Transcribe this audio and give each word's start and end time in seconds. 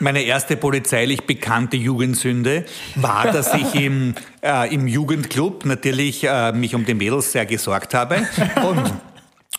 Meine 0.00 0.22
erste 0.22 0.56
polizeilich 0.56 1.26
bekannte 1.26 1.76
Jugendsünde 1.76 2.64
war, 2.94 3.32
dass 3.32 3.52
ich 3.52 3.74
im, 3.74 4.14
äh, 4.42 4.72
im 4.72 4.86
Jugendclub 4.86 5.64
natürlich 5.64 6.22
äh, 6.22 6.52
mich 6.52 6.76
um 6.76 6.84
die 6.84 6.94
Mädels 6.94 7.32
sehr 7.32 7.46
gesorgt 7.46 7.94
habe. 7.94 8.22
Und, 8.64 8.94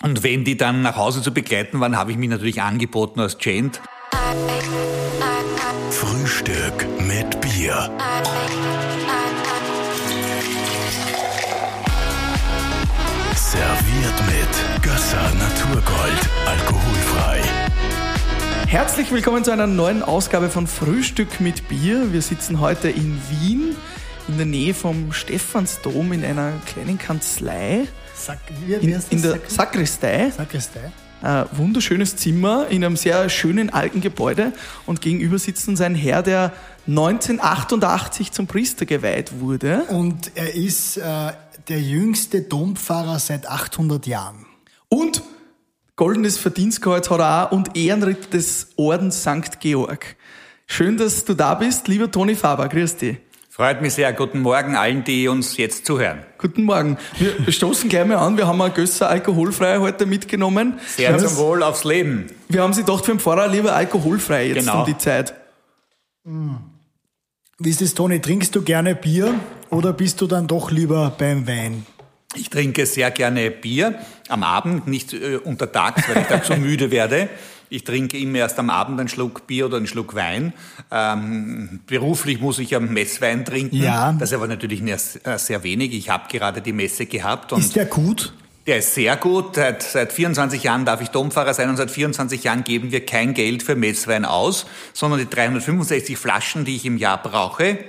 und 0.02 0.24
wenn 0.24 0.46
die 0.46 0.56
dann 0.56 0.82
nach 0.82 0.96
Hause 0.96 1.22
zu 1.22 1.34
begleiten 1.34 1.82
waren, 1.82 1.98
habe 1.98 2.12
ich 2.12 2.18
mich 2.18 2.30
natürlich 2.30 2.62
angeboten 2.62 3.20
als 3.20 3.38
Gent. 3.38 3.82
Frühstück 5.92 6.86
mit 7.06 7.42
Bier. 7.42 7.90
Serviert 13.36 14.22
mit 14.26 14.84
Gösser 14.84 15.34
Naturgold. 15.38 16.30
Alkoholfrei. 16.46 16.79
Herzlich 18.70 19.12
willkommen 19.12 19.44
zu 19.44 19.50
einer 19.50 19.66
neuen 19.66 20.04
Ausgabe 20.04 20.48
von 20.48 20.68
Frühstück 20.68 21.42
mit 21.42 21.68
Bier. 21.68 22.14
Wir 22.14 22.22
sitzen 22.22 22.60
heute 22.60 22.88
in 22.88 23.20
Wien, 23.32 23.76
in 24.28 24.38
der 24.38 24.46
Nähe 24.46 24.76
vom 24.76 25.12
Stephansdom 25.12 26.14
in 26.14 26.24
einer 26.24 26.54
kleinen 26.68 27.00
Kanzlei. 27.00 27.88
Sack, 28.14 28.38
wie, 28.68 28.76
In, 28.76 28.82
wie 28.82 28.86
in 28.92 28.92
das? 28.92 29.32
der 29.32 29.40
Sakristei. 29.48 30.30
Sakristei. 30.30 30.92
Ein 31.24 31.46
wunderschönes 31.54 32.16
Zimmer 32.18 32.68
in 32.70 32.86
einem 32.86 32.96
sehr 32.96 33.28
schönen 33.30 33.72
alten 33.72 34.02
Gebäude 34.02 34.54
und 34.86 35.02
gegenüber 35.02 35.40
sitzt 35.40 35.68
uns 35.68 35.82
ein 35.82 35.96
Herr, 35.96 36.22
der 36.22 36.54
1988 36.86 38.32
zum 38.34 38.46
Priester 38.46 38.86
geweiht 38.86 39.40
wurde. 39.40 39.86
Und 39.90 40.30
er 40.36 40.54
ist 40.54 40.98
äh, 40.98 41.02
der 41.70 41.82
jüngste 41.82 42.44
Dompfarrer 42.44 43.18
seit 43.18 43.48
800 43.50 44.06
Jahren. 44.06 44.46
Und 44.90 45.24
goldenes 46.00 46.38
Verdienstkreuz 46.38 47.10
hat 47.10 47.20
er 47.20 47.48
auch 47.48 47.52
und 47.52 47.76
Ehrenritter 47.76 48.30
des 48.30 48.70
Ordens 48.78 49.22
St. 49.22 49.60
Georg. 49.60 50.16
Schön, 50.66 50.96
dass 50.96 51.26
du 51.26 51.34
da 51.34 51.56
bist, 51.56 51.90
lieber 51.90 52.10
Toni 52.10 52.36
Faber. 52.36 52.70
Grüß 52.70 52.96
dich. 52.96 53.18
Freut 53.50 53.82
mich 53.82 53.96
sehr. 53.96 54.14
Guten 54.14 54.40
Morgen 54.40 54.78
allen, 54.78 55.04
die 55.04 55.28
uns 55.28 55.58
jetzt 55.58 55.86
zuhören. 55.86 56.20
Guten 56.38 56.64
Morgen. 56.64 56.98
Wir 57.18 57.52
stoßen 57.52 57.90
gleich 57.90 58.06
mal 58.08 58.16
an. 58.16 58.38
Wir 58.38 58.48
haben 58.48 58.62
ein 58.62 58.74
Gösser 58.74 59.10
alkoholfrei 59.10 59.80
heute 59.80 60.06
mitgenommen. 60.06 60.80
Sehr 60.88 61.18
zum 61.18 61.36
Wohl 61.36 61.64
aufs 61.64 61.84
Leben. 61.84 62.28
wir 62.48 62.64
haben 62.64 62.72
sie 62.72 62.86
gedacht, 62.86 63.04
für 63.04 63.12
den 63.12 63.20
Pfarrer 63.20 63.50
lieber 63.50 63.76
alkoholfrei 63.76 64.48
jetzt 64.48 64.60
Genau. 64.60 64.80
um 64.80 64.86
die 64.86 64.98
Zeit. 64.98 65.34
Wie 66.24 67.70
ist 67.70 67.82
es, 67.82 67.94
Toni? 67.94 68.22
Trinkst 68.22 68.56
du 68.56 68.62
gerne 68.62 68.96
Bier 68.96 69.34
oder 69.70 69.92
bist 69.92 70.22
du 70.22 70.28
dann 70.28 70.48
doch 70.48 70.72
lieber 70.72 71.12
beim 71.18 71.46
Wein? 71.46 71.86
Ich 72.36 72.50
trinke 72.50 72.86
sehr 72.86 73.10
gerne 73.12 73.50
Bier 73.50 73.96
am 74.28 74.44
Abend, 74.44 74.88
nicht 74.88 75.14
äh, 75.14 75.38
untertags, 75.38 76.08
weil 76.08 76.22
ich 76.22 76.28
dann 76.28 76.44
zu 76.44 76.56
müde 76.58 76.92
werde. 76.92 77.30
Ich 77.72 77.84
trinke 77.84 78.18
immer 78.18 78.40
erst 78.40 78.58
am 78.60 78.70
Abend 78.70 79.00
einen 79.00 79.10
Schluck 79.10 79.46
Bier 79.48 79.68
oder 79.68 79.78
einen 79.78 79.88
Schluck 79.88 80.16
Wein. 80.16 80.54
Ähm, 80.92 81.82
beruflich 81.86 82.40
muss 82.40 82.60
ich 82.60 82.76
am 82.76 82.94
Messwein 82.94 83.46
trinken. 83.46 83.78
Ja. 83.78 84.14
Das 84.14 84.30
ist 84.30 84.36
aber 84.36 84.48
natürlich 84.48 84.82
nur 84.82 84.98
sehr, 84.98 85.64
wenig. 85.64 85.94
Ich 85.94 86.10
habe 86.10 86.24
gerade 86.30 86.62
die 86.62 86.74
Messe 86.74 87.06
gehabt 87.06 87.54
und 87.54 87.60
Ist 87.60 87.76
der 87.76 87.86
gut? 87.86 88.34
der 88.70 88.78
ist 88.78 88.94
sehr 88.94 89.18
gut. 89.18 89.56
Seit, 89.56 89.82
seit 89.82 90.14
24 90.14 90.62
Jahren 90.62 90.86
darf 90.86 91.02
ich 91.02 91.10
Domfahrer 91.10 91.56
sein 91.56 91.70
und 91.70 91.78
seit 91.78 91.90
24 91.90 92.44
Jahren 92.44 92.64
geben 92.64 92.92
wir 92.92 93.04
kein 93.04 93.34
Geld 93.34 93.64
für 93.64 93.76
Messwein 93.76 94.26
aus, 94.26 94.68
sondern 94.94 95.20
die 95.20 95.28
365 95.28 96.16
Flaschen, 96.18 96.66
die 96.66 96.76
ich 96.76 96.86
im 96.86 96.98
Jahr 96.98 97.22
brauche, 97.22 97.80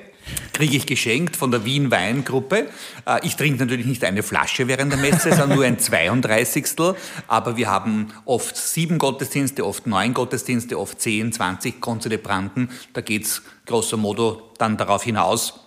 kriege 0.53 0.77
ich 0.77 0.87
geschenkt 0.87 1.37
von 1.37 1.51
der 1.51 1.65
Wien 1.65 1.91
Weingruppe. 1.91 2.69
Äh, 3.07 3.21
Ich 3.23 3.37
trinke 3.37 3.61
natürlich 3.61 3.87
nicht 3.87 4.05
eine 4.05 4.23
Flasche 4.23 4.69
während 4.69 4.93
der 4.93 4.99
Messe, 4.99 5.31
sondern 5.31 5.57
nur 5.57 5.65
ein 5.65 5.79
32. 5.79 6.67
Aber 7.29 7.57
wir 7.57 7.69
haben 7.69 8.09
oft 8.25 8.57
sieben 8.57 8.99
Gottesdienste, 8.99 9.65
oft 9.65 9.87
neun 9.87 10.15
Gottesdienste, 10.15 10.79
oft 10.79 11.01
zehn, 11.01 11.33
20 11.33 11.81
Konzelebranten. 11.81 12.71
Da 12.93 13.01
geht's 13.01 13.43
grosso 13.67 13.97
modo 13.97 14.53
dann 14.59 14.77
darauf 14.77 15.03
hinaus, 15.03 15.61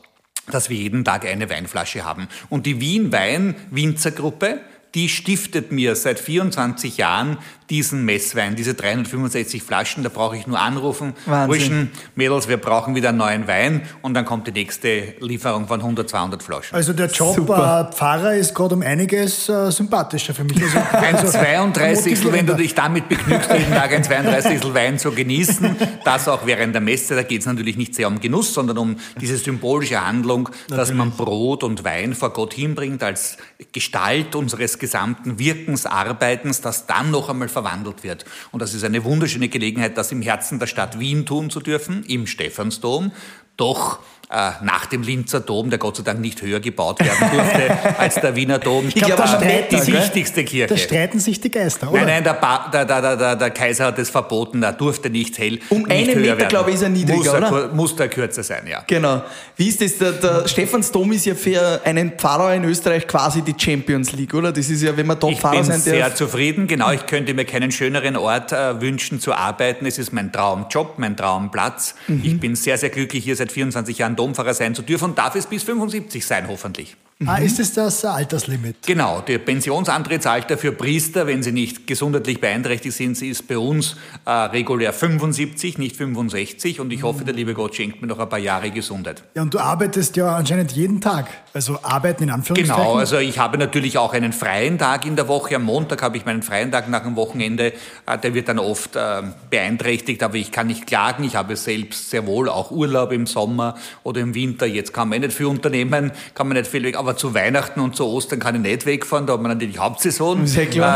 dass 0.51 0.69
wir 0.69 0.77
jeden 0.77 1.03
Tag 1.03 1.25
eine 1.25 1.49
Weinflasche 1.49 2.03
haben. 2.03 2.27
Und 2.49 2.65
die 2.65 2.79
Wien 2.81 3.11
Wein 3.11 3.55
Winzergruppe, 3.71 4.61
die 4.93 5.09
stiftet 5.09 5.71
mir 5.71 5.95
seit 5.95 6.19
24 6.19 6.97
Jahren 6.97 7.37
diesen 7.69 8.05
Messwein, 8.05 8.55
diese 8.55 8.73
365 8.73 9.63
Flaschen. 9.63 10.03
Da 10.03 10.09
brauche 10.09 10.37
ich 10.37 10.47
nur 10.47 10.59
anrufen. 10.59 11.13
Burschen, 11.25 11.91
Mädels, 12.15 12.47
wir 12.47 12.57
brauchen 12.57 12.95
wieder 12.95 13.09
einen 13.09 13.17
neuen 13.17 13.47
Wein 13.47 13.81
und 14.01 14.13
dann 14.13 14.25
kommt 14.25 14.47
die 14.47 14.51
nächste 14.51 15.15
Lieferung 15.19 15.67
von 15.67 15.79
100, 15.79 16.09
200 16.09 16.43
Flaschen. 16.43 16.75
Also 16.75 16.93
der 16.93 17.07
Job 17.07 17.35
Super. 17.35 17.91
Pfarrer 17.93 18.35
ist 18.35 18.53
gerade 18.53 18.75
um 18.75 18.81
einiges 18.81 19.49
äh, 19.49 19.71
sympathischer 19.71 20.33
für 20.33 20.43
mich. 20.43 20.61
Also, 20.61 20.77
Ein 20.91 21.15
also 21.15 21.31
32. 21.31 22.31
wenn 22.31 22.45
du 22.45 22.55
dich 22.55 22.75
damit 22.75 23.09
begnügst, 23.09 23.49
jeden 23.51 23.73
Tag 23.73 23.91
ein 23.91 24.03
32. 24.03 24.73
Wein 24.73 24.99
zu 24.99 25.11
genießen, 25.11 25.75
das 26.03 26.27
auch 26.27 26.45
während 26.45 26.73
der 26.73 26.81
Messe, 26.81 27.15
da 27.15 27.23
geht 27.23 27.41
es 27.41 27.45
natürlich 27.45 27.77
nicht 27.77 27.95
sehr 27.95 28.07
um 28.07 28.19
Genuss, 28.19 28.53
sondern 28.53 28.77
um 28.77 28.95
diese 29.19 29.37
symbolische 29.37 30.05
Handlung, 30.05 30.49
dass 30.67 30.93
man 30.93 31.11
Brot 31.11 31.63
und 31.63 31.83
Wein 31.83 32.13
vor 32.13 32.31
Gott 32.31 32.53
hinbringt 32.53 33.03
als 33.03 33.37
Gestalt 33.71 34.35
unseres 34.35 34.79
gesamten 34.79 35.39
Wirkens, 35.39 35.85
Arbeitens, 35.85 36.61
das 36.61 36.85
dann 36.85 37.11
noch 37.11 37.29
einmal 37.29 37.49
verwandelt 37.63 38.03
wird. 38.03 38.25
Und 38.51 38.61
das 38.61 38.73
ist 38.73 38.83
eine 38.83 39.03
wunderschöne 39.03 39.49
Gelegenheit, 39.49 39.97
das 39.97 40.11
im 40.11 40.21
Herzen 40.21 40.59
der 40.59 40.67
Stadt 40.67 40.99
Wien 40.99 41.25
tun 41.25 41.49
zu 41.49 41.59
dürfen, 41.59 42.03
im 42.03 42.27
Stephansdom. 42.27 43.11
Doch 43.57 43.99
nach 44.33 44.87
dem 44.87 45.03
Linzer 45.03 45.41
Dom, 45.41 45.69
der 45.69 45.77
Gott 45.79 45.97
sei 45.97 46.03
Dank 46.03 46.19
nicht 46.19 46.41
höher 46.41 46.59
gebaut 46.59 46.99
werden 46.99 47.29
durfte 47.31 47.97
als 47.99 48.15
der 48.15 48.35
Wiener 48.35 48.59
Dom. 48.59 48.87
Ich 48.87 48.95
glaub, 48.95 49.15
glaube, 49.15 49.23
da 49.23 49.37
die 49.39 49.75
gell? 49.91 50.01
wichtigste 50.01 50.43
Kirche. 50.43 50.67
Da 50.73 50.77
streiten 50.77 51.19
sich 51.19 51.39
die 51.39 51.51
Geister, 51.51 51.91
oder? 51.91 51.99
Nein, 51.99 52.07
nein, 52.07 52.23
der, 52.23 52.33
ba 52.33 52.69
der, 52.71 52.85
der, 52.85 53.35
der, 53.35 53.49
Kaiser 53.51 53.85
hat 53.85 53.99
es 53.99 54.09
verboten, 54.09 54.63
er 54.63 54.73
durfte 54.73 55.09
nicht 55.09 55.37
hell. 55.37 55.59
Um 55.69 55.83
nicht 55.83 55.91
einen 55.91 56.21
Meter, 56.21 56.37
werden. 56.37 56.47
glaube 56.47 56.69
ich, 56.71 56.77
ist 56.77 56.81
er 56.81 56.89
niedriger, 56.89 57.17
muss 57.17 57.27
er, 57.27 57.37
oder? 57.37 57.73
Muss 57.73 57.95
der 57.95 58.07
kürzer 58.07 58.43
sein, 58.43 58.65
ja. 58.67 58.83
Genau. 58.87 59.21
Wie 59.55 59.67
ist 59.67 59.81
das? 59.81 59.97
Der, 59.97 60.13
der 60.13 60.47
Stephansdom 60.47 61.11
ist 61.11 61.25
ja 61.25 61.35
für 61.35 61.81
einen 61.83 62.13
Pfarrer 62.17 62.55
in 62.55 62.63
Österreich 62.63 63.07
quasi 63.07 63.41
die 63.41 63.53
Champions 63.57 64.13
League, 64.13 64.33
oder? 64.33 64.51
Das 64.51 64.69
ist 64.69 64.81
ja, 64.81 64.95
wenn 64.97 65.05
man 65.05 65.19
dort 65.19 65.33
Ich 65.33 65.39
Pfarrer 65.39 65.57
bin 65.57 65.65
sein 65.65 65.79
sehr 65.79 66.05
darf. 66.05 66.15
zufrieden. 66.15 66.67
Genau, 66.67 66.91
ich 66.91 67.05
könnte 67.05 67.33
mir 67.33 67.45
keinen 67.45 67.71
schöneren 67.71 68.15
Ort 68.15 68.51
äh, 68.51 68.81
wünschen 68.81 69.19
zu 69.19 69.33
arbeiten. 69.33 69.85
Es 69.85 69.99
ist 69.99 70.11
mein 70.11 70.31
Traumjob, 70.31 70.97
mein 70.97 71.15
Traumplatz. 71.15 71.95
Mhm. 72.07 72.21
Ich 72.23 72.39
bin 72.39 72.55
sehr, 72.55 72.77
sehr 72.77 72.89
glücklich, 72.89 73.23
hier 73.23 73.35
seit 73.35 73.51
24 73.51 73.99
Jahren 73.99 74.15
Dompfarrer 74.23 74.53
sein 74.53 74.73
zu 74.73 74.83
dürfen 74.83 75.09
und 75.09 75.17
darf 75.17 75.35
es 75.35 75.45
bis 75.47 75.63
75 75.63 76.25
sein, 76.25 76.47
hoffentlich. 76.47 76.95
Ah, 77.27 77.39
Mhm. 77.39 77.45
ist 77.45 77.59
es 77.59 77.73
das 77.73 78.03
äh, 78.03 78.07
Alterslimit? 78.07 78.75
Genau, 78.85 79.21
der 79.21 79.37
Pensionsantrittsalter 79.39 80.57
für 80.57 80.71
Priester, 80.71 81.27
wenn 81.27 81.43
sie 81.43 81.51
nicht 81.51 81.87
gesundheitlich 81.87 82.39
beeinträchtigt 82.39 82.95
sind, 82.95 83.15
sie 83.17 83.29
ist 83.29 83.47
bei 83.47 83.57
uns 83.57 83.95
äh, 84.25 84.31
regulär 84.31 84.93
75, 84.93 85.77
nicht 85.77 85.95
65. 85.95 86.79
Und 86.79 86.91
ich 86.93 87.03
hoffe, 87.03 87.23
der 87.25 87.33
liebe 87.33 87.53
Gott 87.53 87.75
schenkt 87.75 88.01
mir 88.01 88.07
noch 88.07 88.19
ein 88.19 88.29
paar 88.29 88.39
Jahre 88.39 88.71
Gesundheit. 88.71 89.23
Ja, 89.35 89.41
und 89.41 89.53
du 89.53 89.59
arbeitest 89.59 90.15
ja 90.15 90.35
anscheinend 90.35 90.71
jeden 90.73 91.01
Tag. 91.01 91.27
Also 91.53 91.77
arbeiten 91.83 92.23
in 92.23 92.29
Anführungszeichen. 92.31 92.81
Genau, 92.83 92.95
also 92.95 93.17
ich 93.17 93.37
habe 93.39 93.57
natürlich 93.57 93.97
auch 93.97 94.13
einen 94.13 94.33
freien 94.33 94.77
Tag 94.77 95.05
in 95.05 95.15
der 95.15 95.27
Woche. 95.27 95.55
Am 95.55 95.63
Montag 95.63 96.01
habe 96.01 96.17
ich 96.17 96.25
meinen 96.25 96.41
freien 96.43 96.71
Tag 96.71 96.89
nach 96.89 97.03
dem 97.03 97.15
Wochenende. 97.15 97.73
Äh, 98.05 98.17
Der 98.21 98.33
wird 98.33 98.47
dann 98.47 98.59
oft 98.59 98.95
äh, 98.95 99.21
beeinträchtigt, 99.49 100.23
aber 100.23 100.35
ich 100.35 100.51
kann 100.51 100.67
nicht 100.67 100.87
klagen. 100.87 101.23
Ich 101.23 101.35
habe 101.35 101.55
selbst 101.55 102.09
sehr 102.09 102.25
wohl 102.25 102.49
auch 102.49 102.71
Urlaub 102.71 103.11
im 103.11 103.25
Sommer 103.27 103.75
oder 104.03 104.21
im 104.21 104.33
Winter. 104.33 104.65
Jetzt 104.65 104.93
kann 104.93 105.09
man 105.09 105.21
nicht 105.21 105.33
viel 105.33 105.45
unternehmen, 105.45 106.11
kann 106.33 106.47
man 106.47 106.57
nicht 106.57 106.69
viel 106.69 106.83
weg. 106.83 106.97
Aber 106.97 107.12
zu 107.15 107.33
Weihnachten 107.33 107.79
und 107.79 107.95
zu 107.95 108.05
Ostern 108.05 108.39
kann 108.39 108.55
ich 108.55 108.61
nicht 108.61 108.85
wegfahren. 108.85 109.25
Da 109.25 109.33
hat 109.33 109.41
man 109.41 109.51
natürlich 109.51 109.77
Hauptsaison. 109.79 110.45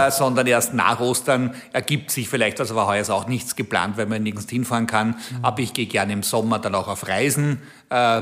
Äh, 0.07 0.11
sondern 0.11 0.47
erst 0.47 0.73
nach 0.73 0.99
Ostern 0.99 1.53
ergibt 1.73 2.11
sich 2.11 2.29
vielleicht, 2.29 2.59
also 2.59 2.75
war 2.75 2.87
heuer 2.87 3.01
ist 3.01 3.09
auch 3.09 3.27
nichts 3.27 3.55
geplant, 3.55 3.97
weil 3.97 4.05
man 4.05 4.23
nirgends 4.23 4.49
hinfahren 4.49 4.87
kann. 4.87 5.15
Aber 5.41 5.59
ich 5.59 5.73
gehe 5.73 5.85
gerne 5.87 6.13
im 6.13 6.23
Sommer 6.23 6.59
dann 6.59 6.75
auch 6.75 6.87
auf 6.87 7.07
Reisen. 7.07 7.61
Äh, 7.89 8.21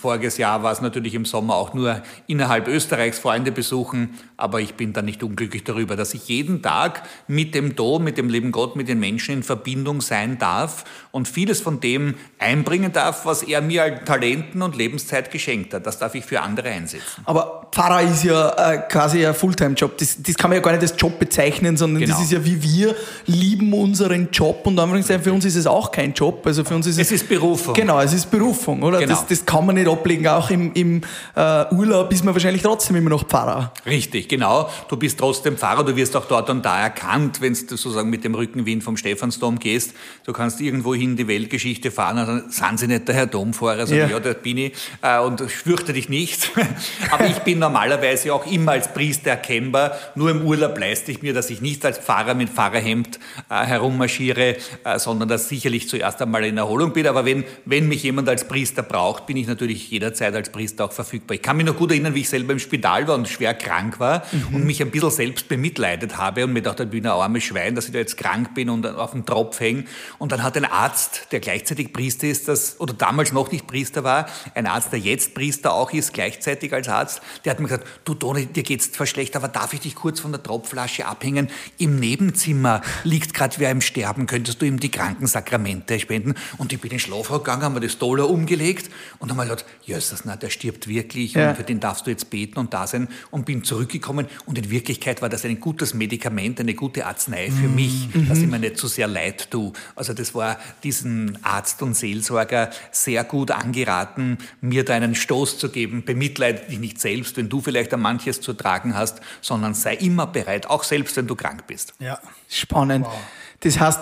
voriges 0.00 0.38
Jahr 0.38 0.62
war 0.64 0.72
es 0.72 0.80
natürlich 0.80 1.14
im 1.14 1.24
Sommer 1.24 1.54
auch 1.54 1.72
nur 1.72 2.02
innerhalb 2.26 2.66
Österreichs 2.66 3.18
Freunde 3.20 3.52
besuchen, 3.52 4.18
aber 4.36 4.60
ich 4.60 4.74
bin 4.74 4.92
dann 4.92 5.04
nicht 5.04 5.22
unglücklich 5.22 5.62
darüber, 5.62 5.94
dass 5.94 6.14
ich 6.14 6.26
jeden 6.26 6.62
Tag 6.62 7.04
mit 7.28 7.54
dem 7.54 7.76
Dom, 7.76 8.02
mit 8.02 8.18
dem 8.18 8.28
lieben 8.28 8.50
Gott, 8.50 8.74
mit 8.74 8.88
den 8.88 8.98
Menschen 8.98 9.34
in 9.34 9.42
Verbindung 9.44 10.00
sein 10.00 10.38
darf 10.38 10.84
und 11.12 11.28
vieles 11.28 11.60
von 11.60 11.78
dem 11.78 12.16
einbringen 12.40 12.92
darf, 12.92 13.24
was 13.24 13.44
er 13.44 13.60
mir 13.60 13.84
an 13.84 14.04
Talenten 14.04 14.62
und 14.62 14.76
Lebenszeit 14.76 15.30
geschenkt 15.30 15.72
hat. 15.74 15.86
Das 15.86 15.98
darf 16.00 16.16
ich 16.16 16.24
für 16.24 16.40
andere 16.40 16.70
einsetzen. 16.70 17.22
Aber 17.24 17.68
Pfarrer 17.70 18.02
ist 18.02 18.24
ja 18.24 18.72
äh, 18.72 18.78
quasi 18.88 19.24
ein 19.24 19.34
Fulltime-Job. 19.34 19.96
Das, 19.98 20.20
das 20.20 20.34
kann 20.34 20.50
man 20.50 20.56
ja 20.58 20.62
gar 20.62 20.72
nicht 20.72 20.82
als 20.82 20.94
Job 20.98 21.18
bezeichnen, 21.20 21.76
sondern 21.76 22.02
Genau. 22.02 22.14
das 22.14 22.24
ist 22.24 22.32
ja 22.32 22.44
wie 22.44 22.60
wir 22.62 22.96
lieben 23.26 23.72
unseren 23.72 24.28
Job 24.32 24.66
und 24.66 24.78
Anführungszeichen, 24.78 25.22
für 25.22 25.32
uns 25.32 25.44
ist 25.44 25.54
es 25.54 25.66
auch 25.68 25.92
kein 25.92 26.12
Job. 26.12 26.44
Also 26.46 26.64
für 26.64 26.74
uns 26.74 26.88
ist 26.88 26.98
Es 26.98 27.12
ist 27.12 27.28
Berufung. 27.28 27.74
Genau, 27.74 28.00
es 28.00 28.12
ist 28.12 28.28
Berufung, 28.30 28.82
oder? 28.82 29.03
Genau. 29.06 29.20
Das, 29.20 29.26
das 29.26 29.46
kann 29.46 29.66
man 29.66 29.74
nicht 29.76 29.88
ablegen. 29.88 30.26
Auch 30.28 30.50
im, 30.50 30.72
im 30.74 31.02
äh, 31.34 31.64
Urlaub 31.74 32.12
ist 32.12 32.24
man 32.24 32.34
wahrscheinlich 32.34 32.62
trotzdem 32.62 32.96
immer 32.96 33.10
noch 33.10 33.24
Pfarrer. 33.26 33.72
Richtig, 33.86 34.28
genau. 34.28 34.68
Du 34.88 34.96
bist 34.96 35.18
trotzdem 35.18 35.56
Pfarrer, 35.56 35.84
du 35.84 35.96
wirst 35.96 36.16
auch 36.16 36.26
dort 36.26 36.50
und 36.50 36.64
da 36.64 36.80
erkannt, 36.80 37.40
wenn 37.40 37.52
du 37.54 37.58
sozusagen 37.60 38.10
mit 38.10 38.24
dem 38.24 38.34
Rückenwind 38.34 38.82
vom 38.82 38.96
Stephansdom 38.96 39.58
gehst. 39.58 39.94
Du 40.24 40.32
kannst 40.32 40.60
irgendwohin 40.60 41.16
die 41.16 41.28
Weltgeschichte 41.28 41.90
fahren 41.90 42.18
und 42.18 42.26
dann 42.26 42.50
sind 42.50 42.78
sie 42.78 42.86
nicht 42.86 43.08
der 43.08 43.14
Herr 43.14 43.26
Domfahrer, 43.26 43.86
sondern 43.86 44.08
Ja. 44.10 44.16
ja, 44.16 44.20
der 44.20 44.34
bin 44.34 44.58
ich 44.58 44.72
äh, 45.02 45.18
und 45.18 45.40
fürchte 45.50 45.92
dich 45.92 46.08
nicht. 46.08 46.50
Aber 47.10 47.26
ich 47.26 47.38
bin 47.40 47.58
normalerweise 47.58 48.32
auch 48.34 48.46
immer 48.46 48.72
als 48.72 48.92
Priester 48.92 49.30
erkennbar. 49.30 49.92
Nur 50.14 50.30
im 50.30 50.42
Urlaub 50.42 50.78
leiste 50.78 51.12
ich 51.12 51.22
mir, 51.22 51.32
dass 51.34 51.50
ich 51.50 51.60
nicht 51.60 51.84
als 51.84 51.98
Pfarrer 51.98 52.34
mit 52.34 52.50
Pfarrerhemd 52.50 53.18
äh, 53.50 53.64
herummarschiere, 53.64 54.56
äh, 54.84 54.98
sondern 54.98 55.28
dass 55.28 55.48
sicherlich 55.48 55.88
zuerst 55.88 56.20
einmal 56.22 56.44
in 56.44 56.56
Erholung 56.58 56.92
bin. 56.92 57.06
Aber 57.06 57.24
wenn, 57.24 57.44
wenn 57.64 57.88
mich 57.88 58.02
jemand 58.02 58.28
als 58.28 58.46
Priester 58.46 58.82
braucht, 58.94 59.26
bin 59.26 59.36
ich 59.36 59.48
natürlich 59.48 59.90
jederzeit 59.90 60.36
als 60.36 60.50
Priester 60.50 60.84
auch 60.84 60.92
verfügbar. 60.92 61.34
Ich 61.34 61.42
kann 61.42 61.56
mich 61.56 61.66
noch 61.66 61.76
gut 61.76 61.90
erinnern, 61.90 62.14
wie 62.14 62.20
ich 62.20 62.28
selber 62.28 62.52
im 62.52 62.60
Spital 62.60 63.08
war 63.08 63.16
und 63.16 63.28
schwer 63.28 63.52
krank 63.52 63.98
war 63.98 64.22
mhm. 64.30 64.54
und 64.54 64.66
mich 64.66 64.80
ein 64.80 64.92
bisschen 64.92 65.10
selbst 65.10 65.48
bemitleidet 65.48 66.16
habe 66.16 66.44
und 66.44 66.52
mir 66.52 66.62
dachte, 66.62 66.84
ich 66.84 66.90
bin 66.90 67.04
ein 67.04 67.10
armes 67.10 67.42
Schwein, 67.42 67.74
dass 67.74 67.86
ich 67.86 67.92
da 67.92 67.98
jetzt 67.98 68.16
krank 68.16 68.54
bin 68.54 68.70
und 68.70 68.86
auf 68.86 69.10
dem 69.10 69.26
Tropf 69.26 69.58
hänge. 69.58 69.84
Und 70.18 70.30
dann 70.30 70.44
hat 70.44 70.56
ein 70.56 70.64
Arzt, 70.64 71.26
der 71.32 71.40
gleichzeitig 71.40 71.92
Priester 71.92 72.28
ist, 72.28 72.46
das, 72.46 72.78
oder 72.78 72.94
damals 72.94 73.32
noch 73.32 73.50
nicht 73.50 73.66
Priester 73.66 74.04
war, 74.04 74.26
ein 74.54 74.68
Arzt, 74.68 74.92
der 74.92 75.00
jetzt 75.00 75.34
Priester 75.34 75.72
auch 75.72 75.92
ist, 75.92 76.14
gleichzeitig 76.14 76.72
als 76.72 76.88
Arzt, 76.88 77.20
der 77.44 77.50
hat 77.50 77.58
mir 77.58 77.66
gesagt, 77.66 77.88
du 78.04 78.14
Toni, 78.14 78.46
dir 78.46 78.62
geht's 78.62 78.92
zwar 78.92 79.06
schlecht, 79.06 79.34
aber 79.34 79.48
darf 79.48 79.72
ich 79.72 79.80
dich 79.80 79.96
kurz 79.96 80.20
von 80.20 80.30
der 80.30 80.40
Tropfflasche 80.40 81.06
abhängen? 81.06 81.50
Im 81.78 81.98
Nebenzimmer 81.98 82.80
liegt 83.02 83.34
gerade 83.34 83.56
wer 83.58 83.72
im 83.72 83.80
Sterben, 83.80 84.28
könntest 84.28 84.62
du 84.62 84.66
ihm 84.66 84.78
die 84.78 84.92
Krankensakramente 84.92 85.98
spenden? 85.98 86.34
Und 86.58 86.72
ich 86.72 86.80
bin 86.80 86.92
in 86.92 86.98
den 86.98 87.00
Schlafrock 87.00 87.44
gegangen, 87.44 87.64
haben 87.64 87.74
mir 87.74 87.80
das 87.80 87.98
Dollar 87.98 88.30
umgelegt 88.30 88.83
und 89.18 89.30
haben 89.30 89.36
mir 89.36 89.44
gedacht, 89.44 89.64
Jesus, 89.82 90.22
na, 90.24 90.36
der 90.36 90.50
stirbt 90.50 90.88
wirklich 90.88 91.34
ja. 91.34 91.50
und 91.50 91.56
für 91.56 91.62
den 91.62 91.80
darfst 91.80 92.06
du 92.06 92.10
jetzt 92.10 92.30
beten 92.30 92.58
und 92.58 92.74
da 92.74 92.86
sein 92.86 93.08
und 93.30 93.46
bin 93.46 93.64
zurückgekommen 93.64 94.26
und 94.46 94.58
in 94.58 94.70
Wirklichkeit 94.70 95.22
war 95.22 95.28
das 95.28 95.44
ein 95.44 95.60
gutes 95.60 95.94
Medikament, 95.94 96.60
eine 96.60 96.74
gute 96.74 97.06
Arznei 97.06 97.50
für 97.50 97.68
mhm. 97.68 97.74
mich, 97.74 98.08
dass 98.28 98.38
ich 98.38 98.46
mir 98.46 98.58
nicht 98.58 98.78
so 98.78 98.88
sehr 98.88 99.06
leid 99.06 99.50
tue. 99.50 99.72
Also 99.96 100.14
das 100.14 100.34
war 100.34 100.58
diesen 100.82 101.38
Arzt 101.44 101.82
und 101.82 101.94
Seelsorger 101.94 102.70
sehr 102.90 103.24
gut 103.24 103.50
angeraten, 103.50 104.38
mir 104.60 104.84
da 104.84 104.94
einen 104.94 105.14
Stoß 105.14 105.58
zu 105.58 105.70
geben. 105.70 106.04
Bemitleide 106.04 106.62
dich 106.68 106.78
nicht 106.78 107.00
selbst, 107.00 107.36
wenn 107.36 107.48
du 107.48 107.60
vielleicht 107.60 107.92
an 107.94 108.00
manches 108.00 108.40
zu 108.40 108.52
tragen 108.52 108.94
hast, 108.94 109.20
sondern 109.40 109.74
sei 109.74 109.94
immer 109.94 110.26
bereit, 110.26 110.68
auch 110.68 110.84
selbst 110.84 111.16
wenn 111.16 111.26
du 111.26 111.34
krank 111.34 111.66
bist. 111.66 111.94
Ja. 111.98 112.18
Spannend. 112.48 113.06
Wow. 113.06 113.14
Das 113.60 113.78
heißt, 113.78 114.00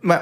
man 0.00 0.20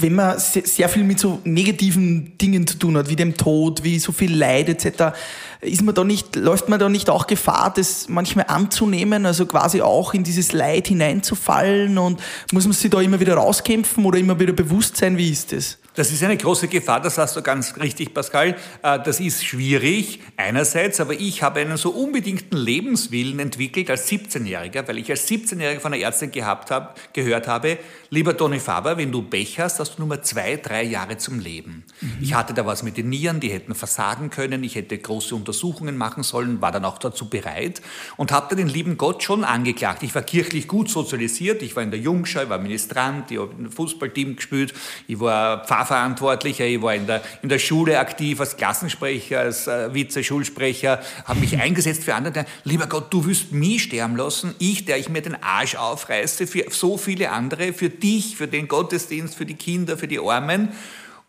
wenn 0.00 0.14
man 0.14 0.38
sehr 0.38 0.88
viel 0.88 1.04
mit 1.04 1.18
so 1.18 1.40
negativen 1.44 2.36
Dingen 2.38 2.66
zu 2.66 2.78
tun 2.78 2.96
hat, 2.96 3.08
wie 3.08 3.16
dem 3.16 3.36
Tod, 3.36 3.84
wie 3.84 3.98
so 3.98 4.12
viel 4.12 4.34
Leid 4.34 4.68
etc., 4.68 5.16
ist 5.60 5.82
man 5.82 5.94
da 5.94 6.04
nicht, 6.04 6.36
läuft 6.36 6.68
man 6.68 6.78
da 6.78 6.88
nicht 6.88 7.10
auch 7.10 7.26
Gefahr, 7.26 7.72
das 7.74 8.08
manchmal 8.08 8.46
anzunehmen, 8.48 9.26
also 9.26 9.46
quasi 9.46 9.82
auch 9.82 10.14
in 10.14 10.22
dieses 10.22 10.52
Leid 10.52 10.88
hineinzufallen 10.88 11.98
und 11.98 12.20
muss 12.52 12.64
man 12.64 12.72
sich 12.72 12.90
da 12.90 13.00
immer 13.00 13.18
wieder 13.18 13.34
rauskämpfen 13.34 14.04
oder 14.04 14.18
immer 14.18 14.38
wieder 14.38 14.52
bewusst 14.52 14.96
sein, 14.96 15.18
wie 15.18 15.30
ist 15.30 15.52
das? 15.52 15.78
Das 15.98 16.12
ist 16.12 16.22
eine 16.22 16.36
große 16.36 16.68
Gefahr, 16.68 17.00
das 17.00 17.18
hast 17.18 17.34
du 17.34 17.42
ganz 17.42 17.76
richtig, 17.76 18.14
Pascal. 18.14 18.54
Äh, 18.84 19.00
das 19.02 19.18
ist 19.18 19.44
schwierig 19.44 20.20
einerseits, 20.36 21.00
aber 21.00 21.14
ich 21.14 21.42
habe 21.42 21.58
einen 21.58 21.76
so 21.76 21.90
unbedingten 21.90 22.56
Lebenswillen 22.56 23.40
entwickelt 23.40 23.90
als 23.90 24.08
17-Jähriger, 24.08 24.86
weil 24.86 24.98
ich 24.98 25.10
als 25.10 25.28
17-Jähriger 25.28 25.80
von 25.80 25.92
einer 25.92 26.00
Ärztin 26.00 26.30
gehabt 26.30 26.70
habe, 26.70 26.94
gehört 27.12 27.48
habe, 27.48 27.78
lieber 28.10 28.36
Toni 28.36 28.60
Faber, 28.60 28.96
wenn 28.96 29.10
du 29.10 29.22
Pech 29.22 29.58
hast, 29.58 29.80
hast 29.80 29.96
du 29.96 30.02
nur 30.02 30.08
mal 30.10 30.22
zwei, 30.22 30.54
drei 30.54 30.84
Jahre 30.84 31.16
zum 31.16 31.40
Leben. 31.40 31.82
Mhm. 32.00 32.18
Ich 32.20 32.32
hatte 32.32 32.54
da 32.54 32.64
was 32.64 32.84
mit 32.84 32.96
den 32.96 33.08
Nieren, 33.08 33.40
die 33.40 33.48
hätten 33.48 33.74
versagen 33.74 34.30
können, 34.30 34.62
ich 34.62 34.76
hätte 34.76 34.96
große 34.96 35.34
Untersuchungen 35.34 35.96
machen 35.96 36.22
sollen, 36.22 36.60
war 36.60 36.70
dann 36.70 36.84
auch 36.84 36.98
dazu 36.98 37.28
bereit 37.28 37.82
und 38.16 38.30
habe 38.30 38.54
den 38.54 38.68
lieben 38.68 38.98
Gott 38.98 39.24
schon 39.24 39.42
angeklagt. 39.42 40.04
Ich 40.04 40.14
war 40.14 40.22
kirchlich 40.22 40.68
gut 40.68 40.90
sozialisiert, 40.90 41.60
ich 41.62 41.74
war 41.74 41.82
in 41.82 41.90
der 41.90 41.98
Jungschau, 41.98 42.44
ich 42.44 42.48
war 42.50 42.58
Ministrant, 42.58 43.32
ich 43.32 43.40
habe 43.40 43.52
im 43.58 43.72
Fußballteam 43.72 44.36
gespielt, 44.36 44.72
ich 45.08 45.18
war 45.18 45.66
Pfarrer 45.66 45.87
Verantwortlicher, 45.88 46.64
ich 46.64 46.80
war 46.80 46.94
in 46.94 47.06
der, 47.06 47.22
in 47.42 47.48
der 47.48 47.58
Schule 47.58 47.98
aktiv 47.98 48.38
als 48.40 48.56
Klassensprecher, 48.56 49.40
als 49.40 49.66
äh, 49.66 49.92
Vize-Schulsprecher, 49.92 51.00
habe 51.24 51.40
mich 51.40 51.58
eingesetzt 51.58 52.04
für 52.04 52.14
andere. 52.14 52.44
Lieber 52.62 52.86
Gott, 52.86 53.12
du 53.12 53.26
wirst 53.26 53.50
mich 53.50 53.82
sterben 53.82 54.16
lassen, 54.16 54.54
ich, 54.58 54.84
der 54.84 54.98
ich 54.98 55.08
mir 55.08 55.22
den 55.22 55.42
Arsch 55.42 55.74
aufreiße 55.74 56.46
für 56.46 56.64
so 56.70 56.96
viele 56.96 57.30
andere, 57.32 57.72
für 57.72 57.90
dich, 57.90 58.36
für 58.36 58.46
den 58.46 58.68
Gottesdienst, 58.68 59.34
für 59.34 59.46
die 59.46 59.54
Kinder, 59.54 59.98
für 59.98 60.06
die 60.06 60.20
Armen. 60.20 60.68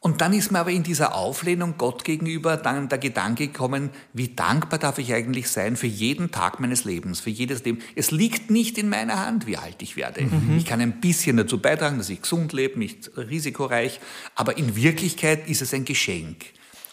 Und 0.02 0.22
dann 0.22 0.32
ist 0.32 0.50
mir 0.50 0.60
aber 0.60 0.72
in 0.72 0.84
dieser 0.84 1.14
Auflehnung 1.14 1.76
Gott 1.78 2.06
gegenüber 2.06 2.56
dann 2.56 2.88
der 2.88 3.00
Gedanke 3.00 3.48
gekommen, 3.48 3.90
wie 4.14 4.30
dankbar 4.30 4.80
darf 4.80 4.98
ich 4.98 5.14
eigentlich 5.14 5.50
sein 5.50 5.76
für 5.76 5.88
jeden 5.88 6.32
Tag 6.32 6.62
meines 6.62 6.86
Lebens, 6.86 7.20
für 7.20 7.30
jedes 7.30 7.66
Leben. 7.66 7.80
Es 7.96 8.10
liegt 8.10 8.50
nicht 8.50 8.78
in 8.78 8.88
meiner 8.88 9.26
Hand, 9.26 9.46
wie 9.46 9.58
alt 9.58 9.82
ich 9.82 9.98
werde. 9.98 10.24
Mhm. 10.24 10.56
Ich 10.58 10.66
kann 10.66 10.80
ein 10.80 11.02
bisschen 11.02 11.36
dazu 11.36 11.60
beitragen, 11.60 11.98
dass 11.98 12.10
ich 12.10 12.22
gesund 12.22 12.54
lebe, 12.54 12.80
nicht 12.80 13.12
risikoreich, 13.18 14.00
aber 14.36 14.58
in 14.58 14.78
Wirklichkeit 14.78 15.50
ist 15.50 15.62
es 15.62 15.74
ein 15.74 15.84
Geschenk. 15.84 16.46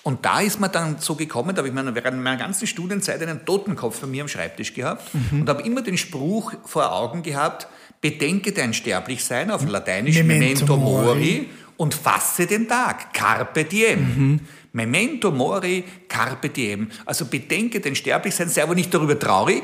Und 0.02 0.24
da 0.24 0.40
ist 0.40 0.58
man 0.58 0.72
dann 0.72 0.98
so 0.98 1.14
gekommen, 1.14 1.54
da 1.54 1.62
habe 1.62 1.68
ich 1.68 1.74
während 1.74 2.22
meiner 2.22 2.36
ganzen 2.36 2.66
Studienzeit 2.66 3.22
einen 3.22 3.44
Totenkopf 3.44 4.00
bei 4.00 4.06
mir 4.08 4.22
am 4.22 4.28
Schreibtisch 4.28 4.74
gehabt 4.74 5.12
mhm. 5.14 5.42
und 5.42 5.48
habe 5.48 5.62
immer 5.62 5.82
den 5.82 5.96
Spruch 5.96 6.54
vor 6.64 6.92
Augen 6.92 7.22
gehabt, 7.22 7.68
bedenke 8.00 8.52
dein 8.52 8.74
Sterblichsein 8.74 9.50
auf 9.50 9.66
Lateinisch 9.66 10.16
Memento, 10.16 10.64
Memento 10.64 10.76
Mori 10.76 11.50
und 11.76 11.94
fasse 11.94 12.46
den 12.46 12.68
Tag. 12.68 13.12
Carpe 13.12 13.64
diem. 13.64 14.00
Mhm. 14.00 14.40
Memento 14.72 15.30
mori, 15.30 15.84
carpe 16.08 16.50
diem. 16.50 16.90
Also 17.04 17.26
bedenke 17.26 17.80
den 17.80 17.94
Sterblichsein, 17.94 18.48
sei 18.48 18.62
aber 18.62 18.74
nicht 18.74 18.92
darüber 18.92 19.18
traurig. 19.18 19.62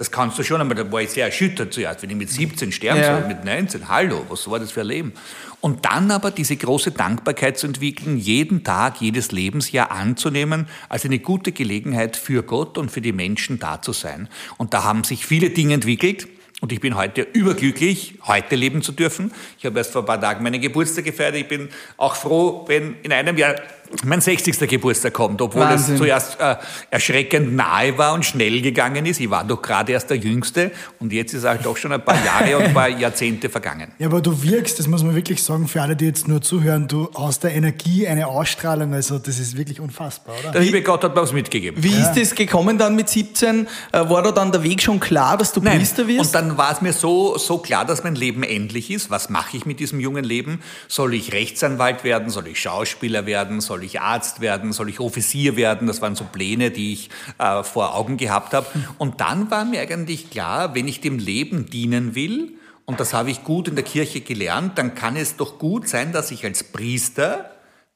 Das 0.00 0.10
kannst 0.10 0.38
du 0.38 0.42
schon 0.42 0.60
einmal, 0.62 0.76
da 0.76 0.90
war 0.90 1.02
ich 1.02 1.10
sehr 1.10 1.26
erschüttert 1.26 1.74
zuerst, 1.74 2.02
wenn 2.02 2.08
ich 2.08 2.16
mit 2.16 2.30
17 2.30 2.72
sterben 2.72 3.00
ja. 3.00 3.20
soll, 3.20 3.28
mit 3.28 3.44
19. 3.44 3.86
Hallo, 3.86 4.24
was 4.30 4.50
war 4.50 4.58
das 4.58 4.72
für 4.72 4.80
ein 4.80 4.86
Leben? 4.86 5.12
Und 5.60 5.84
dann 5.84 6.10
aber 6.10 6.30
diese 6.30 6.56
große 6.56 6.92
Dankbarkeit 6.92 7.58
zu 7.58 7.66
entwickeln, 7.66 8.16
jeden 8.16 8.64
Tag, 8.64 9.02
jedes 9.02 9.30
Lebensjahr 9.30 9.90
anzunehmen, 9.90 10.68
als 10.88 11.04
eine 11.04 11.18
gute 11.18 11.52
Gelegenheit 11.52 12.16
für 12.16 12.42
Gott 12.42 12.78
und 12.78 12.90
für 12.90 13.02
die 13.02 13.12
Menschen 13.12 13.58
da 13.58 13.82
zu 13.82 13.92
sein. 13.92 14.30
Und 14.56 14.72
da 14.72 14.84
haben 14.84 15.04
sich 15.04 15.26
viele 15.26 15.50
Dinge 15.50 15.74
entwickelt. 15.74 16.28
Und 16.60 16.72
ich 16.72 16.80
bin 16.80 16.94
heute 16.94 17.22
überglücklich, 17.22 18.18
heute 18.26 18.54
leben 18.54 18.82
zu 18.82 18.92
dürfen. 18.92 19.32
Ich 19.58 19.64
habe 19.64 19.78
erst 19.78 19.92
vor 19.92 20.02
ein 20.02 20.06
paar 20.06 20.20
Tagen 20.20 20.42
meinen 20.42 20.60
Geburtstag 20.60 21.06
gefeiert. 21.06 21.34
Ich 21.34 21.48
bin 21.48 21.70
auch 21.96 22.14
froh, 22.14 22.64
wenn 22.68 22.96
in 23.02 23.12
einem 23.12 23.38
Jahr 23.38 23.54
mein 24.04 24.20
60. 24.20 24.58
Geburtstag 24.68 25.12
kommt, 25.12 25.42
obwohl 25.42 25.62
Wahnsinn. 25.62 25.94
es 25.94 26.00
zuerst 26.00 26.40
äh, 26.40 26.56
erschreckend 26.90 27.54
nahe 27.54 27.96
war 27.98 28.14
und 28.14 28.24
schnell 28.24 28.60
gegangen 28.62 29.06
ist. 29.06 29.20
Ich 29.20 29.30
war 29.30 29.44
doch 29.44 29.60
gerade 29.60 29.92
erst 29.92 30.10
der 30.10 30.16
Jüngste 30.16 30.70
und 30.98 31.12
jetzt 31.12 31.34
ist 31.34 31.44
halt 31.44 31.64
doch 31.64 31.76
schon 31.76 31.92
ein 31.92 32.04
paar 32.04 32.22
Jahre 32.24 32.56
und 32.58 32.64
ein 32.64 32.74
paar 32.74 32.88
Jahrzehnte 32.88 33.50
vergangen. 33.50 33.92
Ja, 33.98 34.06
aber 34.06 34.20
du 34.20 34.42
wirkst, 34.42 34.78
das 34.78 34.86
muss 34.86 35.02
man 35.02 35.14
wirklich 35.14 35.42
sagen, 35.42 35.68
für 35.68 35.82
alle, 35.82 35.96
die 35.96 36.06
jetzt 36.06 36.28
nur 36.28 36.40
zuhören, 36.40 36.88
du 36.88 37.10
aus 37.14 37.40
der 37.40 37.54
Energie 37.54 38.06
eine 38.06 38.26
Ausstrahlung, 38.26 38.94
also 38.94 39.18
das 39.18 39.38
ist 39.38 39.56
wirklich 39.56 39.80
unfassbar, 39.80 40.36
oder? 40.40 40.52
Der 40.52 40.60
liebe 40.60 40.82
Gott 40.82 41.04
hat 41.04 41.14
mir 41.14 41.22
was 41.22 41.32
mitgegeben. 41.32 41.82
Wie 41.82 41.92
ja. 41.92 42.08
ist 42.08 42.14
das 42.14 42.34
gekommen 42.34 42.78
dann 42.78 42.96
mit 42.96 43.08
17? 43.08 43.66
Äh, 43.92 44.08
war 44.08 44.22
da 44.22 44.32
dann 44.32 44.52
der 44.52 44.62
Weg 44.62 44.82
schon 44.82 45.00
klar, 45.00 45.36
dass 45.36 45.52
du 45.52 45.60
Nein. 45.60 45.78
Priester 45.78 46.06
wirst? 46.06 46.26
Und 46.26 46.34
dann 46.34 46.58
war 46.58 46.72
es 46.72 46.80
mir 46.80 46.92
so, 46.92 47.36
so 47.38 47.58
klar, 47.58 47.84
dass 47.84 48.04
mein 48.04 48.14
Leben 48.14 48.42
endlich 48.42 48.90
ist. 48.90 49.10
Was 49.10 49.30
mache 49.30 49.56
ich 49.56 49.66
mit 49.66 49.80
diesem 49.80 50.00
jungen 50.00 50.24
Leben? 50.24 50.60
Soll 50.88 51.14
ich 51.14 51.32
Rechtsanwalt 51.32 52.04
werden? 52.04 52.30
Soll 52.30 52.46
ich 52.48 52.60
Schauspieler 52.60 53.26
werden? 53.26 53.60
Soll 53.60 53.79
ich 53.84 54.00
Arzt 54.00 54.40
werden? 54.40 54.72
Soll 54.72 54.88
ich 54.88 55.00
Offizier 55.00 55.56
werden? 55.56 55.86
Das 55.86 56.00
waren 56.00 56.14
so 56.14 56.24
Pläne, 56.24 56.70
die 56.70 56.92
ich 56.92 57.10
äh, 57.38 57.62
vor 57.62 57.94
Augen 57.94 58.16
gehabt 58.16 58.54
habe. 58.54 58.66
Und 58.98 59.20
dann 59.20 59.50
war 59.50 59.64
mir 59.64 59.80
eigentlich 59.80 60.30
klar, 60.30 60.74
wenn 60.74 60.88
ich 60.88 61.00
dem 61.00 61.18
Leben 61.18 61.66
dienen 61.66 62.14
will, 62.14 62.54
und 62.86 62.98
das 62.98 63.14
habe 63.14 63.30
ich 63.30 63.44
gut 63.44 63.68
in 63.68 63.76
der 63.76 63.84
Kirche 63.84 64.20
gelernt, 64.20 64.76
dann 64.76 64.96
kann 64.96 65.14
es 65.14 65.36
doch 65.36 65.58
gut 65.58 65.88
sein, 65.88 66.12
dass 66.12 66.32
ich 66.32 66.44
als 66.44 66.64
Priester 66.64 67.50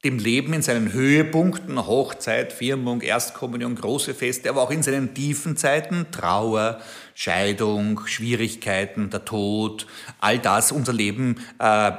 dem 0.05 0.19
Leben 0.19 0.53
in 0.53 0.63
seinen 0.63 0.93
Höhepunkten, 0.93 1.87
Hochzeit, 1.87 2.53
Firmung, 2.53 3.01
Erstkommunion, 3.01 3.75
große 3.75 4.15
Feste, 4.15 4.51
aber 4.51 4.63
auch 4.63 4.71
in 4.71 4.83
seinen 4.83 5.15
tiefen 5.15 5.57
Zeiten, 5.57 6.07
Trauer, 6.11 6.81
Scheidung, 7.15 8.07
Schwierigkeiten, 8.07 9.09
der 9.09 9.25
Tod, 9.25 9.87
all 10.21 10.39
das 10.39 10.73
unser 10.73 10.93
Leben 10.93 11.37
äh, 11.59 11.93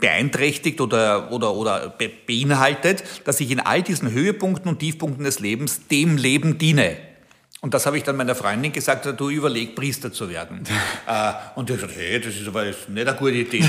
beeinträchtigt 0.00 0.80
oder, 0.80 1.30
oder, 1.30 1.54
oder 1.54 1.94
beinhaltet, 2.26 3.04
dass 3.24 3.40
ich 3.40 3.50
in 3.50 3.60
all 3.60 3.82
diesen 3.82 4.10
Höhepunkten 4.10 4.68
und 4.68 4.80
Tiefpunkten 4.80 5.24
des 5.24 5.38
Lebens 5.38 5.86
dem 5.86 6.16
Leben 6.16 6.58
diene. 6.58 6.96
Und 7.64 7.72
das 7.72 7.86
habe 7.86 7.96
ich 7.96 8.02
dann 8.02 8.14
meiner 8.16 8.34
Freundin 8.34 8.72
gesagt, 8.72 9.08
du 9.18 9.30
überleg, 9.30 9.74
Priester 9.74 10.12
zu 10.12 10.28
werden. 10.28 10.64
äh, 11.06 11.32
und 11.54 11.66
die 11.66 11.72
hat 11.72 11.80
gesagt, 11.80 11.98
hey, 11.98 12.20
das 12.20 12.34
ist 12.34 12.46
aber 12.46 12.64
nicht 12.64 12.88
eine 12.88 13.14
gute 13.14 13.32
Idee. 13.32 13.64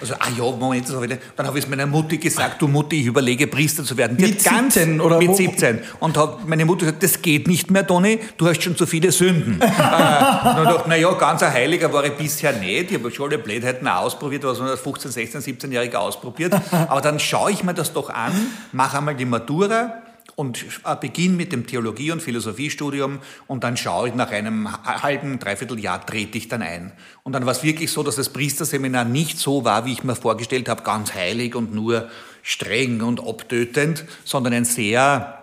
also, 0.00 0.14
ah 0.14 0.28
ja, 0.34 0.44
Moment, 0.44 0.88
Dann 1.36 1.46
habe 1.46 1.58
ich 1.58 1.64
es 1.66 1.70
meiner 1.70 1.84
Mutti 1.84 2.16
gesagt, 2.16 2.62
du 2.62 2.66
Mutti, 2.66 3.02
ich 3.02 3.06
überlege, 3.06 3.48
Priester 3.48 3.84
zu 3.84 3.94
werden. 3.98 4.16
Die 4.16 4.28
mit 4.28 4.40
17 4.40 4.98
oder 4.98 5.18
Mit 5.18 5.36
17. 5.36 5.80
Und 6.00 6.16
hat 6.16 6.48
meine 6.48 6.64
Mutter 6.64 6.86
gesagt, 6.86 7.02
das 7.02 7.20
geht 7.20 7.48
nicht 7.48 7.70
mehr, 7.70 7.86
Toni, 7.86 8.18
du 8.38 8.48
hast 8.48 8.62
schon 8.62 8.74
zu 8.74 8.86
viele 8.86 9.12
Sünden. 9.12 9.60
äh, 9.60 9.64
und 9.64 9.70
dann 9.70 10.64
dachte 10.64 10.88
naja, 10.88 11.12
ganz 11.12 11.42
ein 11.42 11.52
Heiliger 11.52 11.92
war 11.92 12.06
ich 12.06 12.14
bisher 12.14 12.54
nicht. 12.54 12.90
Ich 12.90 12.96
habe 12.96 13.10
schon 13.10 13.28
alle 13.28 13.36
Blödheiten 13.36 13.86
ausprobiert, 13.86 14.42
was 14.44 14.58
man 14.60 14.70
als 14.70 14.80
15, 14.80 15.10
16, 15.10 15.40
17-Jähriger 15.42 15.96
ausprobiert. 15.96 16.54
Aber 16.70 17.02
dann 17.02 17.20
schaue 17.20 17.50
ich 17.50 17.62
mir 17.62 17.74
das 17.74 17.92
doch 17.92 18.08
an, 18.08 18.32
mache 18.72 18.96
einmal 18.96 19.16
die 19.16 19.26
Matura, 19.26 20.03
und 20.36 20.64
beginne 21.00 21.36
mit 21.36 21.52
dem 21.52 21.66
Theologie- 21.66 22.10
und 22.10 22.20
Philosophiestudium 22.22 23.20
und 23.46 23.64
dann 23.64 23.76
schaue 23.76 24.08
ich 24.08 24.14
nach 24.14 24.30
einem 24.30 24.68
halben, 24.84 25.38
dreiviertel 25.38 25.78
Jahr 25.78 26.04
trete 26.04 26.38
ich 26.38 26.48
dann 26.48 26.62
ein. 26.62 26.92
Und 27.22 27.32
dann 27.32 27.46
war 27.46 27.52
es 27.52 27.62
wirklich 27.62 27.92
so, 27.92 28.02
dass 28.02 28.16
das 28.16 28.30
Priesterseminar 28.30 29.04
nicht 29.04 29.38
so 29.38 29.64
war, 29.64 29.86
wie 29.86 29.92
ich 29.92 30.02
mir 30.04 30.16
vorgestellt 30.16 30.68
habe, 30.68 30.82
ganz 30.82 31.14
heilig 31.14 31.54
und 31.54 31.74
nur 31.74 32.08
streng 32.42 33.00
und 33.02 33.26
abtötend, 33.26 34.04
sondern 34.24 34.52
ein 34.52 34.64
sehr 34.64 35.38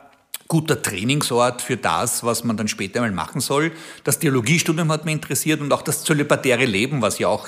guter 0.47 0.81
Trainingsort 0.81 1.61
für 1.61 1.77
das, 1.77 2.25
was 2.25 2.43
man 2.43 2.57
dann 2.57 2.67
später 2.67 2.99
mal 2.99 3.11
machen 3.11 3.39
soll. 3.39 3.71
Das 4.03 4.19
Theologiestudium 4.19 4.91
hat 4.91 5.05
mich 5.05 5.13
interessiert 5.13 5.61
und 5.61 5.71
auch 5.71 5.81
das 5.81 6.03
zölibatäre 6.03 6.65
Leben, 6.65 7.01
was 7.01 7.19
ja 7.19 7.29
auch 7.29 7.47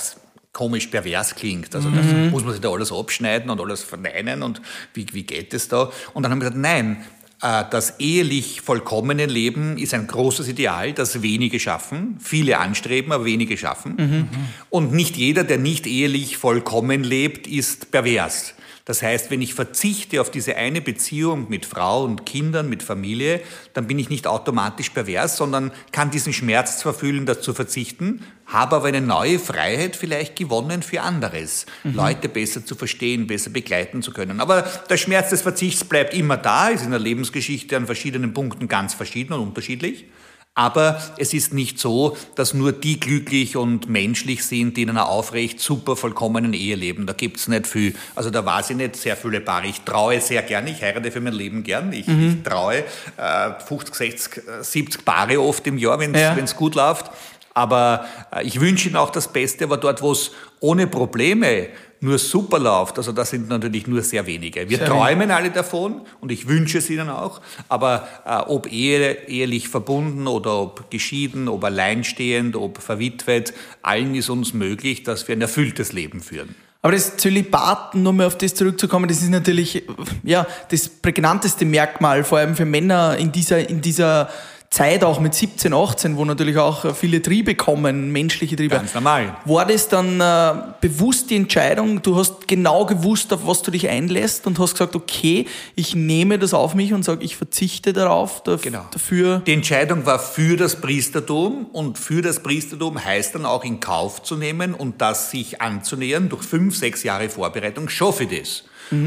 komisch 0.53 0.88
pervers 0.88 1.35
klingt. 1.35 1.75
Also 1.75 1.89
das 1.89 2.05
Mhm. 2.05 2.29
muss 2.29 2.43
man 2.43 2.53
sich 2.53 2.62
da 2.62 2.69
alles 2.69 2.91
abschneiden 2.93 3.50
und 3.50 3.59
alles 3.59 3.83
verneinen 3.83 4.41
und 4.43 4.62
wie, 4.93 5.05
wie 5.12 5.23
geht 5.23 5.53
es 5.53 5.67
da? 5.67 5.91
Und 6.13 6.23
dann 6.23 6.31
haben 6.31 6.39
wir 6.39 6.45
gesagt, 6.51 6.62
nein, 6.62 7.03
äh, 7.03 7.23
das 7.43 8.00
ehelich 8.00 8.62
vollkommene 8.62 9.25
Leben 9.25 9.77
ist 9.77 9.93
ein 9.93 10.07
großes 10.07 10.47
Ideal, 10.47 10.93
das 10.93 11.21
wenige 11.21 11.59
schaffen, 11.59 12.17
viele 12.21 12.57
anstreben, 12.57 13.12
aber 13.12 13.25
wenige 13.25 13.57
schaffen. 13.57 14.29
Und 14.69 14.93
nicht 14.93 15.17
jeder, 15.17 15.43
der 15.43 15.57
nicht 15.57 15.85
ehelich 15.85 16.38
vollkommen 16.38 17.03
lebt, 17.03 17.45
ist 17.45 17.91
pervers. 17.91 18.53
Das 18.86 19.02
heißt, 19.02 19.32
wenn 19.32 19.42
ich 19.42 19.54
verzichte 19.54 20.20
auf 20.20 20.30
diese 20.30 20.58
eine 20.58 20.82
Beziehung 20.82 21.48
mit 21.50 21.66
Frau 21.66 22.04
und 22.04 22.25
Kindern, 22.25 22.68
mit 22.68 22.84
Familie, 22.84 23.40
dann 23.74 23.88
bin 23.88 23.98
ich 23.98 24.10
nicht 24.10 24.28
automatisch 24.28 24.90
pervers, 24.90 25.38
sondern 25.38 25.72
kann 25.94 26.12
diesen 26.12 26.34
Schmerz 26.34 26.80
zwar 26.80 26.94
fühlen, 26.94 27.25
das 27.25 27.42
zu 27.42 27.54
verzichten, 27.54 28.25
habe 28.46 28.75
aber 28.75 28.88
eine 28.88 29.00
neue 29.00 29.40
Freiheit 29.40 29.96
vielleicht 29.96 30.36
gewonnen 30.36 30.84
für 30.84 31.02
anderes, 31.02 31.66
Leute 31.84 32.28
besser 32.28 32.66
zu 32.66 32.75
verstehen, 32.75 33.25
besser 33.25 33.52
begleiten 33.52 34.02
zu 34.02 34.12
können. 34.12 34.42
Aber 34.42 34.63
der 34.90 34.98
Schmerz 34.98 35.30
des 35.30 35.44
Verzichts 35.44 35.86
bleibt 35.86 36.13
immer 36.13 36.36
da, 36.36 36.68
ist 36.68 36.84
in 36.84 36.92
der 36.92 37.00
Lebensgeschichte 37.00 37.78
an 37.78 37.86
verschiedenen 37.86 38.34
Punkten 38.34 38.68
ganz 38.68 38.94
verschieden 38.94 39.32
und 39.32 39.40
unterschiedlich. 39.40 40.06
Aber 40.55 41.01
es 41.17 41.33
ist 41.33 41.51
nicht 41.51 41.79
so, 41.79 42.15
dass 42.36 42.53
nur 42.53 42.74
die 42.74 43.00
glücklich 43.00 43.57
und 43.57 43.89
menschlich 43.89 44.45
sind, 44.45 44.77
die 44.77 44.83
in 44.83 44.91
einer 44.91 45.10
aufrecht, 45.10 45.60
super, 45.60 45.95
vollkommenen 45.95 46.53
Ehe 46.53 46.75
leben. 46.75 47.07
Da 47.07 47.13
gibt's 47.13 47.48
nicht 47.48 47.65
viel. 47.65 47.95
Also 48.13 48.29
da 48.29 48.45
weiß 48.45 48.69
ich 48.69 48.75
nicht 48.77 48.95
sehr 48.95 49.17
viele 49.17 49.41
Paare. 49.41 49.65
Ich 49.65 49.81
traue 49.81 50.22
sehr 50.22 50.43
gern, 50.43 50.67
ich 50.67 50.79
heirate 50.83 51.10
für 51.12 51.22
mein 51.22 51.33
Leben 51.33 51.63
gern. 51.63 51.91
Ich, 51.91 52.07
ich 52.07 52.43
traue 52.43 52.83
äh, 53.17 53.51
50, 53.67 53.95
60, 53.95 54.38
äh, 54.38 54.63
70 54.63 55.03
Paare 55.03 55.41
oft 55.41 55.65
im 55.65 55.79
Jahr, 55.79 55.98
wenn 56.00 56.13
es 56.13 56.22
Ja. 56.22 56.36
gut 56.55 56.75
läuft. 56.75 57.10
Aber 57.53 58.05
äh, 58.31 58.43
ich 58.43 58.60
wünsche 58.60 58.88
ihnen 58.88 58.98
auch 58.98 59.10
das 59.10 59.31
Beste, 59.31 59.65
aber 59.65 59.77
dort, 59.77 60.01
wo 60.01 60.12
es 60.12 60.31
ohne 60.60 60.88
Probleme 60.88 61.67
nur 62.00 62.17
super 62.17 62.60
läuft, 62.60 62.98
also 62.98 63.13
das 63.13 63.29
sind 63.29 63.48
natürlich 63.48 63.88
nur 63.88 64.01
sehr 64.01 64.25
wenige. 64.25 64.69
Wir 64.69 64.77
Sehr 64.77 64.88
träumen 64.88 65.31
alle 65.31 65.51
davon 65.51 66.01
und 66.19 66.31
ich 66.31 66.48
wünsche 66.50 66.79
es 66.79 66.89
ihnen 66.89 67.10
auch, 67.10 67.39
aber 67.69 68.07
äh, 68.25 68.38
ob 68.50 68.69
Ehe, 68.72 69.27
ehelich 69.27 69.69
verbunden 69.69 70.27
oder 70.27 70.60
ob 70.60 70.91
geschieden, 70.91 71.48
ob 71.48 71.63
alleinstehend, 71.63 72.57
ob 72.57 72.81
verwitwet, 72.81 73.53
allen 73.81 74.15
ist 74.15 74.29
uns 74.29 74.53
möglich, 74.53 75.03
dass 75.03 75.27
wir 75.27 75.36
ein 75.36 75.41
erfülltes 75.41 75.93
Leben 75.93 76.22
führen. 76.22 76.55
Aber 76.81 76.91
das 76.91 77.15
Zölibat, 77.15 77.95
nur 77.95 78.12
mal 78.12 78.27
auf 78.27 78.38
das 78.38 78.55
zurückzukommen, 78.55 79.07
das 79.07 79.22
ist 79.22 79.29
natürlich 79.29 79.83
ja, 80.24 80.45
das 80.69 80.89
prägnanteste 80.89 81.63
Merkmal, 81.63 82.25
vor 82.25 82.39
allem 82.39 82.57
für 82.57 82.65
Männer 82.65 83.15
in 83.17 83.31
dieser, 83.31 83.69
in 83.69 83.79
dieser 83.79 84.29
Zeit 84.74 85.03
auch 85.03 85.20
mit 85.20 85.36
17, 85.36 85.72
18, 85.72 86.18
wo 86.18 86.25
natürlich 86.25 86.58
auch 86.58 86.96
viele 86.96 87.22
Triebe 87.22 87.53
kommen, 87.53 88.12
menschliche 88.12 88.56
Triebe. 88.56 88.74
Ganz 88.75 88.96
normal. 88.96 89.38
War 89.46 89.68
das 89.68 89.88
dann 89.88 90.20
äh, 90.20 90.53
bewusst 90.82 91.30
die 91.30 91.36
Entscheidung, 91.36 92.01
du 92.01 92.15
hast 92.18 92.48
genau 92.48 92.84
gewusst, 92.88 93.32
auf 93.34 93.46
was 93.46 93.62
du 93.62 93.70
dich 93.70 93.88
einlässt 93.88 94.48
und 94.48 94.58
hast 94.58 94.72
gesagt, 94.72 94.96
okay, 94.96 95.46
ich 95.75 95.94
nehme 95.94 96.39
das 96.39 96.56
auf 96.56 96.74
mich 96.74 96.92
und 96.92 97.03
sage, 97.03 97.24
ich 97.24 97.36
verzichte 97.38 97.94
darauf, 97.94 98.42
daf- 98.44 98.63
Genau. 98.63 98.84
dafür. 98.89 99.44
Die 99.46 99.53
Entscheidung 99.53 100.08
war 100.08 100.18
für 100.18 100.58
das 100.58 100.82
Priestertum 100.82 101.68
und 101.72 102.00
für 102.00 102.24
das 102.24 102.42
Priestertum 102.42 102.98
heißt 103.03 103.36
dann 103.36 103.46
auch 103.46 103.63
in 103.63 103.80
Kauf 103.80 104.24
zu 104.24 104.38
nehmen 104.38 104.74
und 104.74 105.00
das 105.01 105.30
sich 105.30 105.62
anzunähern. 105.62 106.30
Durch 106.30 106.42
fünf, 106.42 106.75
sechs 106.75 107.03
Jahre 107.03 107.30
Vorbereitung 107.30 107.89
schaffe 107.89 108.24
ich 108.24 108.39
das. 108.39 108.63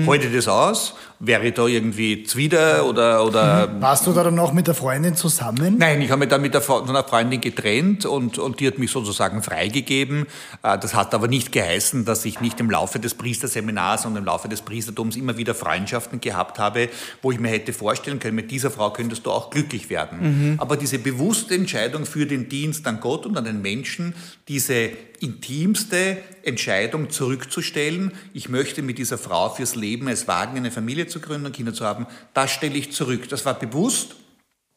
Halte 0.07 0.27
ich 0.29 0.35
das 0.35 0.49
aus? 0.49 0.95
Wäre 1.19 1.47
ich 1.47 1.55
da 1.55 1.67
irgendwie 1.67 2.25
zwider 2.25 2.85
oder, 2.87 3.25
oder 3.25 3.81
Warst 3.81 4.07
du 4.07 4.13
da 4.13 4.23
dann 4.23 4.35
noch 4.35 4.53
mit 4.53 4.67
der 4.67 4.75
Freundin 4.75 5.17
zusammen? 5.17 5.77
Nein, 5.79 6.03
ich 6.03 6.11
habe 6.11 6.21
mich 6.21 6.29
dann 6.29 6.43
mit 6.43 6.53
der 6.53 6.63
einer 6.69 7.05
Freundin 7.05 7.41
getrennt 7.41 8.05
und, 8.05 8.39
und 8.39 8.61
die 8.61 8.67
hat 8.67 8.79
mich 8.79 8.91
sozusagen 8.91 9.43
freigegeben. 9.43 10.27
Äh, 10.63 10.79
Das 10.79 10.95
hat 10.95 11.15
aber 11.15 11.27
nicht 11.27 11.53
geheißen, 11.53 12.05
dass 12.05 12.25
ich 12.27 12.41
nicht 12.41 12.61
im 12.61 12.71
Laufe 12.71 12.99
des 12.99 13.15
Priesterseminars 13.15 14.05
und 14.05 14.17
im 14.17 14.25
Laufe 14.27 14.49
des 14.49 14.61
Priestertums 14.61 15.17
immer 15.17 15.39
wieder 15.39 15.55
Freundschaften 15.55 16.21
gehabt 16.21 16.59
habe, 16.59 16.91
wo 17.23 17.33
ich 17.33 17.41
mir 17.41 17.49
hätte 17.49 17.73
vorstellen 17.73 18.19
können, 18.19 18.37
mit 18.37 18.51
dieser 18.51 18.71
Frau 18.71 18.91
könntest 18.91 19.25
du 19.25 19.31
auch 19.31 19.49
glücklich 19.49 19.89
werden. 19.89 20.57
Aber 20.59 20.77
diese 20.77 20.99
bewusste 20.99 21.55
Entscheidung 21.55 22.05
für 22.05 22.27
den 22.27 22.51
Dienst 22.51 22.87
an 22.87 23.01
Gott 23.01 23.25
und 23.25 23.39
an 23.39 23.45
den 23.45 23.63
Menschen, 23.63 24.15
diese 24.49 24.91
intimste 25.21 26.19
Entscheidung 26.43 27.11
zurückzustellen, 27.11 28.13
ich 28.35 28.49
möchte 28.49 28.83
mit 28.83 28.99
dieser 28.99 29.19
Frau 29.19 29.49
fürs 29.49 29.75
Leben 29.75 30.09
es 30.09 30.29
wagen, 30.29 30.57
eine 30.57 30.71
Familie 30.71 31.06
zu 31.11 31.21
gründen 31.21 31.47
und 31.47 31.53
Kinder 31.53 31.75
zu 31.75 31.85
haben, 31.85 32.07
das 32.35 32.51
stelle 32.51 32.75
ich 32.75 32.93
zurück. 32.93 33.29
Das 33.29 33.45
war 33.45 33.55
bewusst. 33.55 34.15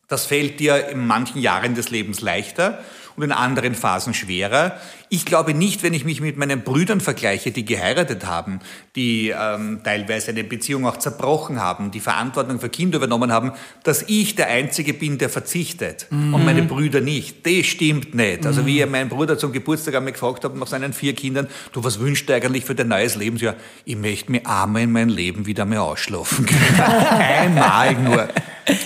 Das 0.10 0.26
fällt 0.26 0.60
dir 0.60 0.90
in 0.90 1.08
manchen 1.08 1.40
Jahren 1.40 1.76
des 1.76 1.92
Lebens 1.92 2.20
leichter 2.20 2.80
und 3.16 3.24
in 3.24 3.32
anderen 3.32 3.76
Phasen 3.76 4.14
schwerer. 4.14 4.78
Ich 5.10 5.26
glaube 5.26 5.54
nicht, 5.54 5.84
wenn 5.84 5.94
ich 5.94 6.06
mich 6.06 6.22
mit 6.22 6.38
meinen 6.38 6.62
Brüdern 6.62 7.02
vergleiche, 7.02 7.52
die 7.52 7.66
geheiratet 7.66 8.26
haben, 8.26 8.60
die 8.96 9.30
ähm, 9.30 9.82
teilweise 9.84 10.32
eine 10.32 10.44
Beziehung 10.44 10.88
auch 10.88 10.98
zerbrochen 10.98 11.60
haben, 11.60 11.92
die 11.92 12.00
Verantwortung 12.00 12.60
für 12.60 12.70
Kinder 12.70 12.98
übernommen 12.98 13.32
haben, 13.32 13.52
dass 13.84 14.04
ich 14.08 14.36
der 14.36 14.48
Einzige 14.48 14.94
bin, 14.94 15.18
der 15.18 15.30
verzichtet 15.30 16.08
und 16.12 16.46
meine 16.46 16.64
Brüder 16.64 17.02
nicht. 17.02 17.46
Das 17.46 17.66
stimmt 17.66 18.16
nicht. 18.16 18.46
Also 18.46 18.66
wie 18.66 18.86
mein 18.86 19.10
Bruder 19.10 19.38
zum 19.38 19.52
Geburtstag 19.52 19.96
einmal 19.96 20.14
gefragt 20.14 20.46
hat 20.46 20.56
nach 20.56 20.68
seinen 20.68 20.94
vier 20.94 21.14
Kindern, 21.14 21.48
du, 21.74 21.84
was 21.84 22.00
wünschst 22.00 22.30
du 22.30 22.34
eigentlich 22.34 22.66
für 22.66 22.76
dein 22.76 22.88
neues 22.88 23.16
Lebensjahr? 23.16 23.56
Ich 23.86 23.96
möchte 23.98 24.32
mir 24.32 24.46
einmal 24.46 24.84
in 24.84 24.92
mein 24.92 25.10
Leben 25.10 25.46
wieder 25.46 25.66
mal 25.66 25.80
ausschlafen 25.80 26.46
können. 26.46 26.80
Einmal 27.20 27.96
nur 27.96 28.30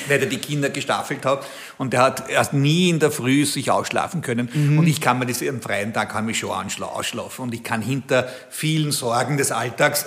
weil 0.07 0.19
er 0.19 0.27
die 0.27 0.37
Kinder 0.37 0.69
gestaffelt 0.69 1.25
hat. 1.25 1.45
Und 1.77 1.93
der 1.93 2.01
hat 2.01 2.29
erst 2.29 2.53
nie 2.53 2.89
in 2.89 2.99
der 2.99 3.11
Früh 3.11 3.45
sich 3.45 3.71
ausschlafen 3.71 4.21
können. 4.21 4.49
Und 4.77 4.87
ich 4.87 5.01
kann 5.01 5.19
mir 5.19 5.25
das 5.25 5.41
am 5.47 5.61
freien 5.61 5.93
Tag 5.93 6.09
kann 6.09 6.25
mich 6.25 6.39
schon 6.39 6.51
ausschlafen. 6.51 7.43
Und 7.43 7.53
ich 7.53 7.63
kann 7.63 7.81
hinter 7.81 8.27
vielen 8.49 8.91
Sorgen 8.91 9.37
des 9.37 9.51
Alltags 9.51 10.05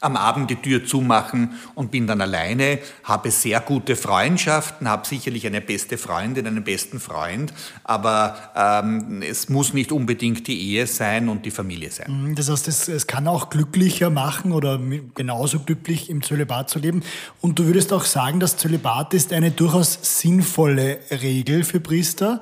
am 0.00 0.16
Abend 0.16 0.50
die 0.50 0.56
Tür 0.56 0.84
zumachen 0.84 1.52
und 1.74 1.90
bin 1.90 2.06
dann 2.06 2.20
alleine, 2.20 2.78
habe 3.04 3.30
sehr 3.30 3.60
gute 3.60 3.96
Freundschaften, 3.96 4.88
habe 4.88 5.06
sicherlich 5.06 5.46
eine 5.46 5.60
beste 5.60 5.98
Freundin, 5.98 6.46
einen 6.46 6.64
besten 6.64 7.00
Freund, 7.00 7.52
aber 7.84 8.36
ähm, 8.56 9.22
es 9.22 9.48
muss 9.48 9.74
nicht 9.74 9.92
unbedingt 9.92 10.46
die 10.46 10.60
Ehe 10.60 10.86
sein 10.86 11.28
und 11.28 11.46
die 11.46 11.50
Familie 11.50 11.90
sein. 11.90 12.34
Das 12.34 12.50
heißt, 12.50 12.68
es, 12.68 12.88
es 12.88 13.06
kann 13.06 13.28
auch 13.28 13.50
glücklicher 13.50 14.10
machen 14.10 14.52
oder 14.52 14.80
genauso 15.14 15.60
glücklich 15.60 16.10
im 16.10 16.22
Zölibat 16.22 16.70
zu 16.70 16.78
leben. 16.78 17.02
Und 17.40 17.58
du 17.58 17.66
würdest 17.66 17.92
auch 17.92 18.04
sagen, 18.04 18.40
dass 18.40 18.56
Zölibat 18.56 19.14
ist 19.14 19.32
eine 19.32 19.50
durchaus 19.50 19.98
sinnvolle 20.02 20.98
Regel 21.10 21.64
für 21.64 21.80
Priester. 21.80 22.40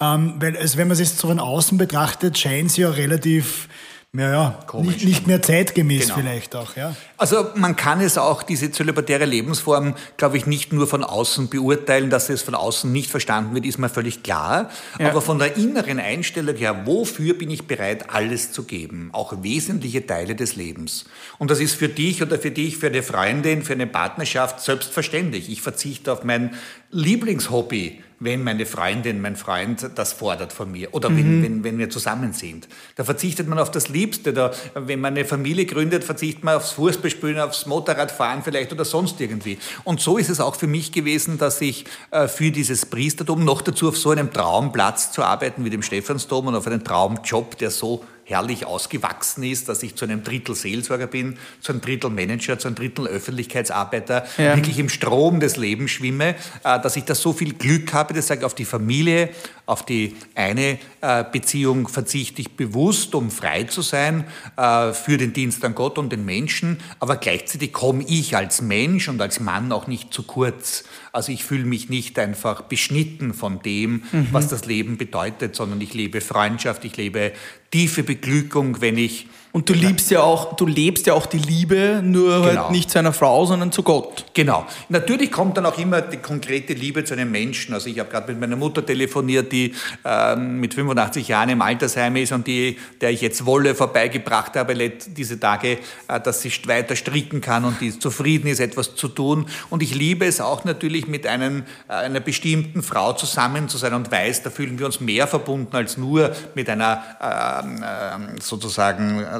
Ähm, 0.00 0.34
weil, 0.38 0.56
also 0.56 0.78
wenn 0.78 0.88
man 0.88 0.92
es 0.92 1.00
jetzt 1.00 1.18
so 1.18 1.28
von 1.28 1.40
außen 1.40 1.76
betrachtet, 1.76 2.38
scheint 2.38 2.70
sie 2.70 2.82
ja 2.82 2.90
relativ, 2.90 3.68
ja, 4.16 4.30
ja 4.32 4.58
Komisch. 4.66 4.94
nicht, 4.94 5.04
nicht 5.04 5.26
mehr 5.26 5.42
zeitgemäß 5.42 6.04
Genau. 6.04 6.14
vielleicht 6.16 6.56
auch, 6.56 6.76
ja. 6.76 6.96
Also 7.18 7.46
man 7.56 7.76
kann 7.76 8.00
es 8.00 8.16
auch, 8.16 8.42
diese 8.42 8.70
zölibatäre 8.70 9.26
Lebensform, 9.26 9.94
glaube 10.16 10.38
ich, 10.38 10.46
nicht 10.46 10.72
nur 10.72 10.86
von 10.86 11.04
außen 11.04 11.48
beurteilen, 11.50 12.08
dass 12.08 12.30
es 12.30 12.42
von 12.42 12.54
außen 12.54 12.90
nicht 12.90 13.10
verstanden 13.10 13.54
wird, 13.54 13.66
ist 13.66 13.78
mir 13.78 13.88
völlig 13.90 14.22
klar. 14.22 14.70
Ja. 14.98 15.10
Aber 15.10 15.20
von 15.20 15.38
der 15.38 15.56
inneren 15.56 16.00
Einstellung 16.00 16.56
her, 16.56 16.86
wofür 16.86 17.34
bin 17.34 17.50
ich 17.50 17.66
bereit, 17.66 18.08
alles 18.08 18.50
zu 18.52 18.64
geben? 18.64 19.10
Auch 19.12 19.42
wesentliche 19.42 20.06
Teile 20.06 20.34
des 20.34 20.56
Lebens. 20.56 21.04
Und 21.38 21.50
das 21.50 21.60
ist 21.60 21.74
für 21.74 21.88
dich 21.88 22.22
oder 22.22 22.38
für 22.38 22.50
dich, 22.50 22.78
für 22.78 22.86
eine 22.86 23.02
Freundin, 23.02 23.62
für 23.62 23.74
eine 23.74 23.86
Partnerschaft 23.86 24.60
selbstverständlich. 24.60 25.50
Ich 25.50 25.60
verzichte 25.60 26.12
auf 26.12 26.24
mein 26.24 26.54
Lieblingshobby, 26.90 28.02
wenn 28.20 28.42
meine 28.42 28.66
Freundin, 28.66 29.20
mein 29.20 29.36
Freund 29.36 29.90
das 29.94 30.12
fordert 30.12 30.52
von 30.52 30.70
mir 30.72 30.92
oder 30.92 31.08
wenn, 31.08 31.42
wenn, 31.42 31.64
wenn 31.64 31.78
wir 31.78 31.88
zusammen 31.88 32.32
sind. 32.32 32.68
Da 32.96 33.04
verzichtet 33.04 33.46
man 33.46 33.58
auf 33.58 33.70
das 33.70 33.88
Liebste. 33.88 34.32
Da, 34.32 34.50
wenn 34.74 35.00
man 35.00 35.14
eine 35.14 35.24
Familie 35.24 35.66
gründet, 35.66 36.02
verzichtet 36.02 36.42
man 36.42 36.56
aufs 36.56 36.72
Fußballspielen, 36.72 37.38
aufs 37.38 37.66
Motorradfahren 37.66 38.42
vielleicht 38.42 38.72
oder 38.72 38.84
sonst 38.84 39.20
irgendwie. 39.20 39.58
Und 39.84 40.00
so 40.00 40.18
ist 40.18 40.30
es 40.30 40.40
auch 40.40 40.56
für 40.56 40.66
mich 40.66 40.90
gewesen, 40.90 41.38
dass 41.38 41.60
ich 41.60 41.84
äh, 42.10 42.26
für 42.26 42.50
dieses 42.50 42.86
Priestertum 42.86 43.44
noch 43.44 43.62
dazu 43.62 43.88
auf 43.88 43.96
so 43.96 44.10
einem 44.10 44.32
Traumplatz 44.32 45.12
zu 45.12 45.22
arbeiten 45.22 45.64
wie 45.64 45.70
dem 45.70 45.82
Stephansdom 45.82 46.48
und 46.48 46.56
auf 46.56 46.66
einen 46.66 46.82
Traumjob, 46.82 47.56
der 47.58 47.70
so 47.70 48.04
herrlich 48.28 48.66
ausgewachsen 48.66 49.42
ist, 49.42 49.68
dass 49.70 49.82
ich 49.82 49.94
zu 49.96 50.04
einem 50.04 50.22
Drittel 50.22 50.54
Seelsorger 50.54 51.06
bin, 51.06 51.38
zu 51.60 51.72
einem 51.72 51.80
Drittel 51.80 52.10
Manager, 52.10 52.58
zu 52.58 52.68
einem 52.68 52.74
Drittel 52.74 53.06
Öffentlichkeitsarbeiter, 53.06 54.26
Ja. 54.36 54.54
wirklich 54.56 54.78
im 54.78 54.88
Strom 54.90 55.40
des 55.40 55.56
Lebens 55.56 55.90
schwimme, 55.92 56.34
äh, 56.64 56.80
dass 56.80 56.96
ich 56.96 57.04
da 57.04 57.14
so 57.14 57.32
viel 57.32 57.54
Glück 57.54 57.92
habe, 57.94 58.12
das 58.14 58.26
sage 58.26 58.40
ich 58.40 58.44
auf 58.44 58.54
die 58.54 58.66
Familie, 58.66 59.30
auf 59.68 59.84
die 59.84 60.16
eine 60.34 60.78
äh, 61.02 61.24
Beziehung 61.30 61.88
verzichte 61.88 62.40
ich 62.40 62.56
bewusst, 62.56 63.14
um 63.14 63.30
frei 63.30 63.64
zu 63.64 63.82
sein 63.82 64.24
äh, 64.56 64.92
für 64.94 65.18
den 65.18 65.34
Dienst 65.34 65.62
an 65.62 65.74
Gott 65.74 65.98
und 65.98 66.10
den 66.10 66.24
Menschen, 66.24 66.78
aber 67.00 67.16
gleichzeitig 67.16 67.74
komme 67.74 68.02
ich 68.08 68.34
als 68.34 68.62
Mensch 68.62 69.08
und 69.08 69.20
als 69.20 69.40
Mann 69.40 69.70
auch 69.70 69.86
nicht 69.86 70.12
zu 70.12 70.22
kurz. 70.22 70.84
Also 71.12 71.32
ich 71.32 71.44
fühle 71.44 71.64
mich 71.64 71.90
nicht 71.90 72.18
einfach 72.18 72.62
beschnitten 72.62 73.34
von 73.34 73.60
dem, 73.60 74.04
mhm. 74.10 74.28
was 74.32 74.48
das 74.48 74.64
Leben 74.64 74.96
bedeutet, 74.96 75.54
sondern 75.54 75.82
ich 75.82 75.92
lebe 75.92 76.22
Freundschaft, 76.22 76.86
ich 76.86 76.96
lebe 76.96 77.32
tiefe 77.70 78.02
Beglückung, 78.02 78.80
wenn 78.80 78.96
ich 78.96 79.26
und 79.52 79.68
du 79.68 79.72
liebst 79.72 80.10
ja 80.10 80.20
auch, 80.20 80.56
du 80.56 80.66
lebst 80.66 81.06
ja 81.06 81.14
auch 81.14 81.24
die 81.24 81.38
Liebe, 81.38 82.00
nur 82.04 82.34
halt 82.34 82.50
genau. 82.50 82.62
halt 82.64 82.70
nicht 82.70 82.90
zu 82.90 82.98
einer 82.98 83.14
Frau, 83.14 83.46
sondern 83.46 83.72
zu 83.72 83.82
Gott. 83.82 84.26
Genau. 84.34 84.66
Natürlich 84.90 85.32
kommt 85.32 85.56
dann 85.56 85.64
auch 85.64 85.78
immer 85.78 86.02
die 86.02 86.18
konkrete 86.18 86.74
Liebe 86.74 87.02
zu 87.04 87.14
einem 87.14 87.30
Menschen. 87.30 87.72
Also 87.72 87.88
ich 87.88 87.98
habe 87.98 88.10
gerade 88.10 88.30
mit 88.30 88.40
meiner 88.40 88.56
Mutter 88.56 88.84
telefoniert, 88.84 89.50
die 89.50 89.74
ähm, 90.04 90.60
mit 90.60 90.74
85 90.74 91.28
Jahren 91.28 91.48
im 91.48 91.62
Altersheim 91.62 92.16
ist 92.16 92.32
und 92.32 92.46
die, 92.46 92.78
der 93.00 93.10
ich 93.10 93.22
jetzt 93.22 93.46
Wolle 93.46 93.74
vorbeigebracht 93.74 94.54
habe 94.54 94.76
diese 94.78 95.40
Tage, 95.40 95.78
äh, 96.08 96.20
dass 96.20 96.42
sie 96.42 96.52
weiter 96.66 96.94
stricken 96.94 97.40
kann 97.40 97.64
und 97.64 97.80
die 97.80 97.98
zufrieden 97.98 98.48
ist, 98.48 98.60
etwas 98.60 98.96
zu 98.96 99.08
tun. 99.08 99.46
Und 99.70 99.82
ich 99.82 99.94
liebe 99.94 100.26
es 100.26 100.40
auch 100.40 100.64
natürlich 100.64 101.08
mit 101.08 101.26
einem, 101.26 101.64
äh, 101.88 101.92
einer 101.92 102.20
bestimmten 102.20 102.82
Frau 102.82 103.14
zusammen 103.14 103.68
zu 103.68 103.78
sein 103.78 103.94
und 103.94 104.12
weiß, 104.12 104.42
da 104.42 104.50
fühlen 104.50 104.78
wir 104.78 104.86
uns 104.86 105.00
mehr 105.00 105.26
verbunden 105.26 105.74
als 105.74 105.96
nur 105.96 106.32
mit 106.54 106.68
einer 106.68 107.02
äh, 107.20 108.40
sozusagen 108.40 109.20
ähm, 109.20 109.37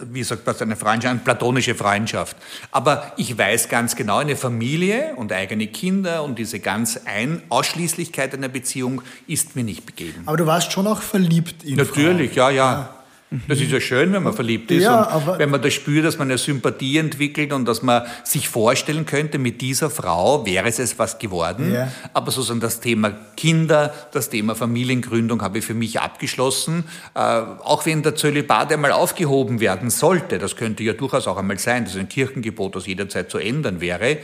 wie 0.00 0.22
sagt 0.22 0.46
man, 0.46 0.56
eine 0.60 0.76
Freundschaft, 0.76 1.10
eine 1.10 1.20
platonische 1.20 1.74
Freundschaft. 1.74 2.36
Aber 2.70 3.12
ich 3.16 3.36
weiß 3.36 3.68
ganz 3.68 3.96
genau, 3.96 4.18
eine 4.18 4.36
Familie 4.36 5.14
und 5.16 5.32
eigene 5.32 5.66
Kinder 5.66 6.22
und 6.24 6.38
diese 6.38 6.60
ganz 6.60 7.00
ein 7.04 7.42
Ausschließlichkeit 7.48 8.34
einer 8.34 8.48
Beziehung 8.48 9.02
ist 9.26 9.56
mir 9.56 9.64
nicht 9.64 9.86
begeben. 9.86 10.22
Aber 10.26 10.36
du 10.36 10.46
warst 10.46 10.72
schon 10.72 10.86
auch 10.86 11.00
verliebt 11.00 11.64
in 11.64 11.76
Natürlich, 11.76 12.32
Frau. 12.32 12.48
ja, 12.48 12.50
ja. 12.50 12.72
ja. 12.72 12.97
Das 13.46 13.60
ist 13.60 13.70
ja 13.70 13.80
schön, 13.80 14.12
wenn 14.14 14.22
man 14.22 14.32
verliebt 14.32 14.70
ist 14.70 14.84
ja, 14.84 15.02
und 15.02 15.38
wenn 15.38 15.50
man 15.50 15.60
das 15.60 15.74
spürt, 15.74 16.06
dass 16.06 16.16
man 16.18 16.28
eine 16.28 16.38
Sympathie 16.38 16.96
entwickelt 16.96 17.52
und 17.52 17.66
dass 17.66 17.82
man 17.82 18.04
sich 18.24 18.48
vorstellen 18.48 19.04
könnte, 19.04 19.38
mit 19.38 19.60
dieser 19.60 19.90
Frau 19.90 20.46
wäre 20.46 20.66
es 20.66 20.78
etwas 20.78 21.18
geworden. 21.18 21.74
Ja. 21.74 21.92
Aber 22.14 22.30
sozusagen 22.30 22.60
das 22.60 22.80
Thema 22.80 23.12
Kinder, 23.36 23.92
das 24.12 24.30
Thema 24.30 24.54
Familiengründung 24.54 25.42
habe 25.42 25.58
ich 25.58 25.66
für 25.66 25.74
mich 25.74 26.00
abgeschlossen. 26.00 26.84
Äh, 27.14 27.18
auch 27.18 27.84
wenn 27.84 28.02
der 28.02 28.14
Zölibat 28.14 28.72
einmal 28.72 28.92
aufgehoben 28.92 29.60
werden 29.60 29.90
sollte, 29.90 30.38
das 30.38 30.56
könnte 30.56 30.82
ja 30.82 30.94
durchaus 30.94 31.26
auch 31.26 31.36
einmal 31.36 31.58
sein, 31.58 31.84
das 31.84 31.94
ist 31.94 32.00
ein 32.00 32.08
Kirchengebot, 32.08 32.76
das 32.76 32.86
jederzeit 32.86 33.30
zu 33.30 33.36
ändern 33.36 33.82
wäre. 33.82 34.18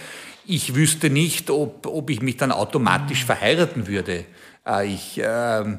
Ich 0.47 0.75
wüsste 0.75 1.11
nicht, 1.11 1.51
ob, 1.51 1.87
ob 1.87 2.09
ich 2.09 2.23
mich 2.23 2.39
dann 2.39 2.53
automatisch 2.53 3.27
verheiraten 3.27 3.87
würde. 3.87 4.25
Äh, 4.67 4.87
ich... 4.87 5.19
Äh, 5.19 5.77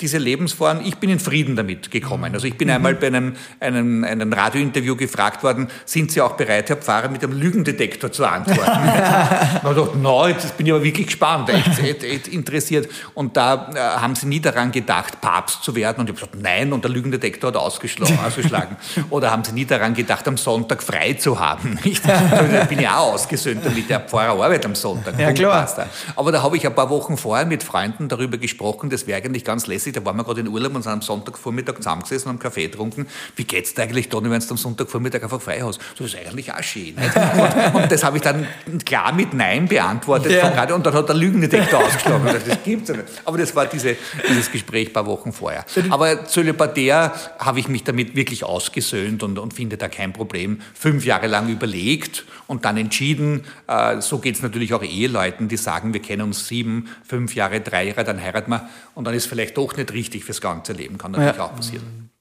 diese 0.00 0.18
Lebensform, 0.18 0.80
ich 0.84 0.96
bin 0.96 1.10
in 1.10 1.20
Frieden 1.20 1.54
damit 1.54 1.90
gekommen. 1.90 2.34
Also 2.34 2.46
ich 2.46 2.58
bin 2.58 2.68
mhm. 2.68 2.74
einmal 2.74 2.94
bei 2.94 3.06
einem, 3.06 3.34
einem, 3.60 4.02
einem 4.02 4.32
Radiointerview 4.32 4.96
gefragt 4.96 5.42
worden, 5.44 5.68
sind 5.84 6.10
Sie 6.10 6.20
auch 6.20 6.32
bereit, 6.32 6.68
Herr 6.68 6.76
Pfarrer, 6.76 7.08
mit 7.08 7.22
einem 7.22 7.38
Lügendetektor 7.38 8.10
zu 8.10 8.24
antworten? 8.24 8.60
da 8.64 9.62
habe 9.62 9.70
ich 9.70 9.76
gedacht, 9.76 9.94
no, 9.96 10.26
jetzt 10.26 10.56
bin 10.56 10.66
ich 10.66 10.72
aber 10.72 10.82
wirklich 10.82 11.06
gespannt, 11.06 11.48
echt, 11.48 11.78
echt, 11.78 12.02
echt 12.02 12.28
interessiert. 12.28 12.88
Und 13.14 13.36
da 13.36 13.70
äh, 13.72 13.78
haben 14.00 14.16
Sie 14.16 14.26
nie 14.26 14.40
daran 14.40 14.72
gedacht, 14.72 15.20
Papst 15.20 15.62
zu 15.62 15.76
werden? 15.76 16.00
Und 16.00 16.10
ich 16.10 16.16
habe 16.16 16.26
gesagt, 16.26 16.42
nein, 16.42 16.72
und 16.72 16.82
der 16.82 16.90
Lügendetektor 16.90 17.48
hat 17.48 17.56
ausgeschlagen. 17.56 18.18
ausgeschlagen. 18.24 18.76
Oder 19.10 19.30
haben 19.30 19.44
Sie 19.44 19.52
nie 19.52 19.64
daran 19.64 19.94
gedacht, 19.94 20.26
am 20.26 20.36
Sonntag 20.36 20.82
frei 20.82 21.12
zu 21.14 21.38
haben? 21.38 21.78
Nicht? 21.84 22.04
da 22.06 22.64
bin 22.68 22.80
ich 22.80 22.88
auch 22.88 23.14
ausgesöhnt, 23.14 23.64
damit 23.64 23.88
der 23.88 24.00
Pfarrer 24.00 24.32
arbeitet 24.32 24.66
am 24.66 24.74
Sonntag. 24.74 25.18
Ja, 25.20 25.32
klar. 25.32 25.68
Aber 26.16 26.32
da 26.32 26.42
habe 26.42 26.56
ich 26.56 26.66
ein 26.66 26.74
paar 26.74 26.90
Wochen 26.90 27.16
vorher 27.16 27.46
mit 27.46 27.62
Freunden 27.62 28.08
darüber 28.08 28.38
gesprochen, 28.38 28.90
das 28.90 29.06
wäre 29.06 29.18
eigentlich 29.18 29.44
ganz 29.52 29.66
lässig. 29.66 29.92
Da 29.92 30.02
waren 30.04 30.16
wir 30.16 30.24
gerade 30.24 30.40
in 30.40 30.48
Urlaub 30.48 30.74
und 30.74 30.82
sind 30.82 30.92
am 30.92 31.02
Sonntagvormittag 31.02 31.76
zusammengesessen 31.76 32.28
und 32.28 32.36
haben 32.36 32.42
Kaffee 32.42 32.68
getrunken. 32.68 33.06
Wie 33.36 33.44
geht's 33.44 33.74
dir 33.74 33.82
eigentlich, 33.82 34.08
Toni, 34.08 34.30
wenn 34.30 34.40
du 34.40 34.48
am 34.48 34.56
Sonntagvormittag 34.56 35.22
einfach 35.22 35.42
frei 35.42 35.60
hast? 35.60 35.78
So, 35.96 36.04
das 36.04 36.14
ist 36.14 36.26
eigentlich 36.26 36.50
auch 36.50 36.62
schön. 36.62 36.94
Und, 36.96 37.74
und, 37.74 37.92
das 37.92 38.02
habe 38.02 38.16
ich 38.16 38.22
dann 38.22 38.46
klar 38.86 39.12
mit 39.12 39.34
Nein 39.34 39.68
beantwortet. 39.68 40.32
Ja. 40.32 40.74
und 40.74 40.86
dann 40.86 40.94
hat 40.94 41.08
der 41.08 41.16
Lügendetektor 41.16 41.84
ausgeschlagen. 41.84 42.24
Das, 42.24 42.44
das 42.44 42.62
gibt's 42.64 42.88
ja 42.88 42.96
nicht. 42.96 43.08
Aber 43.26 43.36
das 43.36 43.54
war 43.54 43.66
diese, 43.66 43.96
dieses 44.26 44.50
Gespräch 44.50 44.88
ein 44.88 44.92
paar 44.94 45.06
Wochen 45.06 45.32
vorher. 45.32 45.66
Aber 45.90 46.24
zölibatär 46.24 47.12
habe 47.38 47.60
ich 47.60 47.68
mich 47.68 47.84
damit 47.84 48.16
wirklich 48.16 48.44
ausgesöhnt 48.44 49.22
und, 49.22 49.38
und 49.38 49.52
finde 49.52 49.76
da 49.76 49.88
kein 49.88 50.14
Problem. 50.14 50.62
Fünf 50.72 51.04
Jahre 51.04 51.26
lang 51.26 51.50
überlegt 51.50 52.24
und 52.46 52.64
dann 52.64 52.78
entschieden. 52.78 53.44
Äh, 53.66 54.00
so 54.00 54.18
geht 54.18 54.36
es 54.36 54.42
natürlich 54.42 54.72
auch 54.72 54.82
Eheleuten, 54.82 55.48
die 55.48 55.58
sagen, 55.58 55.92
wir 55.92 56.00
kennen 56.00 56.22
uns 56.22 56.48
sieben, 56.48 56.88
fünf 57.06 57.34
Jahre, 57.34 57.60
drei 57.60 57.88
Jahre, 57.88 58.04
dann 58.04 58.20
heiraten 58.20 58.50
wir 58.50 58.68
und 58.94 59.06
dann 59.06 59.14
ist 59.14 59.26
vielleicht 59.26 59.41
doch 59.50 59.76
nicht 59.76 59.92
richtig 59.92 60.24
fürs 60.24 60.40
ganze 60.40 60.72
Leben. 60.72 60.98
Kann 60.98 61.12
natürlich 61.12 61.36
ja. 61.36 61.44
auch 61.44 61.54
passieren. 61.56 62.11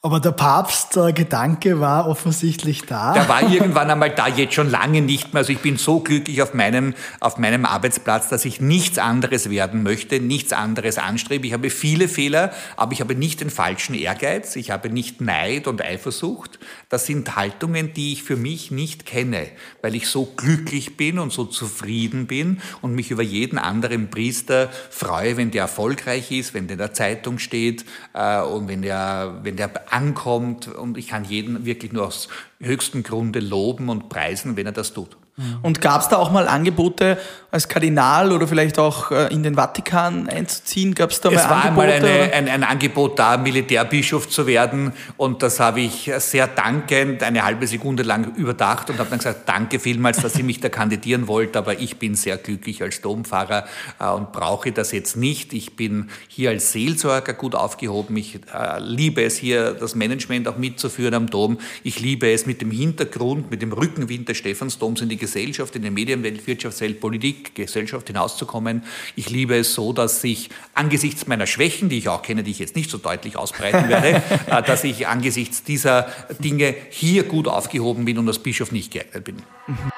Aber 0.00 0.20
der 0.20 0.30
Papst-Gedanke 0.30 1.80
war 1.80 2.06
offensichtlich 2.06 2.82
da. 2.82 3.14
Der 3.14 3.28
war 3.28 3.42
irgendwann 3.42 3.90
einmal 3.90 4.10
da, 4.10 4.28
jetzt 4.28 4.54
schon 4.54 4.70
lange 4.70 5.02
nicht 5.02 5.34
mehr. 5.34 5.40
Also 5.40 5.52
ich 5.52 5.58
bin 5.58 5.76
so 5.76 5.98
glücklich 5.98 6.40
auf 6.40 6.54
meinem, 6.54 6.94
auf 7.18 7.36
meinem 7.36 7.64
Arbeitsplatz, 7.64 8.28
dass 8.28 8.44
ich 8.44 8.60
nichts 8.60 8.98
anderes 8.98 9.50
werden 9.50 9.82
möchte, 9.82 10.20
nichts 10.20 10.52
anderes 10.52 10.98
anstrebe. 10.98 11.48
Ich 11.48 11.52
habe 11.52 11.68
viele 11.68 12.06
Fehler, 12.06 12.52
aber 12.76 12.92
ich 12.92 13.00
habe 13.00 13.16
nicht 13.16 13.40
den 13.40 13.50
falschen 13.50 13.96
Ehrgeiz. 13.96 14.54
Ich 14.54 14.70
habe 14.70 14.88
nicht 14.88 15.20
Neid 15.20 15.66
und 15.66 15.82
Eifersucht. 15.82 16.60
Das 16.88 17.06
sind 17.06 17.34
Haltungen, 17.34 17.92
die 17.92 18.12
ich 18.12 18.22
für 18.22 18.36
mich 18.36 18.70
nicht 18.70 19.04
kenne, 19.04 19.48
weil 19.82 19.96
ich 19.96 20.06
so 20.06 20.26
glücklich 20.36 20.96
bin 20.96 21.18
und 21.18 21.32
so 21.32 21.44
zufrieden 21.44 22.28
bin 22.28 22.62
und 22.82 22.94
mich 22.94 23.10
über 23.10 23.24
jeden 23.24 23.58
anderen 23.58 24.10
Priester 24.10 24.70
freue, 24.90 25.36
wenn 25.36 25.50
der 25.50 25.62
erfolgreich 25.62 26.30
ist, 26.30 26.54
wenn 26.54 26.68
der 26.68 26.74
in 26.74 26.78
der 26.78 26.94
Zeitung 26.94 27.40
steht 27.40 27.84
äh, 28.14 28.40
und 28.42 28.68
wenn 28.68 28.82
der, 28.82 29.40
wenn 29.42 29.56
der 29.56 29.87
ankommt. 29.92 30.68
Und 30.68 30.96
ich 30.96 31.08
kann 31.08 31.24
jeden 31.24 31.66
wirklich 31.66 31.92
nur 31.92 32.06
aus 32.06 32.28
höchstem 32.60 33.02
Grunde 33.02 33.40
loben 33.40 33.90
und 33.90 34.08
preisen, 34.08 34.56
wenn 34.56 34.66
er 34.66 34.72
das 34.72 34.94
tut. 34.94 35.17
Und 35.62 35.80
gab 35.80 36.00
es 36.00 36.08
da 36.08 36.16
auch 36.16 36.32
mal 36.32 36.48
Angebote 36.48 37.18
als 37.50 37.68
Kardinal 37.68 38.32
oder 38.32 38.46
vielleicht 38.46 38.78
auch 38.78 39.10
äh, 39.10 39.32
in 39.32 39.42
den 39.42 39.54
Vatikan 39.54 40.28
einzuziehen? 40.28 40.94
Gab 40.94 41.10
es 41.10 41.20
da 41.20 41.30
es 41.30 41.36
mal 41.36 41.62
Angebote? 41.62 41.86
Es 41.88 42.02
war 42.02 42.10
einmal 42.10 42.32
ein, 42.34 42.48
ein, 42.48 42.64
Angebot 42.64 43.18
da, 43.18 43.36
Militärbischof 43.36 44.28
zu 44.28 44.46
werden 44.46 44.92
und 45.16 45.42
das 45.42 45.58
habe 45.58 45.80
ich 45.80 46.10
sehr 46.18 46.46
dankend 46.46 47.22
eine 47.22 47.44
halbe 47.44 47.66
Sekunde 47.66 48.02
lang 48.02 48.34
überdacht 48.34 48.90
und 48.90 48.98
habe 48.98 49.08
dann 49.08 49.18
gesagt, 49.18 49.48
danke 49.48 49.78
vielmals, 49.78 50.20
dass 50.20 50.34
Sie 50.34 50.42
mich 50.42 50.60
da 50.60 50.68
kandidieren 50.68 51.26
wollt, 51.26 51.56
aber 51.56 51.78
ich 51.80 51.98
bin 51.98 52.14
sehr 52.16 52.36
glücklich 52.36 52.82
als 52.82 53.00
Dompfarrer 53.00 53.64
äh, 53.98 54.08
und 54.08 54.32
brauche 54.32 54.72
das 54.72 54.92
jetzt 54.92 55.16
nicht. 55.16 55.52
Ich 55.54 55.76
bin 55.76 56.10
hier 56.28 56.50
als 56.50 56.72
Seelsorger 56.72 57.32
gut 57.32 57.54
aufgehoben. 57.54 58.16
Ich 58.16 58.40
äh, 58.52 58.78
liebe 58.80 59.22
es 59.22 59.36
hier, 59.36 59.72
das 59.72 59.94
Management 59.94 60.48
auch 60.48 60.58
mitzuführen 60.58 61.14
am 61.14 61.30
Dom. 61.30 61.58
Ich 61.82 62.00
liebe 62.00 62.30
es 62.30 62.44
mit 62.44 62.60
dem 62.60 62.70
Hintergrund, 62.70 63.50
mit 63.50 63.62
dem 63.62 63.72
Rückenwind 63.72 64.28
des 64.28 64.36
Stephansdoms 64.36 65.00
in 65.00 65.08
die 65.08 65.16
Gesellschaft, 65.28 65.76
in 65.76 65.82
der 65.82 65.90
Medienwelt, 65.90 66.46
Wirtschaftswelt, 66.46 67.00
Politik, 67.00 67.54
Gesellschaft 67.54 68.06
hinauszukommen. 68.06 68.82
Ich 69.14 69.28
liebe 69.28 69.56
es 69.56 69.74
so, 69.74 69.92
dass 69.92 70.24
ich 70.24 70.48
angesichts 70.74 71.26
meiner 71.26 71.46
Schwächen, 71.46 71.90
die 71.90 71.98
ich 71.98 72.08
auch 72.08 72.22
kenne, 72.22 72.42
die 72.42 72.50
ich 72.50 72.58
jetzt 72.58 72.76
nicht 72.76 72.90
so 72.90 72.96
deutlich 72.96 73.36
ausbreiten 73.36 73.88
werde, 73.90 74.22
äh, 74.46 74.62
dass 74.62 74.84
ich 74.84 75.06
angesichts 75.06 75.62
dieser 75.62 76.10
Dinge 76.38 76.74
hier 76.88 77.24
gut 77.24 77.46
aufgehoben 77.46 78.06
bin 78.06 78.16
und 78.16 78.26
als 78.26 78.38
Bischof 78.38 78.72
nicht 78.72 78.90
geeignet 78.90 79.24
bin. 79.24 79.36
Mhm. 79.66 79.92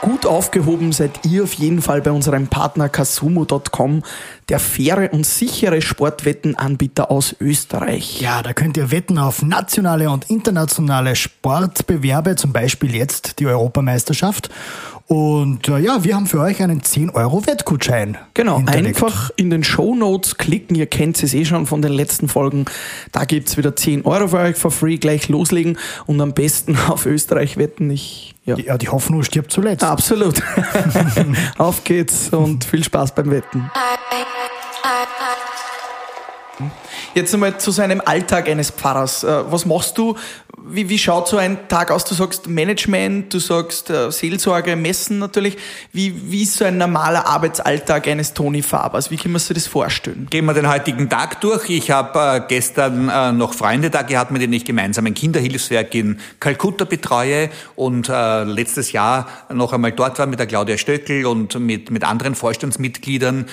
Gut 0.00 0.26
aufgehoben 0.26 0.92
seid 0.92 1.26
ihr 1.26 1.42
auf 1.42 1.54
jeden 1.54 1.82
Fall 1.82 2.00
bei 2.02 2.12
unserem 2.12 2.46
Partner 2.46 2.88
Kasumo.com, 2.88 4.04
der 4.48 4.60
faire 4.60 5.12
und 5.12 5.26
sichere 5.26 5.82
Sportwettenanbieter 5.82 7.10
aus 7.10 7.34
Österreich. 7.40 8.20
Ja, 8.20 8.42
da 8.42 8.52
könnt 8.52 8.76
ihr 8.76 8.92
wetten 8.92 9.18
auf 9.18 9.42
nationale 9.42 10.08
und 10.10 10.30
internationale 10.30 11.16
Sportbewerbe, 11.16 12.36
zum 12.36 12.52
Beispiel 12.52 12.94
jetzt 12.94 13.40
die 13.40 13.46
Europameisterschaft. 13.46 14.50
Und 15.08 15.68
äh, 15.68 15.78
ja, 15.78 16.04
wir 16.04 16.14
haben 16.14 16.26
für 16.26 16.38
euch 16.40 16.62
einen 16.62 16.82
10-Euro-Wettgutschein. 16.82 18.18
Genau, 18.34 18.62
einfach 18.66 19.30
in 19.36 19.48
den 19.48 19.64
Show 19.64 19.94
Notes 19.94 20.36
klicken. 20.36 20.76
Ihr 20.76 20.84
kennt 20.84 21.22
es 21.22 21.32
eh 21.32 21.46
schon 21.46 21.66
von 21.66 21.80
den 21.80 21.92
letzten 21.92 22.28
Folgen. 22.28 22.66
Da 23.10 23.24
gibt 23.24 23.48
es 23.48 23.56
wieder 23.56 23.74
10 23.74 24.04
Euro 24.04 24.28
für 24.28 24.36
euch 24.36 24.56
for 24.56 24.70
free. 24.70 24.98
Gleich 24.98 25.28
loslegen 25.28 25.78
und 26.04 26.20
am 26.20 26.34
besten 26.34 26.76
auf 26.88 27.06
Österreich 27.06 27.56
wetten. 27.56 27.90
Ich, 27.90 28.34
ja. 28.44 28.58
ja, 28.58 28.76
die 28.76 28.90
Hoffnung 28.90 29.22
stirbt 29.22 29.50
zuletzt. 29.50 29.82
Absolut. 29.82 30.42
auf 31.56 31.84
geht's 31.84 32.28
und 32.28 32.64
viel 32.64 32.84
Spaß 32.84 33.14
beim 33.14 33.30
Wetten. 33.30 33.70
Jetzt 37.14 37.32
einmal 37.32 37.58
zu 37.58 37.70
seinem 37.70 38.02
Alltag 38.04 38.48
eines 38.48 38.70
Pfarrers. 38.70 39.24
Äh, 39.24 39.50
was 39.50 39.64
machst 39.64 39.96
du, 39.96 40.16
wie, 40.66 40.88
wie 40.88 40.98
schaut 40.98 41.28
so 41.28 41.36
ein 41.36 41.68
Tag 41.68 41.90
aus? 41.90 42.04
Du 42.04 42.14
sagst 42.14 42.46
Management, 42.46 43.32
du 43.32 43.38
sagst 43.38 43.90
äh, 43.90 44.10
Seelsorge, 44.10 44.76
Messen 44.76 45.18
natürlich. 45.18 45.56
Wie, 45.92 46.30
wie 46.30 46.42
ist 46.42 46.54
so 46.54 46.64
ein 46.64 46.78
normaler 46.78 47.26
Arbeitsalltag 47.26 48.08
eines 48.08 48.34
Toni 48.34 48.62
Fabers? 48.62 49.10
Wie 49.10 49.16
kann 49.16 49.32
man 49.32 49.40
sich 49.40 49.54
das 49.54 49.66
vorstellen? 49.66 50.26
Gehen 50.30 50.44
wir 50.44 50.54
den 50.54 50.68
heutigen 50.68 51.08
Tag 51.08 51.40
durch. 51.40 51.68
Ich 51.70 51.90
habe 51.90 52.36
äh, 52.36 52.40
gestern 52.46 53.08
äh, 53.08 53.32
noch 53.32 53.54
Freunde 53.54 53.90
da 53.90 54.02
gehabt, 54.02 54.30
mit 54.30 54.42
denen 54.42 54.52
ich 54.52 54.64
gemeinsam 54.64 55.06
ein 55.06 55.14
Kinderhilfswerk 55.14 55.94
in 55.94 56.20
Kalkutta 56.40 56.84
betreue 56.84 57.50
und 57.76 58.08
letztes 58.08 58.92
Jahr 58.92 59.28
noch 59.52 59.72
einmal 59.72 59.92
dort 59.92 60.18
war 60.18 60.26
mit 60.26 60.38
der 60.38 60.46
Claudia 60.46 60.78
Stöckel 60.78 61.26
und 61.26 61.58
mit, 61.58 61.90
mit 61.90 62.04
anderen 62.04 62.34
Vorstandsmitgliedern, 62.34 63.46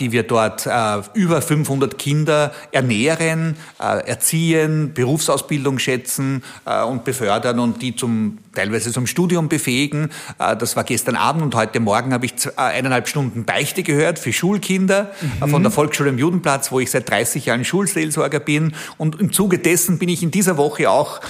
die 0.00 0.12
wir 0.12 0.22
dort 0.22 0.68
über 1.14 1.42
500 1.42 1.98
Kinder 1.98 2.52
ernähren, 2.72 3.56
äh, 3.80 4.06
erziehen, 4.06 4.92
Berufsausbildung 4.94 5.78
schätzen 5.78 6.42
und 6.88 7.04
befördern 7.04 7.58
und 7.58 7.80
die 7.82 7.94
zum 7.96 8.38
teilweise 8.54 8.92
zum 8.92 9.06
Studium 9.06 9.48
befähigen. 9.48 10.10
Äh, 10.38 10.56
das 10.56 10.76
war 10.76 10.84
gestern 10.84 11.16
Abend 11.16 11.42
und 11.42 11.54
heute 11.54 11.80
Morgen 11.80 12.12
habe 12.12 12.26
ich 12.26 12.34
äh, 12.46 12.50
eineinhalb 12.56 13.08
Stunden 13.08 13.44
Beichte 13.44 13.82
gehört 13.82 14.18
für 14.18 14.32
Schulkinder 14.32 15.12
äh, 15.40 15.46
von 15.46 15.62
der 15.62 15.72
Volksschule 15.72 16.10
am 16.10 16.18
Judenplatz, 16.18 16.70
wo 16.72 16.80
ich 16.80 16.90
seit 16.90 17.08
30 17.08 17.46
Jahren 17.46 17.64
Schulseelsorger 17.64 18.40
bin. 18.40 18.74
Und 18.98 19.20
im 19.20 19.32
Zuge 19.32 19.58
dessen 19.58 19.98
bin 19.98 20.08
ich 20.08 20.22
in 20.22 20.30
dieser 20.30 20.56
Woche 20.56 20.90
auch 20.90 21.20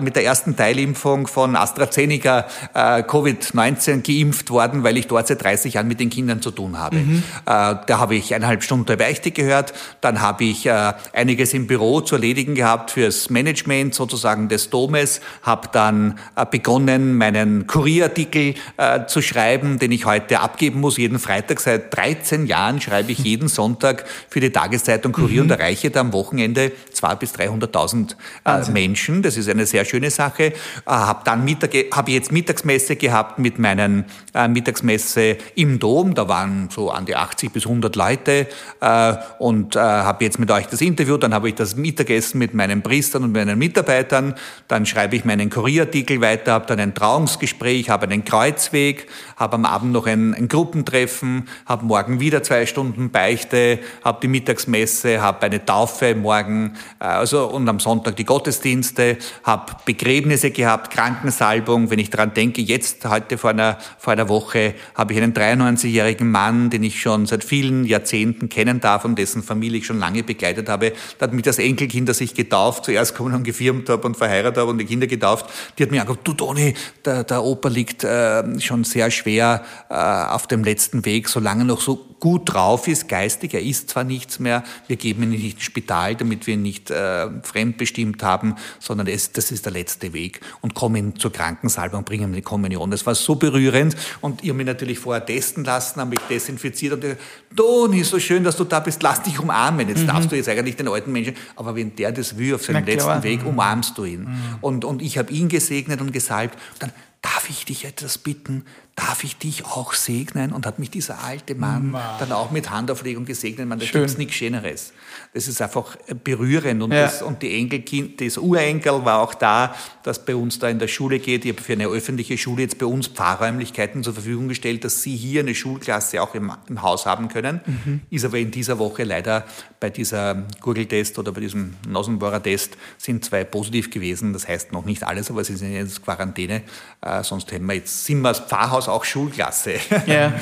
mit 0.00 0.16
der 0.16 0.24
ersten 0.24 0.56
Teilimpfung 0.56 1.26
von 1.26 1.56
AstraZeneca 1.56 2.46
äh, 2.74 2.78
Covid-19 3.02 4.02
geimpft 4.02 4.50
worden, 4.50 4.82
weil 4.82 4.96
ich 4.96 5.06
dort 5.06 5.26
seit 5.26 5.42
30 5.42 5.74
Jahren 5.74 5.88
mit 5.88 6.00
den 6.00 6.10
Kindern 6.10 6.42
zu 6.42 6.50
tun 6.50 6.78
habe. 6.78 6.96
Äh, 6.96 7.00
Da 7.44 7.98
habe 7.98 8.14
ich 8.14 8.34
eineinhalb 8.34 8.62
Stunden 8.62 8.96
Beichte 8.96 9.30
gehört. 9.30 9.72
Dann 10.00 10.20
habe 10.20 10.44
ich 10.44 10.70
einiges 10.70 11.54
im 11.54 11.66
Büro 11.66 12.00
zu 12.00 12.16
erledigen 12.16 12.54
gehabt 12.54 12.92
fürs 12.92 13.30
Management 13.30 13.94
sozusagen 13.94 14.48
des 14.48 14.70
Domes. 14.70 15.20
Habe 15.42 15.68
dann 15.72 16.18
begonnen, 16.56 17.18
meinen 17.18 17.66
Kurierartikel 17.66 18.54
äh, 18.78 19.04
zu 19.06 19.20
schreiben, 19.20 19.78
den 19.78 19.92
ich 19.92 20.06
heute 20.06 20.40
abgeben 20.40 20.80
muss. 20.80 20.96
Jeden 20.96 21.18
Freitag 21.18 21.60
seit 21.60 21.94
13 21.94 22.46
Jahren 22.46 22.80
schreibe 22.80 23.12
ich 23.12 23.18
jeden 23.18 23.48
Sonntag 23.60 24.06
für 24.30 24.40
die 24.40 24.50
Tageszeitung 24.50 25.12
Kurier 25.12 25.42
und 25.42 25.50
erreiche 25.50 25.90
da 25.90 26.00
am 26.00 26.14
Wochenende 26.14 26.72
200.000 26.94 27.16
bis 27.16 27.34
300.000 27.34 28.14
äh, 28.46 28.70
Menschen. 28.70 29.20
Das 29.20 29.36
ist 29.36 29.50
eine 29.50 29.66
sehr 29.66 29.84
schöne 29.84 30.10
Sache. 30.10 30.44
Äh, 30.44 30.52
habe 30.86 31.20
dann 31.24 31.44
Mittag, 31.44 31.74
habe 31.92 32.10
jetzt 32.10 32.32
Mittagsmesse 32.32 32.96
gehabt 32.96 33.38
mit 33.38 33.58
meinen 33.58 34.06
äh, 34.32 34.48
Mittagsmesse 34.48 35.36
im 35.56 35.78
Dom. 35.78 36.14
Da 36.14 36.26
waren 36.26 36.70
so 36.74 36.90
an 36.90 37.04
die 37.04 37.16
80 37.16 37.52
bis 37.52 37.66
100 37.66 37.94
Leute 37.96 38.46
äh, 38.80 39.14
und 39.38 39.76
äh, 39.76 39.80
habe 39.80 40.24
jetzt 40.24 40.38
mit 40.38 40.50
euch 40.50 40.68
das 40.68 40.80
Interview. 40.80 41.18
Dann 41.18 41.34
habe 41.34 41.50
ich 41.50 41.54
das 41.54 41.76
Mittagessen 41.76 42.38
mit 42.38 42.54
meinen 42.54 42.80
Priestern 42.80 43.24
und 43.24 43.32
meinen 43.32 43.58
Mitarbeitern. 43.58 44.34
Dann 44.68 44.86
schreibe 44.86 45.16
ich 45.16 45.26
meinen 45.26 45.50
Kurierartikel 45.50 46.22
weiter, 46.22 46.45
habe 46.52 46.66
dann 46.66 46.80
ein 46.80 46.94
Trauungsgespräch, 46.94 47.90
habe 47.90 48.06
einen 48.06 48.24
Kreuzweg, 48.24 49.08
habe 49.36 49.54
am 49.54 49.64
Abend 49.64 49.92
noch 49.92 50.06
ein, 50.06 50.34
ein 50.34 50.48
Gruppentreffen, 50.48 51.48
habe 51.66 51.84
morgen 51.84 52.20
wieder 52.20 52.42
zwei 52.42 52.66
Stunden 52.66 53.10
Beichte, 53.10 53.78
habe 54.04 54.18
die 54.22 54.28
Mittagsmesse, 54.28 55.20
habe 55.20 55.46
eine 55.46 55.64
Taufe 55.64 56.14
morgen, 56.14 56.76
äh, 57.00 57.04
also 57.04 57.46
und 57.46 57.68
am 57.68 57.80
Sonntag 57.80 58.16
die 58.16 58.24
Gottesdienste, 58.24 59.18
habe 59.44 59.72
Begräbnisse 59.84 60.50
gehabt, 60.50 60.90
Krankensalbung. 60.90 61.90
Wenn 61.90 61.98
ich 61.98 62.10
daran 62.10 62.34
denke, 62.34 62.62
jetzt 62.62 63.08
heute 63.08 63.38
vor 63.38 63.50
einer, 63.50 63.78
vor 63.98 64.12
einer 64.12 64.28
Woche 64.28 64.74
habe 64.94 65.12
ich 65.12 65.22
einen 65.22 65.34
93-jährigen 65.34 66.30
Mann, 66.30 66.70
den 66.70 66.82
ich 66.82 67.00
schon 67.00 67.26
seit 67.26 67.44
vielen 67.44 67.84
Jahrzehnten 67.84 68.48
kennen 68.48 68.80
darf 68.80 69.04
und 69.04 69.18
dessen 69.18 69.42
Familie 69.42 69.78
ich 69.78 69.86
schon 69.86 69.98
lange 69.98 70.22
begleitet 70.22 70.68
habe. 70.68 70.92
Da 71.18 71.26
hat 71.26 71.32
mich 71.32 71.42
das 71.42 71.58
Enkelkind, 71.58 72.08
das 72.08 72.20
ich 72.20 72.34
getauft, 72.34 72.84
zuerst 72.84 73.14
kommen 73.14 73.34
und 73.34 73.44
gefirmt 73.44 73.88
habe 73.88 74.06
und 74.06 74.16
verheiratet 74.16 74.58
habe 74.58 74.70
und 74.70 74.78
die 74.78 74.84
Kinder 74.84 75.06
getauft, 75.06 75.46
die 75.78 75.82
hat 75.82 75.90
mir 75.90 76.02
gesagt, 76.02 76.26
du 76.26 76.32
Toni, 76.36 76.74
der, 77.04 77.24
der 77.24 77.42
Opa 77.42 77.68
liegt 77.68 78.04
äh, 78.04 78.60
schon 78.60 78.84
sehr 78.84 79.10
schwer 79.10 79.64
äh, 79.88 79.94
auf 79.94 80.46
dem 80.46 80.64
letzten 80.64 81.04
Weg, 81.04 81.28
solange 81.28 81.62
er 81.62 81.66
noch 81.66 81.80
so 81.80 82.16
gut 82.20 82.52
drauf 82.52 82.88
ist, 82.88 83.08
geistig, 83.08 83.54
er 83.54 83.62
isst 83.62 83.90
zwar 83.90 84.04
nichts 84.04 84.38
mehr, 84.38 84.64
wir 84.86 84.96
geben 84.96 85.24
ihn 85.24 85.30
nicht 85.30 85.54
ins 85.54 85.62
Spital, 85.62 86.14
damit 86.16 86.46
wir 86.46 86.54
ihn 86.54 86.62
nicht 86.62 86.90
äh, 86.90 87.28
fremdbestimmt 87.42 88.22
haben, 88.22 88.56
sondern 88.78 89.06
es, 89.06 89.32
das 89.32 89.50
ist 89.50 89.64
der 89.66 89.72
letzte 89.72 90.12
Weg. 90.12 90.40
Und 90.60 90.74
kommen 90.74 91.18
zur 91.18 91.32
Krankensalbung, 91.32 92.04
bringen 92.04 92.30
ihm 92.30 92.34
die 92.34 92.42
Kommunion. 92.42 92.90
Das 92.90 93.04
war 93.06 93.14
so 93.14 93.34
berührend. 93.34 93.96
Und 94.20 94.42
ihr 94.42 94.54
mich 94.54 94.66
natürlich 94.66 94.98
vorher 94.98 95.24
testen 95.24 95.64
lassen, 95.64 96.00
haben 96.00 96.10
mich 96.10 96.20
desinfiziert 96.28 96.94
und 96.94 97.00
gesagt, 97.02 97.20
Toni, 97.54 98.02
so 98.04 98.18
schön, 98.18 98.44
dass 98.44 98.56
du 98.56 98.64
da 98.64 98.80
bist, 98.80 99.02
lass 99.02 99.22
dich 99.22 99.38
umarmen. 99.38 99.88
Jetzt 99.88 100.06
darfst 100.06 100.30
du 100.30 100.36
jetzt 100.36 100.48
eigentlich 100.48 100.76
den 100.76 100.88
alten 100.88 101.12
Menschen, 101.12 101.34
aber 101.54 101.76
wenn 101.76 101.94
der 101.96 102.12
das 102.12 102.36
will 102.36 102.54
auf 102.54 102.64
seinem 102.64 102.84
letzten 102.84 103.22
Weg, 103.22 103.44
umarmst 103.44 103.96
du 103.96 104.04
ihn. 104.04 104.28
Und, 104.60 104.84
und 104.84 105.02
ich 105.02 105.18
habe 105.18 105.32
ihn 105.32 105.48
gesegnet 105.48 106.00
und 106.00 106.12
gesalbt. 106.26 106.58
Und 106.74 106.82
dann, 106.82 106.92
darf 107.22 107.50
ich 107.50 107.64
dich 107.64 107.84
etwas 107.84 108.18
bitten? 108.18 108.64
Darf 108.96 109.24
ich 109.24 109.36
dich 109.36 109.66
auch 109.66 109.92
segnen? 109.92 110.52
Und 110.52 110.64
hat 110.64 110.78
mich 110.78 110.88
dieser 110.90 111.22
alte 111.22 111.54
Mann 111.54 111.94
dann 112.18 112.32
auch 112.32 112.50
mit 112.50 112.70
Handauflegung 112.70 113.26
gesegnet. 113.26 113.68
Man, 113.68 113.78
da 113.78 113.84
Schön. 113.84 114.00
gibt's 114.00 114.16
nichts 114.16 114.34
Schöneres. 114.36 114.94
Das 115.34 115.48
ist 115.48 115.60
einfach 115.60 115.96
berührend. 116.24 116.82
Und, 116.82 116.92
Ja. 116.92 117.02
das, 117.02 117.20
und 117.20 117.42
die 117.42 117.58
Enkelkind, 117.58 118.22
das 118.22 118.38
Urenkel 118.38 119.04
war 119.04 119.20
auch 119.20 119.34
da, 119.34 119.74
das 120.02 120.24
bei 120.24 120.34
uns 120.34 120.58
da 120.60 120.70
in 120.70 120.78
der 120.78 120.88
Schule 120.88 121.18
geht. 121.18 121.44
Ich 121.44 121.52
habe 121.52 121.62
für 121.62 121.74
eine 121.74 121.88
öffentliche 121.88 122.38
Schule 122.38 122.62
jetzt 122.62 122.78
bei 122.78 122.86
uns 122.86 123.08
Pfarrräumlichkeiten 123.08 124.02
zur 124.02 124.14
Verfügung 124.14 124.48
gestellt, 124.48 124.82
dass 124.84 125.02
Sie 125.02 125.14
hier 125.14 125.40
eine 125.40 125.54
Schulklasse 125.54 126.22
auch 126.22 126.34
im, 126.34 126.50
im 126.66 126.80
Haus 126.80 127.04
haben 127.04 127.28
können. 127.28 127.60
Mhm. 127.66 128.00
Ist 128.08 128.24
aber 128.24 128.38
in 128.38 128.50
dieser 128.50 128.78
Woche 128.78 129.04
leider 129.04 129.44
bei 129.78 129.90
dieser 129.90 130.46
Gurgeltest 130.62 131.18
oder 131.18 131.32
bei 131.32 131.40
diesem 131.42 131.74
Nasenbohrer-Test 131.86 132.78
sind 132.96 133.26
zwei 133.26 133.44
positiv 133.44 133.90
gewesen. 133.90 134.32
Das 134.32 134.48
heißt 134.48 134.72
noch 134.72 134.86
nicht 134.86 135.04
alles, 135.04 135.30
aber 135.30 135.44
sie 135.44 135.56
sind 135.56 135.72
jetzt 135.74 136.02
Quarantäne. 136.02 136.62
Äh, 137.02 137.22
sonst 137.22 137.52
hätten 137.52 137.66
wir 137.66 137.74
jetzt, 137.74 138.06
sind 138.06 138.22
wir 138.22 138.28
als 138.28 138.40
Pfarrhaus 138.40 138.85
auch 138.88 139.04
Schulklasse. 139.04 139.74
Ja. 140.06 140.32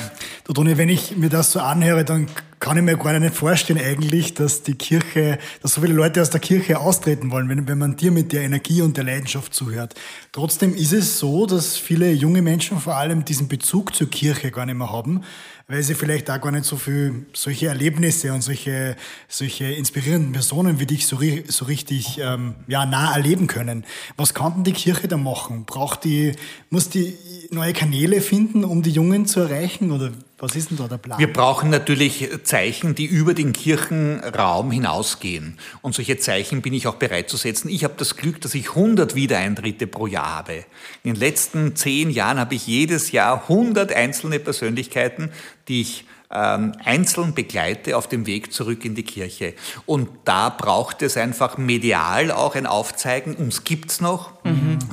Du 0.43 0.53
Toni, 0.53 0.77
wenn 0.77 0.89
ich 0.89 1.17
mir 1.17 1.29
das 1.29 1.51
so 1.51 1.59
anhöre, 1.59 2.05
dann 2.05 2.27
kann 2.59 2.77
ich 2.77 2.83
mir 2.83 2.97
gar 2.97 3.17
nicht 3.19 3.35
vorstellen 3.35 3.79
eigentlich, 3.79 4.33
dass 4.33 4.63
die 4.63 4.75
Kirche, 4.75 5.39
dass 5.61 5.73
so 5.73 5.81
viele 5.81 5.93
Leute 5.93 6.21
aus 6.21 6.29
der 6.29 6.39
Kirche 6.39 6.79
austreten 6.79 7.31
wollen, 7.31 7.49
wenn, 7.49 7.67
wenn 7.67 7.77
man 7.77 7.95
dir 7.95 8.11
mit 8.11 8.31
der 8.31 8.41
Energie 8.41 8.81
und 8.81 8.97
der 8.97 9.03
Leidenschaft 9.03 9.53
zuhört. 9.53 9.95
Trotzdem 10.31 10.75
ist 10.75 10.93
es 10.93 11.19
so, 11.19 11.45
dass 11.45 11.77
viele 11.77 12.11
junge 12.11 12.41
Menschen 12.41 12.79
vor 12.79 12.95
allem 12.95 13.25
diesen 13.25 13.47
Bezug 13.47 13.95
zur 13.95 14.09
Kirche 14.09 14.51
gar 14.51 14.65
nicht 14.65 14.77
mehr 14.77 14.91
haben, 14.91 15.23
weil 15.67 15.81
sie 15.81 15.95
vielleicht 15.95 16.29
auch 16.29 16.39
gar 16.39 16.51
nicht 16.51 16.65
so 16.65 16.77
viel 16.77 17.25
solche 17.33 17.67
Erlebnisse 17.67 18.31
und 18.33 18.41
solche, 18.41 18.95
solche 19.27 19.65
inspirierenden 19.65 20.33
Personen 20.33 20.79
wie 20.79 20.85
dich 20.85 21.07
so, 21.07 21.19
so 21.47 21.65
richtig 21.65 22.19
ähm, 22.19 22.55
ja, 22.67 22.85
nah 22.85 23.15
erleben 23.15 23.47
können. 23.47 23.83
Was 24.15 24.33
kann 24.33 24.53
denn 24.55 24.63
die 24.63 24.73
Kirche 24.73 25.07
da 25.07 25.17
machen? 25.17 25.65
Braucht 25.65 26.03
die, 26.03 26.33
muss 26.69 26.89
die 26.89 27.17
neue 27.49 27.73
Kanäle 27.73 28.21
finden, 28.21 28.63
um 28.63 28.83
die 28.83 28.91
Jungen 28.91 29.25
zu 29.25 29.39
erreichen? 29.39 29.91
Oder 29.91 30.11
was 30.37 30.55
ist 30.55 30.69
denn 30.69 30.77
da 30.77 30.87
der 30.87 30.97
Plan? 30.97 31.17
Wir 31.17 31.31
brauchen 31.31 31.69
natürlich 31.69 32.29
Zeichen, 32.43 32.93
die 32.93 33.05
über 33.05 33.33
den 33.33 33.53
Kirchenraum 33.53 34.69
hinausgehen. 34.69 35.57
Und 35.81 35.95
solche 35.95 36.17
Zeichen 36.17 36.61
bin 36.61 36.73
ich 36.73 36.87
auch 36.87 36.95
bereit 36.95 37.29
zu 37.29 37.37
setzen. 37.37 37.69
Ich 37.69 37.85
habe 37.85 37.93
das 37.97 38.17
Glück, 38.17 38.41
dass 38.41 38.53
ich 38.53 38.69
100 38.69 39.15
Wiedereintritte 39.15 39.87
pro 39.87 40.07
Jahr 40.07 40.35
habe. 40.35 40.65
In 41.03 41.13
den 41.13 41.15
letzten 41.15 41.75
zehn 41.77 42.09
Jahren 42.09 42.37
habe 42.37 42.55
ich 42.55 42.67
jedes 42.67 43.13
Jahr 43.13 43.43
100 43.43 43.93
einzelne 43.93 44.39
Persönlichkeiten, 44.39 45.31
die 45.69 45.81
ich 45.81 46.05
einzeln 46.29 47.33
begleite 47.33 47.97
auf 47.97 48.07
dem 48.07 48.25
Weg 48.25 48.51
zurück 48.51 48.83
in 48.83 48.95
die 48.95 49.03
Kirche. 49.03 49.53
Und 49.85 50.09
da 50.25 50.49
braucht 50.49 51.01
es 51.01 51.17
einfach 51.17 51.57
medial 51.57 52.31
auch 52.31 52.55
ein 52.55 52.65
Aufzeigen, 52.65 53.35
uns 53.35 53.63
gibt's 53.63 54.01
noch. 54.01 54.31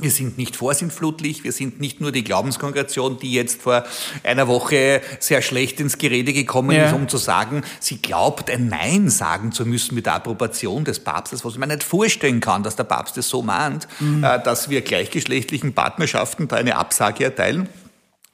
Wir 0.01 0.11
sind 0.11 0.37
nicht 0.37 0.55
vorsintflutlich, 0.55 1.43
wir 1.43 1.51
sind 1.51 1.79
nicht 1.79 2.01
nur 2.01 2.11
die 2.11 2.23
Glaubenskongregation, 2.23 3.19
die 3.19 3.33
jetzt 3.33 3.61
vor 3.61 3.83
einer 4.23 4.47
Woche 4.47 5.01
sehr 5.19 5.41
schlecht 5.41 5.79
ins 5.79 5.97
Gerede 5.97 6.33
gekommen 6.33 6.71
Ja. 6.71 6.87
ist, 6.87 6.93
um 6.93 7.07
zu 7.07 7.17
sagen, 7.17 7.63
sie 7.79 7.97
glaubt, 7.97 8.49
ein 8.49 8.67
Nein 8.67 9.09
sagen 9.09 9.51
zu 9.51 9.65
müssen 9.65 9.95
mit 9.95 10.05
der 10.05 10.15
Approbation 10.15 10.83
des 10.85 10.99
Papstes, 10.99 11.43
was 11.45 11.57
man 11.57 11.69
nicht 11.69 11.83
vorstellen 11.83 12.39
kann, 12.39 12.63
dass 12.63 12.75
der 12.75 12.83
Papst 12.85 13.17
es 13.17 13.29
so 13.29 13.41
mahnt, 13.41 13.87
äh, 14.21 14.39
dass 14.43 14.69
wir 14.69 14.81
gleichgeschlechtlichen 14.81 15.73
Partnerschaften 15.73 16.47
da 16.47 16.55
eine 16.55 16.75
Absage 16.77 17.23
erteilen. 17.23 17.69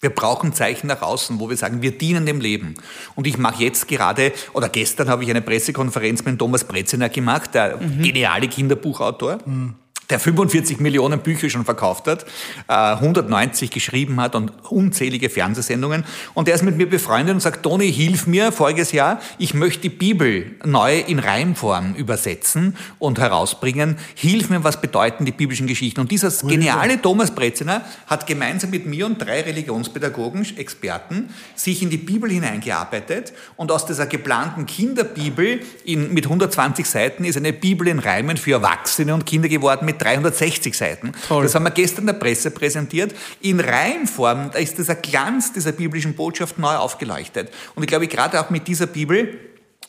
Wir 0.02 0.10
brauchen 0.10 0.54
Zeichen 0.54 0.88
nach 0.88 1.02
außen, 1.02 1.40
wo 1.40 1.50
wir 1.50 1.58
sagen, 1.58 1.82
wir 1.82 1.98
dienen 1.98 2.26
dem 2.26 2.40
Leben. 2.40 2.76
Und 3.16 3.28
ich 3.28 3.38
mache 3.38 3.64
jetzt 3.64 3.88
gerade, 3.88 4.32
oder 4.54 4.70
gestern 4.70 5.10
habe 5.10 5.24
ich 5.24 5.30
eine 5.30 5.42
Pressekonferenz 5.42 6.24
mit 6.24 6.40
Thomas 6.40 6.64
Breziner 6.64 7.10
gemacht, 7.10 7.54
der 7.54 7.78
geniale 7.78 8.48
Kinderbuchautor. 8.48 9.40
Der 10.10 10.20
45 10.20 10.80
Millionen 10.80 11.20
Bücher 11.20 11.50
schon 11.50 11.66
verkauft 11.66 12.08
hat, 12.08 12.26
äh, 12.68 12.74
190 12.74 13.70
geschrieben 13.70 14.20
hat 14.20 14.34
und 14.36 14.52
unzählige 14.70 15.30
Fernsehsendungen. 15.30 16.04
Und 16.34 16.48
er 16.48 16.56
ist 16.56 16.64
mit 16.64 16.78
mir 16.78 16.90
befreundet 16.90 17.36
und 17.36 17.42
sagt, 17.42 17.62
Toni, 17.62 17.94
hilf 17.94 18.26
mir 18.26 18.52
voriges 18.52 18.92
Jahr, 18.92 19.22
ich 19.38 19.54
möchte 19.54 19.82
die 19.82 19.90
Bibel 19.90 20.52
neu 20.66 21.00
in 21.00 21.20
Reimform 21.20 21.94
übersetzen 21.94 22.76
und 22.98 23.20
herausbringen. 23.20 23.98
Hilf 24.16 24.50
mir, 24.50 24.64
was 24.64 24.82
bedeuten 24.82 25.26
die 25.26 25.32
biblischen 25.32 25.68
Geschichten? 25.68 26.02
Und 26.02 26.10
dieser 26.10 26.32
geniale 26.48 27.00
Thomas 27.00 27.30
Breziner 27.32 27.82
hat 28.08 28.26
gemeinsam 28.26 28.72
mit 28.72 28.88
mir 28.88 29.06
und 29.06 29.20
drei 29.20 29.42
Religionspädagogen, 29.42 30.58
Experten, 30.58 31.30
sich 31.56 31.84
in 31.84 31.90
die 31.92 31.98
Bibel 31.98 32.32
hineingearbeitet 32.32 33.34
und 33.58 33.72
aus 33.72 33.86
dieser 33.86 34.08
geplanten 34.08 34.66
Kinderbibel 34.66 35.62
in, 35.86 36.14
mit 36.14 36.26
120 36.26 36.86
Seiten 36.86 37.26
ist 37.26 37.38
eine 37.38 37.54
Bibel 37.54 37.88
in 37.88 38.00
Reimen 38.00 38.38
für 38.38 38.54
Erwachsene 38.54 39.14
und 39.14 39.26
Kinder 39.26 39.50
geworden 39.50 39.86
mit 39.86 39.99
mit 40.00 40.06
360 40.06 40.78
Seiten. 40.78 41.12
Toll. 41.28 41.44
Das 41.44 41.56
haben 41.56 41.64
wir 41.64 41.72
gestern 41.72 42.06
der 42.06 42.14
Presse 42.14 42.52
präsentiert. 42.52 43.14
In 43.42 43.60
Reihenform, 43.60 44.52
da 44.52 44.60
ist 44.60 44.78
dieser 44.78 44.96
Glanz 44.96 45.54
dieser 45.54 45.72
biblischen 45.72 46.16
Botschaft 46.16 46.58
neu 46.58 46.76
aufgeleuchtet. 46.76 47.52
Und 47.76 47.84
ich 47.84 47.88
glaube, 47.88 48.08
gerade 48.08 48.40
auch 48.40 48.50
mit 48.50 48.68
dieser 48.68 48.88
Bibel 48.88 49.38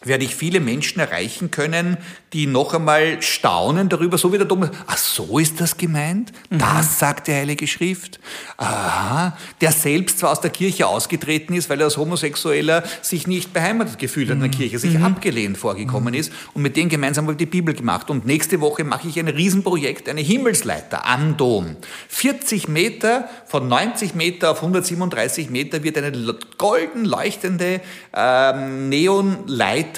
werde 0.03 0.25
ich 0.25 0.35
viele 0.35 0.61
Menschen 0.61 0.99
erreichen 0.99 1.51
können, 1.51 1.99
die 2.33 2.47
noch 2.47 2.73
einmal 2.73 3.21
staunen 3.21 3.91
darüber, 3.91 4.17
so 4.17 4.33
wie 4.33 4.39
der 4.39 4.49
Thomas, 4.49 4.71
ach 4.87 4.97
so 4.97 5.39
ist 5.39 5.61
das 5.61 5.77
gemeint? 5.77 6.33
Das 6.49 6.99
sagt 6.99 7.27
die 7.27 7.35
Heilige 7.35 7.67
Schrift. 7.67 8.19
Aha, 8.57 9.37
der 9.61 9.73
selbst 9.73 10.21
zwar 10.21 10.31
aus 10.31 10.41
der 10.41 10.51
Kirche 10.51 10.87
ausgetreten 10.87 11.53
ist, 11.53 11.69
weil 11.69 11.81
er 11.81 11.85
als 11.85 11.99
Homosexueller 11.99 12.83
sich 13.03 13.27
nicht 13.27 13.53
beheimatet 13.53 13.99
gefühlt 13.99 14.29
hat 14.31 14.37
in 14.37 14.41
der 14.41 14.51
Kirche, 14.51 14.79
sich 14.79 14.99
abgelehnt 14.99 15.59
vorgekommen 15.59 16.15
ist 16.15 16.33
und 16.55 16.63
mit 16.63 16.77
dem 16.77 16.89
gemeinsam 16.89 17.37
die 17.37 17.47
Bibel 17.47 17.75
gemacht. 17.75 18.09
Und 18.09 18.25
nächste 18.25 18.61
Woche 18.63 18.85
mache 18.85 19.07
ich 19.07 19.19
ein 19.19 19.29
Riesenprojekt, 19.29 20.09
eine 20.09 20.23
Himmelsleiter 20.23 21.07
am 21.07 21.37
Dom. 21.37 21.77
40 22.09 22.69
Meter, 22.69 23.29
von 23.47 23.69
90 23.69 24.15
Meter 24.15 24.53
auf 24.53 24.59
137 24.59 25.51
Meter 25.51 25.83
wird 25.83 25.99
eine 25.99 26.13
golden 26.57 27.05
leuchtende 27.05 27.81
ähm, 28.15 28.89
Neonleiter 28.89 29.90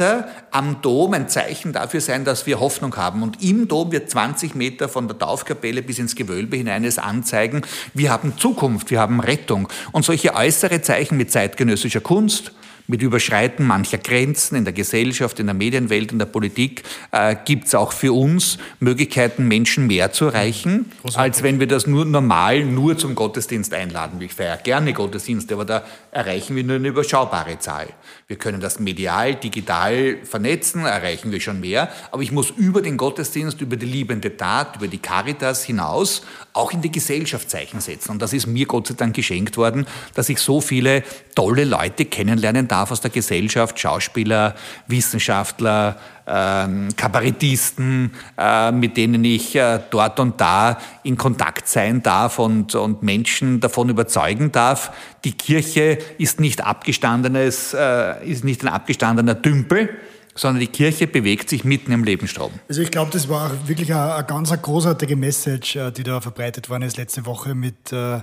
am 0.50 0.82
Dom 0.82 1.14
ein 1.14 1.28
Zeichen 1.28 1.72
dafür 1.72 2.00
sein, 2.00 2.24
dass 2.24 2.46
wir 2.46 2.60
Hoffnung 2.60 2.96
haben. 2.96 3.22
Und 3.22 3.42
im 3.42 3.68
Dom 3.68 3.92
wird 3.92 4.10
20 4.10 4.54
Meter 4.54 4.88
von 4.88 5.08
der 5.08 5.18
Taufkapelle 5.18 5.82
bis 5.82 5.98
ins 5.98 6.16
Gewölbe 6.16 6.56
hinein 6.56 6.84
es 6.84 6.98
anzeigen, 6.98 7.62
wir 7.94 8.10
haben 8.10 8.36
Zukunft, 8.38 8.90
wir 8.90 9.00
haben 9.00 9.20
Rettung. 9.20 9.68
Und 9.92 10.04
solche 10.04 10.34
äußere 10.34 10.82
Zeichen 10.82 11.16
mit 11.16 11.30
zeitgenössischer 11.30 12.00
Kunst, 12.00 12.52
mit 12.92 13.00
Überschreiten 13.00 13.66
mancher 13.66 13.96
Grenzen 13.96 14.54
in 14.54 14.64
der 14.64 14.74
Gesellschaft, 14.74 15.40
in 15.40 15.46
der 15.46 15.54
Medienwelt, 15.54 16.12
in 16.12 16.18
der 16.18 16.26
Politik 16.26 16.82
äh, 17.10 17.34
gibt 17.42 17.66
es 17.68 17.74
auch 17.74 17.90
für 17.90 18.12
uns 18.12 18.58
Möglichkeiten, 18.80 19.48
Menschen 19.48 19.86
mehr 19.86 20.12
zu 20.12 20.26
erreichen, 20.26 20.92
als 21.14 21.42
wenn 21.42 21.58
wir 21.58 21.66
das 21.66 21.86
nur 21.86 22.04
normal 22.04 22.66
nur 22.66 22.98
zum 22.98 23.14
Gottesdienst 23.14 23.72
einladen. 23.72 24.20
Ich 24.20 24.34
feiere 24.34 24.58
gerne 24.58 24.92
Gottesdienste, 24.92 25.54
aber 25.54 25.64
da 25.64 25.84
erreichen 26.10 26.54
wir 26.54 26.64
nur 26.64 26.76
eine 26.76 26.88
überschaubare 26.88 27.58
Zahl. 27.58 27.88
Wir 28.28 28.36
können 28.36 28.60
das 28.60 28.78
medial, 28.78 29.36
digital 29.36 30.18
vernetzen, 30.24 30.84
erreichen 30.84 31.32
wir 31.32 31.40
schon 31.40 31.60
mehr, 31.60 31.88
aber 32.10 32.20
ich 32.20 32.30
muss 32.30 32.50
über 32.50 32.82
den 32.82 32.98
Gottesdienst, 32.98 33.62
über 33.62 33.76
die 33.76 33.86
liebende 33.86 34.36
Tat, 34.36 34.76
über 34.76 34.88
die 34.88 34.98
Caritas 34.98 35.64
hinaus 35.64 36.26
auch 36.52 36.72
in 36.72 36.82
die 36.82 36.92
Gesellschaft 36.92 37.48
Zeichen 37.48 37.80
setzen. 37.80 38.10
Und 38.10 38.20
das 38.20 38.34
ist 38.34 38.46
mir 38.46 38.66
Gott 38.66 38.88
sei 38.88 38.94
Dank 38.94 39.16
geschenkt 39.16 39.56
worden, 39.56 39.86
dass 40.12 40.28
ich 40.28 40.38
so 40.38 40.60
viele 40.60 41.02
tolle 41.34 41.64
Leute 41.64 42.04
kennenlernen 42.04 42.68
darf 42.68 42.81
aus 42.90 43.00
der 43.00 43.10
Gesellschaft, 43.10 43.78
Schauspieler, 43.78 44.54
Wissenschaftler, 44.86 45.96
ähm, 46.26 46.88
Kabarettisten, 46.96 48.12
äh, 48.38 48.72
mit 48.72 48.96
denen 48.96 49.24
ich 49.24 49.54
äh, 49.56 49.80
dort 49.90 50.20
und 50.20 50.40
da 50.40 50.78
in 51.02 51.16
Kontakt 51.16 51.68
sein 51.68 52.02
darf 52.02 52.38
und, 52.38 52.74
und 52.74 53.02
Menschen 53.02 53.60
davon 53.60 53.88
überzeugen 53.88 54.52
darf, 54.52 54.92
die 55.24 55.32
Kirche 55.32 55.98
ist 56.18 56.40
nicht 56.40 56.64
abgestandenes, 56.64 57.74
äh, 57.74 58.26
ist 58.26 58.44
nicht 58.44 58.62
ein 58.62 58.68
abgestandener 58.68 59.34
Dümpel, 59.34 59.90
sondern 60.34 60.60
die 60.60 60.68
Kirche 60.68 61.06
bewegt 61.06 61.50
sich 61.50 61.64
mitten 61.64 61.92
im 61.92 62.04
Lebensstrom. 62.04 62.52
Also 62.68 62.82
ich 62.82 62.90
glaube, 62.90 63.10
das 63.10 63.28
war 63.28 63.50
wirklich 63.68 63.92
eine, 63.92 64.14
eine 64.14 64.24
ganz 64.24 64.50
großartige 64.50 65.16
Message, 65.16 65.76
äh, 65.76 65.90
die 65.90 66.02
da 66.02 66.20
verbreitet 66.20 66.70
worden 66.70 66.82
ist 66.82 66.96
letzte 66.96 67.26
Woche 67.26 67.54
mit, 67.54 67.92
äh, 67.92 68.20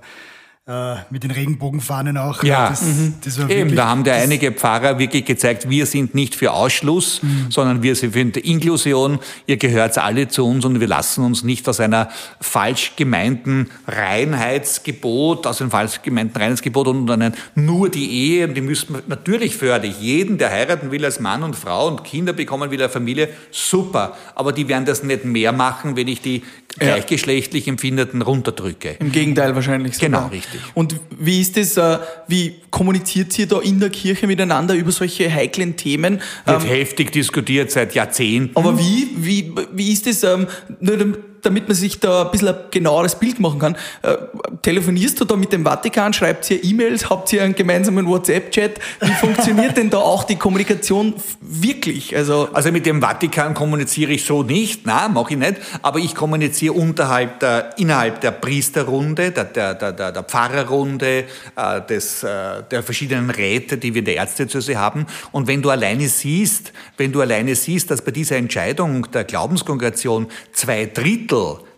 mit 1.10 1.23
den 1.23 1.32
Regenbogenfahnen 1.32 2.17
auch. 2.17 2.43
Ja, 2.43 2.69
das, 2.69 2.84
mhm. 2.84 3.15
das 3.23 3.39
eben, 3.49 3.75
da 3.75 3.88
haben 3.88 4.03
das- 4.03 4.21
einige 4.21 4.51
Pfarrer 4.51 4.99
wirklich 4.99 5.25
gezeigt, 5.25 5.67
wir 5.67 5.88
sind 5.88 6.13
nicht 6.13 6.36
für 6.36 6.51
Ausschluss, 6.51 7.21
sondern 7.49 7.82
wir 7.82 7.95
sind 7.95 8.13
für 8.13 8.39
Inklusion, 8.39 9.19
ihr 9.47 9.58
gehört 9.58 9.97
alle 9.97 10.27
zu 10.27 10.45
uns 10.45 10.65
und 10.65 10.79
wir 10.79 10.88
lassen 10.88 11.23
uns 11.23 11.43
nicht 11.43 11.67
aus 11.67 11.79
einer 11.79 12.10
falsch 12.39 12.93
gemeinten 12.95 13.69
Reinheitsgebot, 13.88 15.47
aus 15.47 15.60
einem 15.60 15.71
falsch 15.71 16.01
gemeinten 16.03 16.38
Reinheitsgebot 16.38 16.88
und 16.88 17.10
einem 17.10 17.34
nur 17.55 17.89
die 17.89 18.12
Ehe, 18.12 18.47
die 18.47 18.62
müssen 18.62 18.93
wir, 18.93 19.03
natürlich 19.08 19.55
fördere 19.55 19.89
ich 19.89 19.99
jeden, 19.99 20.38
der 20.38 20.51
heiraten 20.51 20.91
will 20.91 21.03
als 21.03 21.19
Mann 21.19 21.41
und 21.41 21.55
Frau 21.55 21.88
und 21.88 22.03
Kinder 22.03 22.34
bekommen 22.34 22.69
will, 22.69 22.79
eine 22.79 22.89
Familie, 22.89 23.29
super, 23.49 24.15
aber 24.36 24.51
die 24.51 24.67
werden 24.67 24.86
das 24.86 25.03
nicht 25.03 25.25
mehr 25.25 25.51
machen, 25.51 25.95
wenn 25.95 26.08
ich 26.08 26.21
die 26.21 26.43
gleichgeschlechtlich 26.77 27.67
Empfindeten 27.67 28.21
runterdrücke. 28.21 28.95
Im 28.99 29.12
Gegenteil 29.12 29.55
wahrscheinlich. 29.55 29.95
sogar. 29.95 30.10
Genau, 30.10 30.27
richtig. 30.27 30.62
Und 30.73 30.95
wie 31.17 31.41
ist 31.41 31.58
das, 31.58 31.77
äh, 31.77 31.99
wie 32.27 32.55
kommuniziert 32.69 33.38
ihr 33.39 33.47
da 33.47 33.60
in 33.60 33.79
der 33.79 33.89
Kirche 33.89 34.27
miteinander 34.27 34.75
über 34.75 34.91
solche 34.91 35.34
heiklen 35.34 35.75
Themen? 35.75 36.21
Wird 36.45 36.63
Ähm, 36.63 36.67
heftig 36.67 37.12
diskutiert 37.12 37.71
seit 37.71 37.95
Jahrzehnten. 37.95 38.55
aber 38.55 38.77
wie, 38.77 39.10
wie, 39.17 39.51
wie 39.73 39.91
ist 39.91 40.05
das, 40.08 40.23
ähm, 40.23 40.47
damit 41.41 41.67
man 41.67 41.75
sich 41.75 41.99
da 41.99 42.23
ein 42.23 42.32
bisschen 42.32 42.49
ein 42.49 42.56
genaueres 42.71 43.15
Bild 43.15 43.39
machen 43.39 43.60
kann? 43.60 43.75
Äh, 44.02 44.17
telefonierst 44.62 45.19
du 45.19 45.25
da 45.25 45.36
mit 45.36 45.52
dem 45.54 45.63
Vatikan, 45.63 46.13
schreibt 46.13 46.49
ihr 46.52 46.63
E-Mails, 46.63 47.10
habt 47.10 47.32
ihr 47.34 47.43
einen 47.43 47.56
gemeinsamen 47.56 48.08
WhatsApp-Chat? 48.08 48.80
Wie 49.02 49.12
funktioniert 49.12 49.78
denn 49.78 49.89
da 49.89 49.97
auch 49.97 50.23
die 50.23 50.36
Kommunikation 50.36 51.13
wirklich? 51.41 52.15
Also, 52.15 52.49
Also 52.54 52.71
mit 52.71 52.86
dem 52.86 53.02
Vatikan 53.02 53.54
kommuniziere 53.54 54.12
ich 54.12 54.25
so 54.25 54.43
nicht, 54.43 54.82
na, 54.86 55.08
mache 55.08 55.34
ich 55.34 55.39
nicht, 55.39 55.56
aber 55.82 55.99
ich 55.99 56.15
kommuniziere 56.15 56.73
unterhalb 56.73 57.39
der, 57.39 57.78
innerhalb 57.78 58.21
der 58.21 58.32
Priesterrunde, 58.32 59.32
der, 59.32 59.45
der, 59.45 59.73
der, 59.75 60.12
der, 60.12 60.23
Pfarrerrunde, 60.23 61.25
äh, 61.56 61.82
des, 61.88 62.23
äh, 62.23 62.63
der 62.69 62.84
verschiedenen 62.84 63.30
Räte, 63.30 63.78
die 63.78 63.93
wir 63.93 63.99
in 63.99 64.06
der 64.06 64.15
Ärztediözese 64.15 64.78
haben. 64.78 65.06
Und 65.32 65.47
wenn 65.47 65.62
du 65.62 65.69
alleine 65.69 66.08
siehst, 66.08 66.73
wenn 66.97 67.12
du 67.12 67.21
alleine 67.21 67.56
siehst, 67.56 67.91
dass 67.91 68.02
bei 68.02 68.12
dieser 68.12 68.36
Entscheidung 68.36 69.10
der 69.12 69.23
Glaubenskongregation 69.23 70.28
zwei 70.52 70.86
Drittel 70.86 71.28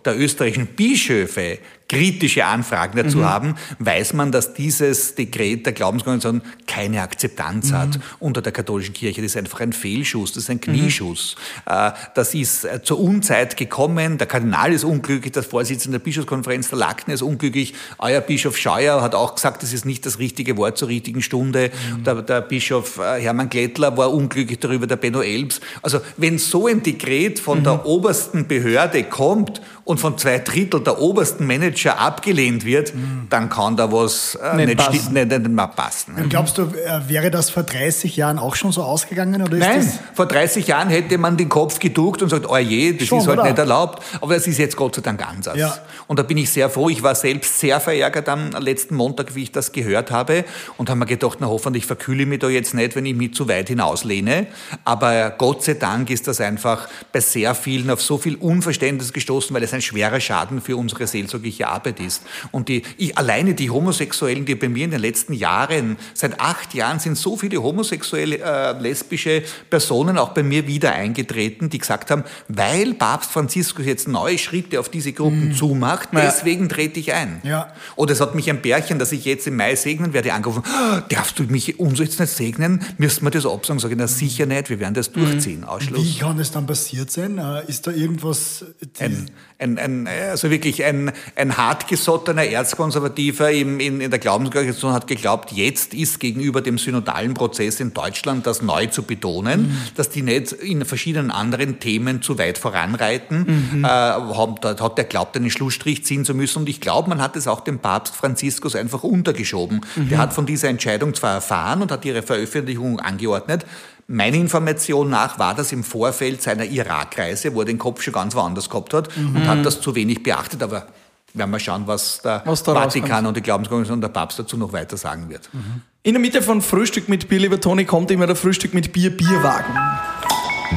der 0.05 0.17
österreichischen 0.19 0.67
Bischöfe 0.67 1.59
kritische 1.91 2.45
Anfragen 2.45 2.95
dazu 2.95 3.25
haben, 3.25 3.55
weiß 3.79 4.13
man, 4.13 4.31
dass 4.31 4.53
dieses 4.53 5.15
Dekret 5.15 5.65
der 5.65 5.73
Glaubenskongregation 5.73 6.41
keine 6.65 7.01
Akzeptanz 7.01 7.73
hat 7.73 7.99
unter 8.19 8.41
der 8.41 8.53
katholischen 8.53 8.93
Kirche. 8.93 9.21
Das 9.21 9.31
ist 9.31 9.37
einfach 9.37 9.59
ein 9.59 9.73
Fehlschuss, 9.73 10.31
das 10.31 10.43
ist 10.43 10.49
ein 10.49 10.61
Knieschuss. 10.61 11.35
Äh, 11.65 11.91
Das 12.15 12.33
ist 12.33 12.63
äh, 12.63 12.81
zur 12.81 12.97
Unzeit 13.01 13.57
gekommen. 13.57 14.17
Der 14.17 14.25
Kardinal 14.25 14.71
ist 14.71 14.85
unglücklich, 14.85 15.33
der 15.33 15.43
Vorsitzende 15.43 15.99
der 15.99 16.03
Bischofskonferenz, 16.05 16.69
der 16.69 16.79
Lackner 16.79 17.13
ist 17.13 17.23
unglücklich. 17.23 17.73
Euer 17.97 18.21
Bischof 18.21 18.57
Scheuer 18.57 19.01
hat 19.01 19.13
auch 19.13 19.35
gesagt, 19.35 19.61
das 19.61 19.73
ist 19.73 19.85
nicht 19.85 20.05
das 20.05 20.17
richtige 20.17 20.55
Wort 20.55 20.77
zur 20.77 20.87
richtigen 20.87 21.21
Stunde. 21.21 21.71
Der, 22.05 22.21
der 22.21 22.39
Bischof 22.39 22.99
äh, 22.99 23.19
Hermann 23.21 23.49
Glättler 23.49 23.97
war 23.97 24.13
unglücklich 24.13 24.59
darüber, 24.59 24.87
der 24.87 24.95
Benno 24.95 25.21
Elbs. 25.21 25.59
Also 25.81 25.99
wenn 26.15 26.37
so 26.37 26.67
ein 26.67 26.83
Dekret 26.83 27.39
von 27.39 27.65
der 27.65 27.85
obersten 27.85 28.47
Behörde 28.47 29.03
kommt 29.03 29.61
und 29.83 29.99
von 29.99 30.17
zwei 30.17 30.39
Drittel 30.39 30.81
der 30.81 30.99
obersten 31.01 31.47
Manager 31.47 31.99
abgelehnt 31.99 32.65
wird, 32.65 32.93
dann 33.29 33.49
kann 33.49 33.75
da 33.77 33.91
was 33.91 34.35
äh, 34.35 34.55
Nicht 34.55 34.67
nicht, 34.67 34.77
passen. 34.77 35.13
nicht, 35.13 35.27
nicht 35.29 35.47
mehr 35.49 35.67
passen. 35.67 36.15
Und 36.15 36.29
glaubst 36.29 36.57
du, 36.57 36.63
äh, 36.63 37.01
wäre 37.07 37.31
das 37.31 37.49
vor 37.49 37.63
30 37.63 38.15
Jahren 38.15 38.39
auch 38.39 38.55
schon 38.55 38.71
so 38.71 38.83
ausgegangen? 38.83 39.41
Oder 39.41 39.53
ist 39.57 39.59
Nein, 39.59 39.77
Das, 39.79 39.99
vor 40.13 40.25
30 40.27 40.67
Jahren 40.67 40.89
hätte 40.89 41.17
man 41.17 41.37
den 41.37 41.49
Kopf 41.49 41.79
geduckt 41.79 42.21
und 42.21 42.29
sagt, 42.29 42.47
oh 42.49 42.57
je, 42.57 42.93
das 42.93 43.07
Schon, 43.07 43.19
ist 43.19 43.27
halt 43.27 43.39
oder? 43.39 43.47
nicht 43.49 43.57
erlaubt. 43.57 44.03
Aber 44.21 44.33
das 44.35 44.47
ist 44.47 44.57
jetzt 44.59 44.75
Gott 44.75 44.95
sei 44.95 45.01
Dank 45.01 45.27
anders. 45.27 45.57
Ja. 45.57 45.77
Und 46.07 46.19
da 46.19 46.23
bin 46.23 46.37
ich 46.37 46.49
sehr 46.49 46.69
froh. 46.69 46.89
Ich 46.89 47.01
war 47.03 47.15
selbst 47.15 47.59
sehr 47.59 47.79
verärgert 47.79 48.29
am 48.29 48.51
letzten 48.51 48.95
Montag, 48.95 49.35
wie 49.35 49.43
ich 49.43 49.51
das 49.51 49.71
gehört 49.71 50.11
habe 50.11 50.45
und 50.77 50.89
habe 50.89 50.99
mir 50.99 51.05
gedacht, 51.05 51.37
na 51.41 51.47
hoffentlich 51.47 51.85
verkühle 51.85 52.23
ich 52.23 52.29
mich 52.29 52.39
da 52.39 52.49
jetzt 52.49 52.73
nicht, 52.73 52.95
wenn 52.95 53.05
ich 53.05 53.15
mich 53.15 53.33
zu 53.33 53.47
weit 53.47 53.67
hinauslehne. 53.69 54.47
Aber 54.85 55.31
Gott 55.31 55.63
sei 55.63 55.73
Dank 55.73 56.09
ist 56.09 56.27
das 56.27 56.39
einfach 56.41 56.87
bei 57.11 57.19
sehr 57.19 57.55
vielen 57.55 57.89
auf 57.89 58.01
so 58.01 58.17
viel 58.17 58.35
Unverständnis 58.35 59.11
gestoßen, 59.13 59.53
weil 59.55 59.63
es 59.63 59.70
ein 59.73 59.81
schwerer 59.81 60.19
Schaden 60.19 60.61
für 60.61 60.77
unsere 60.77 61.07
seelsorgliche 61.07 61.67
Arbeit 61.67 61.99
ist. 61.99 62.23
Und 62.51 62.67
die, 62.69 62.83
ich, 62.97 63.17
alleine 63.17 63.53
die 63.53 63.69
Homosexuellen, 63.69 64.45
die 64.45 64.55
bei 64.55 64.69
mir 64.69 64.85
in 64.85 64.91
den 64.91 65.01
letzten 65.01 65.33
Jahren, 65.33 65.97
seit 66.13 66.39
acht 66.39 66.73
Jahren 66.73 66.99
sind 66.99 67.17
so 67.17 67.37
viele 67.37 67.61
homosexuelle, 67.61 68.39
äh, 68.39 68.79
lesbische 68.79 69.43
Personen 69.69 70.17
auch 70.17 70.29
bei 70.29 70.43
mir 70.43 70.67
wieder 70.67 70.91
eingetreten, 70.93 71.69
die 71.69 71.77
gesagt 71.77 72.11
haben, 72.11 72.23
weil 72.47 72.93
Papst 72.93 73.31
Franziskus 73.31 73.85
jetzt 73.85 74.07
neue 74.07 74.37
Schritte 74.37 74.79
auf 74.79 74.89
diese 74.89 75.13
Gruppen 75.13 75.53
zumacht, 75.53 76.09
deswegen 76.13 76.69
trete 76.69 76.99
ich 76.99 77.13
ein. 77.13 77.41
Ja. 77.43 77.73
Oder 77.95 78.13
es 78.13 78.21
hat 78.21 78.35
mich 78.35 78.49
ein 78.49 78.61
Pärchen, 78.61 78.99
das 78.99 79.11
ich 79.11 79.25
jetzt 79.25 79.47
im 79.47 79.55
Mai 79.55 79.75
segnen 79.75 80.13
werde, 80.13 80.33
angerufen, 80.33 80.63
"Ah, 80.65 81.01
darfst 81.09 81.39
du 81.39 81.43
mich 81.43 81.79
uns 81.79 81.99
jetzt 81.99 82.19
nicht 82.19 82.31
segnen? 82.31 82.83
Müssen 82.97 83.23
wir 83.25 83.31
das 83.31 83.45
absagen? 83.45 83.79
Sag 83.79 83.91
ich, 83.91 83.97
na 83.97 84.07
sicher 84.07 84.45
nicht, 84.45 84.69
wir 84.69 84.79
werden 84.79 84.93
das 84.93 85.11
durchziehen. 85.11 85.63
Ausschluss. 85.63 86.03
wie 86.03 86.17
kann 86.17 86.39
es 86.39 86.51
dann 86.51 86.65
passiert 86.65 87.11
sein? 87.11 87.37
Äh, 87.37 87.63
Ist 87.67 87.87
da 87.87 87.91
irgendwas... 87.91 88.65
die- 88.81 89.03
Ein, 89.03 89.29
ein, 89.61 89.77
ein, 89.77 90.07
also 90.07 90.49
wirklich 90.49 90.83
ein, 90.83 91.11
ein 91.35 91.57
hartgesottener 91.57 92.45
Erzkonservativer 92.45 93.51
im, 93.51 93.79
in, 93.79 94.01
in 94.01 94.09
der 94.09 94.19
Glaubensorganisation 94.19 94.93
hat 94.93 95.07
geglaubt, 95.07 95.51
jetzt 95.51 95.93
ist 95.93 96.19
gegenüber 96.19 96.61
dem 96.61 96.77
synodalen 96.77 97.33
Prozess 97.33 97.79
in 97.79 97.93
Deutschland 97.93 98.47
das 98.47 98.61
neu 98.61 98.87
zu 98.87 99.03
betonen, 99.03 99.61
mhm. 99.61 99.77
dass 99.95 100.09
die 100.09 100.23
nicht 100.23 100.51
in 100.51 100.83
verschiedenen 100.85 101.31
anderen 101.31 101.79
Themen 101.79 102.21
zu 102.21 102.37
weit 102.37 102.57
voranreiten. 102.57 103.69
Mhm. 103.73 103.85
Äh, 103.85 103.87
hat, 103.87 104.81
hat 104.81 104.97
er 104.97 105.05
glaubt, 105.05 105.35
einen 105.37 105.51
Schlussstrich 105.51 106.03
ziehen 106.03 106.25
zu 106.25 106.33
müssen. 106.33 106.59
Und 106.59 106.69
ich 106.69 106.81
glaube, 106.81 107.09
man 107.09 107.21
hat 107.21 107.35
es 107.35 107.47
auch 107.47 107.61
dem 107.61 107.79
Papst 107.79 108.15
Franziskus 108.15 108.75
einfach 108.75 109.03
untergeschoben. 109.03 109.81
Mhm. 109.95 110.09
Der 110.09 110.17
hat 110.17 110.33
von 110.33 110.45
dieser 110.45 110.69
Entscheidung 110.69 111.13
zwar 111.13 111.35
erfahren 111.35 111.81
und 111.81 111.91
hat 111.91 112.03
ihre 112.05 112.23
Veröffentlichung 112.23 112.99
angeordnet, 112.99 113.65
Meine 114.11 114.35
Information 114.35 115.09
nach 115.09 115.39
war 115.39 115.55
das 115.55 115.71
im 115.71 115.85
Vorfeld 115.85 116.41
seiner 116.41 116.65
Irakreise, 116.65 117.55
wo 117.55 117.61
er 117.61 117.65
den 117.65 117.77
Kopf 117.77 118.01
schon 118.01 118.13
ganz 118.13 118.35
woanders 118.35 118.69
gehabt 118.69 118.93
hat 118.93 119.15
mhm. 119.15 119.37
und 119.37 119.47
hat 119.47 119.65
das 119.65 119.79
zu 119.79 119.95
wenig 119.95 120.21
beachtet. 120.21 120.61
Aber 120.61 120.87
werden 121.33 121.49
wir 121.49 121.59
schauen, 121.59 121.83
was 121.85 122.21
der 122.21 122.41
was 122.43 122.61
Vatikan 122.61 123.25
und 123.25 123.37
die 123.37 123.41
Glaubensorganisation 123.41 123.97
und 123.97 124.01
der 124.01 124.09
Papst 124.09 124.37
dazu 124.37 124.57
noch 124.57 124.73
weiter 124.73 124.97
sagen 124.97 125.29
wird. 125.29 125.49
Mhm. 125.53 125.81
In 126.03 126.13
der 126.13 126.19
Mitte 126.19 126.41
von 126.41 126.61
Frühstück 126.61 127.07
mit 127.07 127.29
Bier, 127.29 127.39
lieber 127.39 127.61
Toni, 127.61 127.85
kommt 127.85 128.11
immer 128.11 128.27
der 128.27 128.35
Frühstück 128.35 128.73
mit 128.73 128.91
Bier, 128.91 129.15
Bierwagen. 129.15 129.73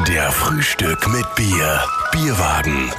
Der 0.06 0.30
Frühstück 0.30 1.08
mit 1.08 1.26
Bier, 1.34 1.80
Bierwagen. 2.12 2.92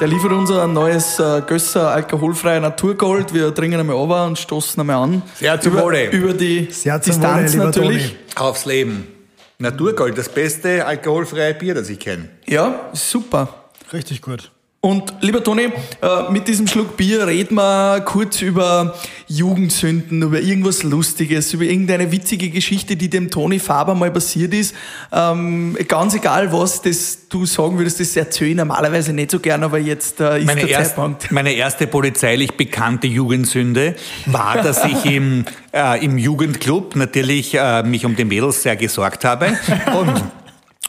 Der 0.00 0.08
liefert 0.08 0.32
unser 0.32 0.64
ein 0.64 0.74
neues 0.74 1.18
äh, 1.18 1.40
Gösser 1.46 1.92
alkoholfreie 1.92 2.60
Naturgold. 2.60 3.32
Wir 3.32 3.54
trinken 3.54 3.80
einmal 3.80 3.96
over 3.96 4.26
und 4.26 4.38
stoßen 4.38 4.78
einmal 4.78 4.96
an. 4.96 5.22
Sehr 5.36 5.58
zum 5.58 5.72
über, 5.72 5.84
Wohle. 5.84 6.10
Über 6.10 6.34
die 6.34 6.68
Sehr 6.70 7.00
zum 7.00 7.12
Distanz 7.12 7.54
Wohle, 7.54 7.64
natürlich. 7.64 8.08
Toni. 8.34 8.48
Aufs 8.48 8.66
Leben. 8.66 9.15
Naturgold, 9.58 10.18
das 10.18 10.28
beste 10.28 10.84
alkoholfreie 10.84 11.54
Bier, 11.54 11.74
das 11.74 11.88
ich 11.88 11.98
kenne. 11.98 12.28
Ja, 12.46 12.90
super. 12.92 13.70
Richtig 13.92 14.20
gut. 14.20 14.50
Und 14.80 15.14
lieber 15.20 15.42
Toni, 15.42 15.72
äh, 16.02 16.30
mit 16.30 16.46
diesem 16.46 16.66
Schluck 16.66 16.96
Bier 16.96 17.26
reden 17.26 17.54
wir 17.56 18.02
kurz 18.02 18.42
über 18.42 18.94
Jugendsünden, 19.28 20.22
über 20.22 20.40
irgendwas 20.40 20.82
Lustiges, 20.82 21.52
über 21.52 21.64
irgendeine 21.64 22.12
witzige 22.12 22.48
Geschichte, 22.48 22.96
die 22.96 23.10
dem 23.10 23.30
Toni 23.30 23.58
Faber 23.58 23.94
mal 23.94 24.10
passiert 24.10 24.54
ist. 24.54 24.74
Ähm, 25.12 25.76
ganz 25.88 26.14
egal 26.14 26.52
was, 26.52 26.82
das 26.82 27.28
du 27.28 27.44
sagen 27.44 27.78
würdest, 27.78 27.98
das 27.98 28.16
erzähle 28.16 28.50
ich 28.50 28.56
normalerweise 28.56 29.12
nicht 29.12 29.32
so 29.32 29.40
gern, 29.40 29.64
aber 29.64 29.78
jetzt 29.78 30.20
äh, 30.20 30.38
ist 30.38 30.46
meine 30.46 30.60
der 30.60 30.70
erst, 30.70 30.90
Zeitpunkt. 30.90 31.32
Meine 31.32 31.52
erste 31.52 31.86
polizeilich 31.86 32.52
bekannte 32.56 33.08
Jugendsünde 33.08 33.96
war, 34.26 34.62
dass 34.62 34.84
ich 34.84 35.04
im, 35.04 35.44
äh, 35.72 36.04
im 36.04 36.18
Jugendclub 36.18 36.94
natürlich 36.94 37.54
äh, 37.54 37.82
mich 37.82 38.06
um 38.06 38.14
die 38.14 38.24
Mädels 38.24 38.62
sehr 38.62 38.76
gesorgt 38.76 39.24
habe. 39.24 39.58
Und 39.98 40.22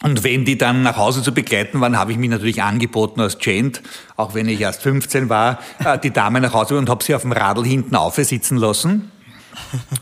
und 0.04 0.24
wenn 0.24 0.46
die 0.46 0.58
dann 0.58 0.84
nach 0.84 0.98
Hause 0.98 1.24
zu 1.24 1.34
begleiten 1.34 1.82
waren, 1.82 1.98
habe 1.98 2.12
ich 2.12 2.18
mich 2.18 2.30
natürlich 2.30 2.62
angeboten 2.62 3.20
als 3.20 3.40
Gent, 3.40 3.82
auch 4.16 4.36
wenn 4.36 4.48
ich 4.48 4.62
erst 4.62 4.84
15 4.84 5.30
war, 5.30 5.60
äh, 5.84 5.98
die 5.98 6.12
Dame 6.12 6.40
nach 6.40 6.54
Hause 6.54 6.78
und 6.78 6.90
habe 6.90 7.04
sie 7.04 7.16
auf 7.16 7.24
dem 7.24 7.32
Radl 7.32 7.66
hinten 7.66 7.96
aufsitzen 7.96 8.58
lassen 8.58 9.12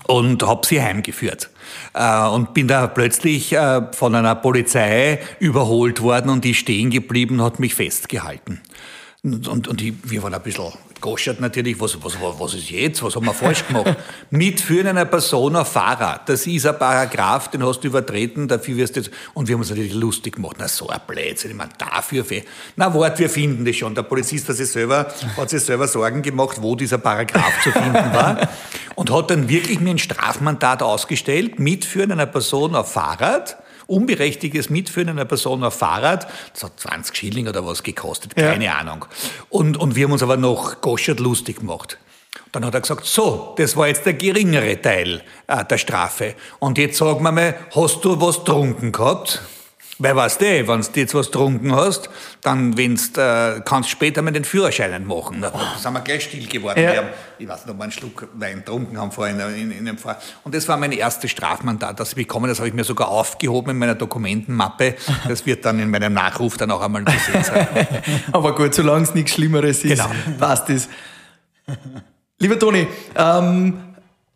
und 0.08 0.44
habe 0.44 0.68
sie 0.68 0.82
heimgeführt. 0.82 1.50
Äh, 1.94 2.28
Und 2.28 2.54
bin 2.54 2.68
da 2.68 2.88
plötzlich 2.88 3.54
äh, 3.54 3.82
von 3.94 4.16
einer 4.16 4.36
Polizei 4.36 5.20
überholt 5.40 6.02
worden 6.02 6.30
und 6.30 6.44
die 6.44 6.56
stehen 6.56 6.90
geblieben 6.90 7.40
und 7.40 7.46
hat 7.46 7.60
mich 7.60 7.76
festgehalten. 7.76 8.62
Und, 9.24 9.48
und, 9.48 9.68
und 9.68 9.82
ich, 9.82 9.94
wir 10.04 10.22
waren 10.24 10.34
ein 10.34 10.42
bisschen 10.44 10.74
goschert 11.02 11.40
natürlich, 11.40 11.80
was, 11.80 11.98
was, 12.04 12.16
was 12.22 12.54
ist 12.54 12.70
jetzt, 12.70 13.04
was 13.04 13.16
haben 13.16 13.26
wir 13.26 13.34
falsch 13.34 13.68
gemacht? 13.68 13.96
Mitführen 14.30 14.88
einer 14.88 15.06
Person 15.06 15.56
auf 15.56 15.72
Fahrrad, 15.72 16.28
das 16.30 16.48
ist 16.48 16.66
ein 16.66 16.78
Paragraph, 16.80 17.50
den 17.50 17.64
hast 17.66 17.82
du 17.82 17.88
übertreten, 17.88 18.48
dafür 18.48 18.78
wirst 18.78 18.96
du 18.96 19.02
jetzt, 19.02 19.12
und 19.34 19.48
wir 19.48 19.54
haben 19.54 19.62
uns 19.62 19.70
natürlich 19.70 19.94
lustig 19.94 20.36
gemacht, 20.36 20.56
na 20.60 20.68
so 20.68 20.88
ein 20.90 21.00
Blödsinn, 21.08 21.52
ich 21.52 21.58
meine, 21.58 21.72
dafür, 21.78 22.26
fe- 22.26 22.44
na 22.76 22.94
wart, 22.94 23.20
wir 23.20 23.30
finden 23.30 23.66
das 23.66 23.76
schon, 23.76 23.94
der 23.96 24.04
Polizist 24.04 24.50
hat 24.50 24.56
sich 24.56 24.70
selber, 24.70 25.08
hat 25.38 25.50
sich 25.50 25.62
selber 25.62 25.88
Sorgen 25.88 26.22
gemacht, 26.22 26.58
wo 26.62 26.76
dieser 26.76 26.98
Paragraph 26.98 27.62
zu 27.64 27.72
finden 27.72 27.94
war, 27.94 28.48
und 28.96 29.12
hat 29.12 29.30
dann 29.30 29.50
wirklich 29.50 29.80
mir 29.80 29.92
ein 29.92 29.98
Strafmandat 30.00 30.82
ausgestellt, 30.82 31.60
Mitführen 31.60 32.12
einer 32.12 32.26
Person 32.26 32.76
auf 32.76 32.92
Fahrrad, 32.92 33.58
unberechtigtes 33.88 34.70
Mitführen 34.70 35.10
einer 35.10 35.26
Person 35.26 35.64
auf 35.64 35.76
Fahrrad, 35.78 36.28
das 36.54 36.64
hat 36.64 36.80
20 36.80 37.16
Schilling 37.16 37.48
oder 37.48 37.66
was 37.66 37.84
gekostet, 37.84 38.34
Ja. 38.38 38.52
keine 38.52 38.74
Ahnung. 38.76 39.06
Und, 39.50 39.78
und 39.78 39.96
wir 39.96 40.06
haben 40.06 40.12
uns 40.14 40.24
aber 40.24 40.38
noch 40.38 40.82
goschert 40.82 41.20
lustig 41.20 41.60
gemacht. 41.60 41.98
Dann 42.52 42.66
hat 42.66 42.74
er 42.74 42.82
gesagt, 42.82 43.06
so, 43.06 43.54
das 43.58 43.76
war 43.76 43.88
jetzt 43.88 44.06
der 44.06 44.14
geringere 44.14 44.82
Teil 44.82 45.22
äh, 45.48 45.64
der 45.66 45.78
Strafe. 45.78 46.36
Und 46.60 46.78
jetzt 46.78 46.98
sag 46.98 47.20
mir 47.22 47.32
mal, 47.32 47.56
hast 47.76 48.04
du 48.04 48.20
was 48.20 48.44
trunken 48.44 48.92
gehabt? 48.92 49.42
Weil 49.98 50.14
weißt 50.14 50.42
du, 50.42 50.46
wenn 50.68 50.82
du 50.82 51.00
jetzt 51.00 51.16
was 51.16 51.32
trunken 51.32 51.74
hast, 51.74 52.10
dann 52.42 52.76
wenn's, 52.78 53.16
äh, 53.18 53.62
kannst 53.64 53.90
du 53.90 53.92
später 53.94 54.22
mal 54.22 54.32
den 54.32 54.44
Führerschein 54.44 55.06
machen. 55.08 55.42
Da 55.42 55.54
sind 55.80 55.94
wir 55.94 56.02
gleich 56.02 56.26
still 56.26 56.46
geworden. 56.48 56.82
Ja. 56.84 56.92
Wir 56.92 56.98
haben, 56.98 57.08
ich 57.40 57.48
weiß 57.48 57.66
nicht, 57.66 57.72
ob 57.72 57.78
wir 57.78 57.84
einen 57.84 57.92
Schluck 57.94 58.28
Wein 58.34 58.58
getrunken 58.58 58.98
haben 59.00 59.12
vorhin 59.14 59.40
in, 59.40 59.72
in 59.72 59.86
dem 59.86 59.98
Fall. 59.98 60.18
Und 60.44 60.54
das 60.54 60.68
war 60.68 60.76
mein 60.76 60.92
erstes 60.92 61.32
Strafmandat, 61.32 61.98
das 61.98 62.10
ich 62.10 62.16
bekommen. 62.16 62.50
Das 62.50 62.60
habe 62.60 62.68
ich 62.68 62.74
mir 62.74 62.84
sogar 62.84 63.08
aufgehoben 63.08 63.72
in 63.72 63.78
meiner 63.78 63.96
Dokumentenmappe. 63.96 64.96
Das 65.30 65.46
wird 65.46 65.64
dann 65.64 65.80
in 65.80 65.90
meinem 65.90 66.12
Nachruf 66.14 66.58
dann 66.58 66.72
auch 66.72 66.82
einmal 66.82 67.06
zu 67.06 67.32
sehen 67.32 67.44
sein. 67.46 67.66
Aber 68.34 68.54
gut, 68.54 68.74
solange 68.76 69.04
es 69.04 69.14
nichts 69.16 69.32
Schlimmeres 69.32 69.86
ist, 69.86 69.92
Genau. 70.04 70.10
passt 70.38 70.70
es. 70.72 70.90
Lieber 72.40 72.60
Toni, 72.60 72.86
ähm, 73.16 73.80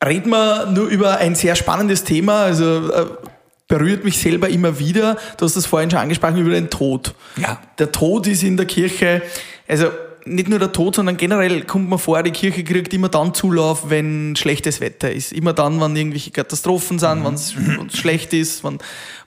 reden 0.03 0.29
wir 0.29 0.67
nur 0.67 0.87
über 0.87 1.17
ein 1.17 1.35
sehr 1.35 1.55
spannendes 1.55 2.05
Thema, 2.05 2.43
also 2.43 2.91
äh, 2.93 3.05
berührt 3.69 4.03
mich 4.03 4.17
selber 4.17 4.49
immer 4.49 4.77
wieder. 4.79 5.15
Du 5.37 5.45
hast 5.45 5.55
das 5.55 5.65
vorhin 5.65 5.89
schon 5.89 5.99
angesprochen 5.99 6.37
über 6.37 6.49
den 6.49 6.69
Tod. 6.69 7.13
Ja. 7.37 7.61
Der 7.77 7.93
Tod 7.93 8.27
ist 8.27 8.43
in 8.43 8.57
der 8.57 8.65
Kirche, 8.65 9.21
also 9.65 9.85
nicht 10.25 10.49
nur 10.49 10.59
der 10.59 10.71
Tod, 10.71 10.95
sondern 10.95 11.17
generell 11.17 11.61
kommt 11.63 11.89
man 11.89 11.97
vor, 11.97 12.21
die 12.23 12.31
Kirche 12.31 12.63
kriegt 12.63 12.93
immer 12.93 13.09
dann 13.09 13.33
Zulauf, 13.33 13.89
wenn 13.89 14.35
schlechtes 14.35 14.81
Wetter 14.81 15.11
ist. 15.11 15.31
Immer 15.31 15.53
dann, 15.53 15.79
wenn 15.79 15.95
irgendwelche 15.95 16.31
Katastrophen 16.31 16.99
sind, 16.99 17.23
wenn 17.23 17.33
es 17.35 17.55
schlecht 17.97 18.33
ist, 18.33 18.63
wenn, 18.63 18.79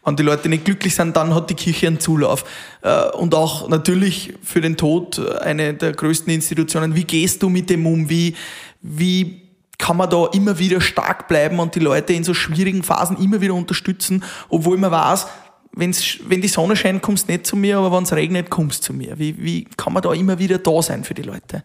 wenn 0.05 0.16
die 0.16 0.22
Leute 0.22 0.48
nicht 0.48 0.64
glücklich 0.64 0.94
sind, 0.94 1.16
dann 1.16 1.35
hat 1.35 1.48
die 1.48 1.55
Kirche 1.55 1.87
einen 1.87 2.00
Zulauf. 2.00 2.44
Äh, 2.83 3.11
Und 3.12 3.35
auch 3.35 3.68
natürlich 3.68 4.35
für 4.42 4.61
den 4.61 4.76
Tod 4.76 5.18
eine 5.40 5.74
der 5.74 5.92
größten 5.92 6.33
Institutionen. 6.33 6.94
Wie 6.94 7.05
gehst 7.05 7.42
du 7.42 7.48
mit 7.48 7.70
dem 7.70 7.87
um? 7.87 8.09
Wie, 8.11 8.35
wie 8.81 9.41
kann 9.83 9.97
man 9.97 10.09
da 10.09 10.27
immer 10.27 10.61
wieder 10.61 10.81
stark 10.81 11.27
bleiben 11.27 11.59
und 11.59 11.75
die 11.75 11.81
Leute 11.81 12.12
in 12.12 12.23
so 12.23 12.35
schwierigen 12.35 12.85
Phasen 12.85 13.16
immer 13.16 13.40
wieder 13.40 13.55
unterstützen, 13.55 14.23
obwohl 14.49 14.79
man 14.79 14.92
weiß, 14.92 15.27
wenn's, 15.73 16.18
wenn 16.29 16.40
die 16.40 16.47
Sonne 16.47 16.77
scheint, 16.77 17.03
kommst 17.03 17.29
du 17.29 17.33
nicht 17.33 17.47
zu 17.47 17.57
mir, 17.57 17.79
aber 17.79 17.97
wenn 17.97 18.05
es 18.05 18.12
regnet, 18.12 18.49
kommst 18.49 18.83
du 18.83 18.87
zu 18.87 18.92
mir. 18.95 19.18
Wie, 19.18 19.42
wie 19.42 19.64
kann 19.77 19.92
man 19.92 20.01
da 20.01 20.12
immer 20.12 20.38
wieder 20.38 20.59
da 20.59 20.81
sein 20.83 21.03
für 21.03 21.14
die 21.14 21.23
Leute? 21.23 21.64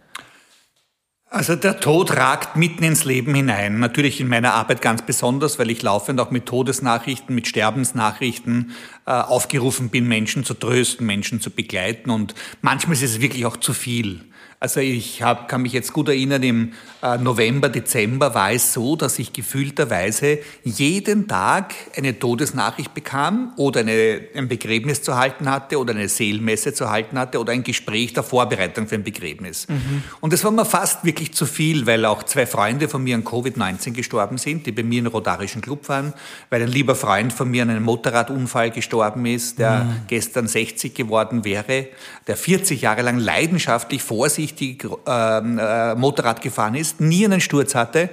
Also 1.30 1.56
der 1.56 1.80
Tod 1.80 2.18
ragt 2.18 2.56
mitten 2.56 2.84
ins 2.84 3.06
Leben 3.06 3.36
hinein. 3.36 3.78
Natürlich 3.78 4.20
in 4.20 4.30
meiner 4.30 4.56
Arbeit 4.56 4.82
ganz 4.82 5.04
besonders, 5.04 5.60
weil 5.60 5.70
ich 5.70 5.84
laufend 5.84 6.20
auch 6.20 6.32
mit 6.32 6.48
Todesnachrichten, 6.48 7.36
mit 7.36 7.48
Sterbensnachrichten 7.48 8.72
äh, 9.06 9.12
aufgerufen 9.12 9.90
bin, 9.90 10.08
Menschen 10.08 10.44
zu 10.44 10.56
trösten, 10.56 11.06
Menschen 11.06 11.40
zu 11.40 11.52
begleiten. 11.52 12.10
Und 12.10 12.34
manchmal 12.62 12.94
ist 12.96 13.04
es 13.04 13.22
wirklich 13.22 13.46
auch 13.46 13.58
zu 13.58 13.74
viel. 13.74 14.22
Also 14.60 14.80
ich 14.80 15.22
hab, 15.22 15.48
kann 15.50 15.62
mich 15.62 15.74
jetzt 15.74 15.94
gut 15.94 16.10
erinnern, 16.10 16.42
im 16.42 16.74
äh, 17.04 17.20
November, 17.20 17.70
Dezember 17.70 18.34
war 18.34 18.52
es 18.52 18.74
so, 18.74 18.96
dass 18.96 19.20
ich 19.20 19.32
gefühlterweise 19.32 20.40
jeden 20.64 21.28
Tag 21.28 21.76
eine 21.96 22.18
Todesnachricht 22.18 22.92
bekam 22.96 23.54
oder 23.56 23.82
eine, 23.82 24.22
ein 24.34 24.48
Begräbnis 24.48 25.04
zu 25.04 25.16
halten 25.16 25.48
hatte 25.48 25.78
oder 25.78 25.94
eine 25.94 26.10
Seelmesse 26.10 26.74
zu 26.74 26.90
halten 26.90 27.20
hatte 27.20 27.40
oder 27.40 27.54
ein 27.54 27.62
Gespräch 27.62 28.14
der 28.14 28.24
Vorbereitung 28.24 28.88
für 28.88 28.96
ein 28.96 29.04
Begräbnis. 29.04 29.68
Und 30.22 30.34
das 30.34 30.44
war 30.44 30.50
mir 30.50 30.66
fast 30.66 31.06
wirklich 31.06 31.36
zu 31.36 31.46
viel, 31.46 31.86
weil 31.86 32.04
auch 32.06 32.24
zwei 32.24 32.48
Freunde 32.48 32.90
von 32.90 33.04
mir 33.04 33.14
an 33.14 33.24
Covid-19 33.24 33.92
gestorben 33.92 34.40
sind, 34.40 34.66
die 34.66 34.72
bei 34.72 34.82
mir 34.82 35.02
im 35.02 35.08
Rotarischen 35.08 35.62
Club 35.62 35.88
waren, 35.88 36.14
weil 36.50 36.64
ein 36.64 36.70
lieber 36.70 36.96
Freund 36.96 37.32
von 37.32 37.52
mir 37.52 37.62
an 37.62 37.70
einem 37.70 37.84
Motorradunfall 37.84 38.72
gestorben 38.72 39.28
ist, 39.28 39.60
der 39.60 39.86
gestern 40.08 40.48
60 40.48 40.96
geworden 40.96 41.46
wäre, 41.46 41.90
der 42.26 42.36
40 42.36 42.82
Jahre 42.82 43.04
lang 43.04 43.20
leidenschaftlich, 43.20 44.02
vorsichtig 44.48 44.88
ähm, 45.06 45.60
äh, 45.60 45.96
Motorrad 45.96 46.42
gefahren 46.42 46.76
ist, 46.76 47.02
nie 47.02 47.26
einen 47.26 47.42
Sturz 47.42 47.76
hatte 47.76 48.10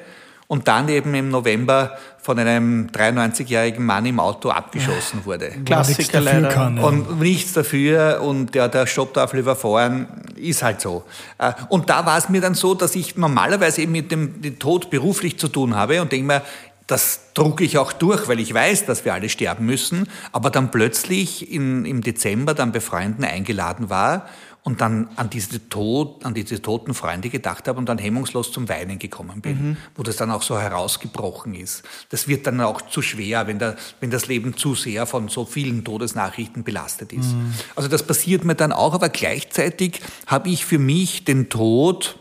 und 0.47 0.68
dann 0.68 0.88
eben 0.88 1.14
im 1.14 1.31
November 1.31 1.97
von 2.20 2.38
einem 2.38 2.88
93-jährigen 2.88 3.85
Mann 3.85 4.07
im 4.07 4.18
Auto 4.18 4.51
abgeschossen 4.51 5.25
wurde. 5.25 5.51
Klassiker 5.64 6.20
nichts 6.20 6.33
leider. 6.33 6.49
kann. 6.49 6.77
Ja. 6.79 6.85
Und 6.85 7.20
nichts 7.20 7.53
dafür 7.53 8.20
und 8.23 8.55
der, 8.55 8.68
der 8.68 8.87
Stopp 8.87 9.14
darf 9.14 9.33
lieber 9.33 9.57
fahren, 9.57 10.07
ist 10.37 10.62
halt 10.62 10.81
so. 10.81 11.05
Äh, 11.38 11.53
Und 11.68 11.90
da 11.90 12.05
war 12.07 12.18
es 12.18 12.29
mir 12.29 12.40
dann 12.40 12.55
so, 12.55 12.75
dass 12.75 12.94
ich 12.94 13.16
normalerweise 13.16 13.83
eben 13.83 13.92
mit 13.92 14.11
dem, 14.11 14.40
dem 14.42 14.59
Tod 14.59 14.90
beruflich 14.90 15.38
zu 15.38 15.49
tun 15.49 15.75
habe 15.75 16.01
und 16.01 16.12
denke 16.12 16.27
mir, 16.27 16.42
das 16.87 17.33
drucke 17.33 17.64
ich 17.64 17.79
auch 17.79 17.94
durch, 17.94 18.29
weil 18.29 18.40
ich 18.40 18.53
weiß, 18.53 18.85
dass 18.85 19.07
wir 19.07 19.14
alle 19.14 19.31
sterben 19.31 19.64
müssen, 19.64 20.07
aber 20.33 20.51
dann 20.51 20.70
plötzlich 20.70 21.51
in, 21.51 21.87
im 21.87 22.03
Dezember 22.03 22.53
dann 22.53 22.73
bei 22.73 22.81
Freunden 22.81 23.25
eingeladen 23.25 23.88
war 23.88 24.27
und 24.64 24.81
dann 24.81 25.09
an 25.16 25.29
diese, 25.29 25.68
Tod, 25.68 26.24
an 26.24 26.33
diese 26.33 26.61
toten 26.62 26.94
Freunde 26.94 27.29
gedacht 27.29 27.68
habe 27.68 27.79
und 27.79 27.87
dann 27.87 27.98
hemmungslos 27.98 28.50
zum 28.50 28.66
Weinen 28.70 28.98
gekommen 28.98 29.42
bin, 29.42 29.77
wo 29.94 30.03
das 30.03 30.16
dann 30.16 30.31
auch 30.31 30.40
so 30.40 30.59
herausgebrochen 30.59 31.55
ist. 31.55 31.83
Das 32.09 32.29
wird 32.29 32.46
dann 32.46 32.62
auch 32.62 32.81
zu 32.81 33.03
schwer, 33.03 33.46
wenn, 33.46 33.59
der, 33.59 33.77
wenn 34.00 34.11
das 34.11 34.27
Leben 34.27 34.57
zu 34.57 34.74
sehr 34.74 35.05
von 35.05 35.29
so 35.29 35.44
vielen 35.44 35.85
Todesnachrichten 35.85 36.64
belastet 36.64 37.12
ist. 37.12 37.35
Also 37.77 37.90
das 37.90 38.03
passiert 38.05 38.46
mir 38.46 38.55
dann 38.55 38.72
auch, 38.72 38.94
aber 38.94 39.11
gleichzeitig 39.11 40.00
habe 40.27 40.48
ich 40.48 40.64
für 40.64 40.79
mich 40.79 41.24
den 41.24 41.50
Tod 41.50 42.16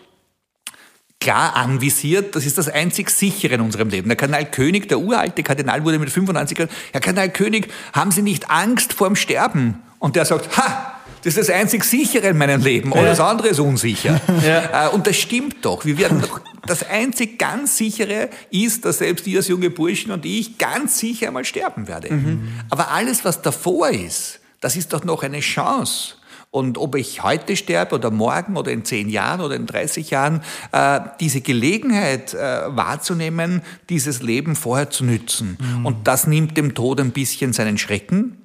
klar 1.22 1.56
anvisiert. 1.56 2.36
Das 2.36 2.46
ist 2.46 2.58
das 2.58 2.68
einzig 2.68 3.10
sichere 3.10 3.54
in 3.54 3.62
unserem 3.62 3.88
Leben. 3.88 4.10
Der 4.10 4.18
Kardinal 4.18 4.52
König, 4.52 4.90
der 4.90 5.00
uralte 5.00 5.44
Kardinal, 5.44 5.86
wurde 5.86 5.98
mit 5.98 6.10
95 6.10 6.58
Jahren, 6.58 6.70
Herr 6.92 7.00
Kardinal 7.00 7.30
König, 7.30 7.70
haben 7.94 8.12
Sie 8.12 8.22
nicht 8.22 8.50
Angst 8.50 8.92
vorm 8.92 9.16
Sterben? 9.16 9.82
Und 10.00 10.18
der 10.18 10.26
sagt, 10.26 10.58
ha, 10.58 10.93
das 11.24 11.38
ist 11.38 11.50
das 11.50 11.56
einzig 11.56 11.86
sichere 11.86 12.28
in 12.28 12.38
meinem 12.38 12.62
Leben. 12.62 12.94
Alles 12.94 13.20
andere 13.20 13.50
ist 13.50 13.60
unsicher. 13.60 14.20
Ja. 14.44 14.88
Äh, 14.88 14.90
und 14.90 15.08
das 15.08 15.16
stimmt 15.16 15.64
doch. 15.64 15.86
Wir 15.86 15.98
werden 15.98 16.20
doch, 16.20 16.42
das 16.66 16.84
einzig 16.90 17.40
ganz 17.40 17.78
sichere 17.78 18.30
ist, 18.50 18.84
dass 18.84 18.98
selbst 18.98 19.26
ihr 19.28 19.38
als 19.38 19.48
junge 19.48 19.70
Burschen 19.70 20.12
und 20.12 20.26
ich 20.26 20.58
ganz 20.58 21.00
sicher 21.00 21.28
einmal 21.28 21.46
sterben 21.46 21.88
werde. 21.88 22.14
Mhm. 22.14 22.50
Aber 22.70 22.92
alles, 22.92 23.24
was 23.24 23.42
davor 23.42 23.90
ist, 23.90 24.40
das 24.60 24.76
ist 24.76 24.92
doch 24.92 25.04
noch 25.06 25.24
eine 25.24 25.40
Chance. 25.40 26.16
Und 26.52 26.78
ob 26.78 26.96
ich 26.96 27.24
heute 27.24 27.56
sterbe 27.56 27.96
oder 27.96 28.12
morgen 28.12 28.58
oder 28.58 28.72
in 28.72 28.86
zehn 28.86 29.10
Jahren 29.10 29.42
oder 29.42 29.56
in 29.56 29.66
30 29.66 30.10
Jahren, 30.10 30.42
äh, 30.72 31.00
diese 31.20 31.42
Gelegenheit 31.42 32.34
äh, 32.34 32.38
wahrzunehmen, 32.68 33.62
dieses 33.90 34.22
Leben 34.22 34.56
vorher 34.56 34.90
zu 34.90 35.06
nützen. 35.06 35.58
Mhm. 35.60 35.86
Und 35.86 36.08
das 36.08 36.28
nimmt 36.28 36.58
dem 36.58 36.76
Tod 36.76 37.00
ein 37.00 37.12
bisschen 37.12 37.54
seinen 37.54 37.78
Schrecken. 37.78 38.43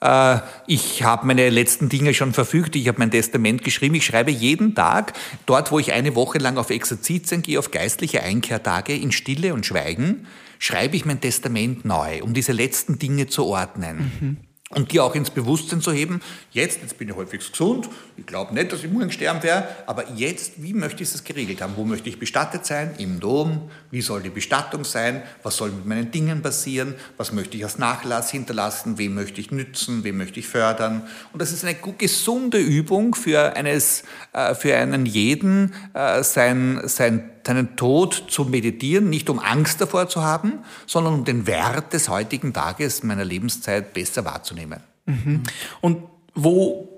Äh, 0.00 0.38
ich 0.66 1.02
habe 1.02 1.26
meine 1.26 1.50
letzten 1.50 1.88
Dinge 1.88 2.14
schon 2.14 2.32
verfügt, 2.32 2.76
ich 2.76 2.88
habe 2.88 2.98
mein 2.98 3.10
Testament 3.10 3.64
geschrieben. 3.64 3.94
Ich 3.94 4.06
schreibe 4.06 4.30
jeden 4.30 4.74
Tag, 4.74 5.12
dort 5.46 5.72
wo 5.72 5.78
ich 5.78 5.92
eine 5.92 6.14
Woche 6.14 6.38
lang 6.38 6.58
auf 6.58 6.70
Exerzitien 6.70 7.42
gehe, 7.42 7.58
auf 7.58 7.70
geistliche 7.70 8.22
Einkehrtage 8.22 8.94
in 8.94 9.12
Stille 9.12 9.54
und 9.54 9.66
Schweigen, 9.66 10.26
schreibe 10.58 10.96
ich 10.96 11.04
mein 11.04 11.20
Testament 11.20 11.84
neu, 11.84 12.22
um 12.22 12.34
diese 12.34 12.52
letzten 12.52 12.98
Dinge 12.98 13.26
zu 13.26 13.46
ordnen. 13.46 14.12
Mhm 14.20 14.47
und 14.70 14.92
die 14.92 15.00
auch 15.00 15.14
ins 15.14 15.30
Bewusstsein 15.30 15.80
zu 15.80 15.92
heben, 15.92 16.20
jetzt, 16.50 16.80
jetzt 16.82 16.98
bin 16.98 17.08
ich 17.08 17.16
häufig 17.16 17.50
gesund, 17.50 17.88
ich 18.16 18.26
glaube 18.26 18.52
nicht, 18.52 18.70
dass 18.70 18.84
ich 18.84 18.90
morgen 18.90 19.10
sterben 19.10 19.42
werde, 19.42 19.68
aber 19.86 20.10
jetzt, 20.10 20.62
wie 20.62 20.74
möchte 20.74 21.02
ich 21.02 21.10
das 21.10 21.24
geregelt 21.24 21.62
haben? 21.62 21.72
Wo 21.76 21.84
möchte 21.84 22.08
ich 22.10 22.18
bestattet 22.18 22.66
sein? 22.66 22.94
Im 22.98 23.18
Dom? 23.18 23.70
Wie 23.90 24.02
soll 24.02 24.22
die 24.22 24.30
Bestattung 24.30 24.84
sein? 24.84 25.22
Was 25.42 25.56
soll 25.56 25.70
mit 25.70 25.86
meinen 25.86 26.10
Dingen 26.10 26.42
passieren? 26.42 26.94
Was 27.16 27.32
möchte 27.32 27.56
ich 27.56 27.64
als 27.64 27.78
Nachlass 27.78 28.30
hinterlassen? 28.30 28.98
Wem 28.98 29.14
möchte 29.14 29.40
ich 29.40 29.50
nützen? 29.50 30.04
Wem 30.04 30.18
möchte 30.18 30.40
ich 30.40 30.48
fördern? 30.48 31.06
Und 31.32 31.40
das 31.40 31.52
ist 31.52 31.64
eine 31.64 31.76
gesunde 31.96 32.58
Übung 32.58 33.14
für, 33.14 33.56
eines, 33.56 34.02
äh, 34.34 34.54
für 34.54 34.76
einen 34.76 35.06
jeden, 35.06 35.74
äh, 35.94 36.22
sein, 36.22 36.82
sein 36.84 37.30
seinen 37.48 37.76
Tod 37.76 38.24
zu 38.28 38.44
meditieren, 38.44 39.08
nicht 39.08 39.30
um 39.30 39.38
Angst 39.38 39.80
davor 39.80 40.06
zu 40.06 40.22
haben, 40.22 40.58
sondern 40.86 41.14
um 41.14 41.24
den 41.24 41.46
Wert 41.46 41.94
des 41.94 42.10
heutigen 42.10 42.52
Tages 42.52 43.02
meiner 43.02 43.24
Lebenszeit 43.24 43.94
besser 43.94 44.26
wahrzunehmen. 44.26 44.80
Mhm. 45.06 45.44
Und 45.80 46.02
wo 46.34 46.94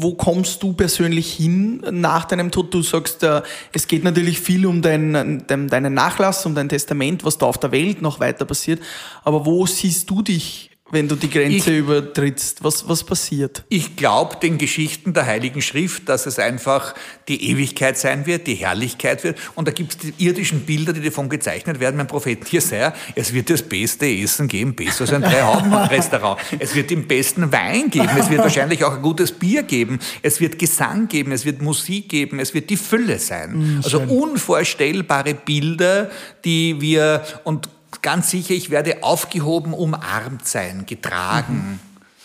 wo 0.00 0.14
kommst 0.14 0.62
du 0.62 0.74
persönlich 0.74 1.32
hin 1.32 1.82
nach 1.90 2.24
deinem 2.24 2.52
Tod? 2.52 2.72
Du 2.72 2.82
sagst, 2.82 3.24
äh, 3.24 3.42
es 3.72 3.88
geht 3.88 4.04
natürlich 4.04 4.38
viel 4.38 4.64
um 4.64 4.80
deinen, 4.80 5.44
deinen 5.48 5.92
Nachlass, 5.92 6.46
um 6.46 6.54
dein 6.54 6.68
Testament, 6.68 7.24
was 7.24 7.36
da 7.36 7.46
auf 7.46 7.58
der 7.58 7.72
Welt 7.72 8.00
noch 8.00 8.20
weiter 8.20 8.44
passiert. 8.44 8.80
Aber 9.24 9.44
wo 9.44 9.66
siehst 9.66 10.08
du 10.08 10.22
dich 10.22 10.70
wenn 10.90 11.08
du 11.08 11.16
die 11.16 11.28
Grenze 11.28 11.70
ich, 11.70 11.78
übertrittst? 11.78 12.64
Was, 12.64 12.88
was 12.88 13.04
passiert? 13.04 13.64
Ich 13.68 13.96
glaube 13.96 14.36
den 14.36 14.58
Geschichten 14.58 15.12
der 15.12 15.26
Heiligen 15.26 15.60
Schrift, 15.60 16.08
dass 16.08 16.26
es 16.26 16.38
einfach 16.38 16.94
die 17.28 17.50
Ewigkeit 17.50 17.98
sein 17.98 18.26
wird, 18.26 18.46
die 18.46 18.54
Herrlichkeit 18.54 19.22
wird. 19.24 19.38
Und 19.54 19.68
da 19.68 19.72
gibt 19.72 19.92
es 19.92 19.98
die 19.98 20.24
irdischen 20.24 20.60
Bilder, 20.60 20.92
die 20.92 21.02
davon 21.02 21.28
gezeichnet 21.28 21.80
werden. 21.80 21.96
Mein 21.96 22.06
Prophet 22.06 22.48
Jesaja, 22.48 22.94
es 23.14 23.32
wird 23.32 23.50
das 23.50 23.62
beste 23.62 24.06
Essen 24.06 24.48
geben, 24.48 24.74
besser 24.74 25.02
als 25.02 25.12
ein 25.12 25.22
Drei-Haupt-Restaurant. 25.22 26.40
es 26.58 26.74
wird 26.74 26.90
den 26.90 27.06
besten 27.06 27.52
Wein 27.52 27.90
geben, 27.90 28.08
es 28.18 28.30
wird 28.30 28.40
wahrscheinlich 28.40 28.84
auch 28.84 28.94
ein 28.96 29.02
gutes 29.02 29.32
Bier 29.32 29.62
geben, 29.64 29.98
es 30.22 30.40
wird 30.40 30.58
Gesang 30.58 31.08
geben, 31.08 31.32
es 31.32 31.44
wird 31.44 31.60
Musik 31.60 32.08
geben, 32.08 32.38
es 32.38 32.54
wird 32.54 32.70
die 32.70 32.76
Fülle 32.76 33.18
sein. 33.18 33.76
Mm, 33.76 33.80
also 33.84 34.00
unvorstellbare 34.00 35.34
Bilder, 35.34 36.10
die 36.44 36.80
wir, 36.80 37.22
und 37.44 37.68
ganz 38.02 38.30
sicher, 38.30 38.54
ich 38.54 38.70
werde 38.70 39.02
aufgehoben, 39.02 39.72
umarmt 39.72 40.46
sein, 40.46 40.86
getragen. 40.86 41.54
Mhm. 41.54 41.78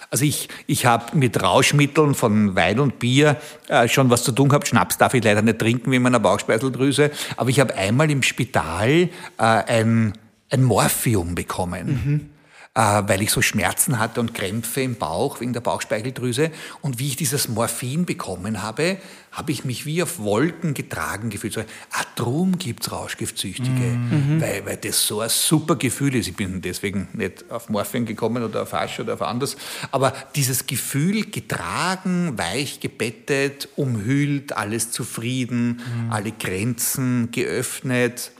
Also 0.09 0.25
ich, 0.25 0.47
ich 0.67 0.85
habe 0.85 1.17
mit 1.17 1.41
Rauschmitteln 1.41 2.13
von 2.13 2.55
Wein 2.55 2.79
und 2.79 2.99
Bier 2.99 3.37
äh, 3.67 3.87
schon 3.87 4.11
was 4.11 4.23
zu 4.23 4.31
tun 4.31 4.49
gehabt. 4.49 4.67
Schnaps 4.67 4.99
darf 4.99 5.15
ich 5.15 5.23
leider 5.23 5.41
nicht 5.41 5.57
trinken 5.57 5.91
wie 5.91 5.95
in 5.95 6.03
meiner 6.03 6.19
Bauchspeiseldrüse. 6.19 7.09
Aber 7.35 7.49
ich 7.49 7.59
habe 7.59 7.73
einmal 7.75 8.11
im 8.11 8.21
Spital 8.21 8.89
äh, 8.91 9.09
ein, 9.37 10.13
ein 10.51 10.63
Morphium 10.63 11.33
bekommen. 11.33 11.87
Mhm 11.87 12.32
weil 12.75 13.21
ich 13.21 13.31
so 13.31 13.41
Schmerzen 13.41 13.99
hatte 13.99 14.19
und 14.19 14.33
Krämpfe 14.33 14.81
im 14.81 14.95
Bauch 14.95 15.39
wegen 15.39 15.53
der 15.53 15.61
Bauchspeicheldrüse. 15.61 16.49
Und 16.81 16.97
wie 16.97 17.09
ich 17.09 17.15
dieses 17.15 17.47
Morphin 17.47 18.05
bekommen 18.05 18.63
habe, 18.63 18.97
habe 19.31 19.51
ich 19.51 19.63
mich 19.63 19.85
wie 19.85 20.01
auf 20.01 20.19
Wolken 20.19 20.73
getragen 20.73 21.29
gefühlt. 21.29 21.53
So, 21.53 21.61
ah, 21.61 22.03
drum 22.15 22.57
gibt's 22.57 22.91
Rauschgiftsüchtige, 22.91 23.69
mhm. 23.69 24.41
weil, 24.41 24.65
weil 24.65 24.77
das 24.77 25.05
so 25.05 25.21
ein 25.21 25.29
super 25.29 25.75
Gefühl 25.75 26.15
ist. 26.15 26.27
Ich 26.27 26.35
bin 26.35 26.61
deswegen 26.61 27.09
nicht 27.13 27.49
auf 27.51 27.69
Morphin 27.69 28.05
gekommen 28.05 28.43
oder 28.43 28.63
auf 28.63 28.73
Asch 28.73 28.99
oder 28.99 29.15
auf 29.15 29.21
anders. 29.21 29.55
Aber 29.91 30.13
dieses 30.35 30.65
Gefühl, 30.65 31.29
getragen, 31.29 32.37
weich 32.37 32.79
gebettet, 32.79 33.69
umhüllt, 33.75 34.55
alles 34.57 34.91
zufrieden, 34.91 35.77
mhm. 35.77 36.11
alle 36.11 36.31
Grenzen 36.31 37.29
geöffnet, 37.31 38.31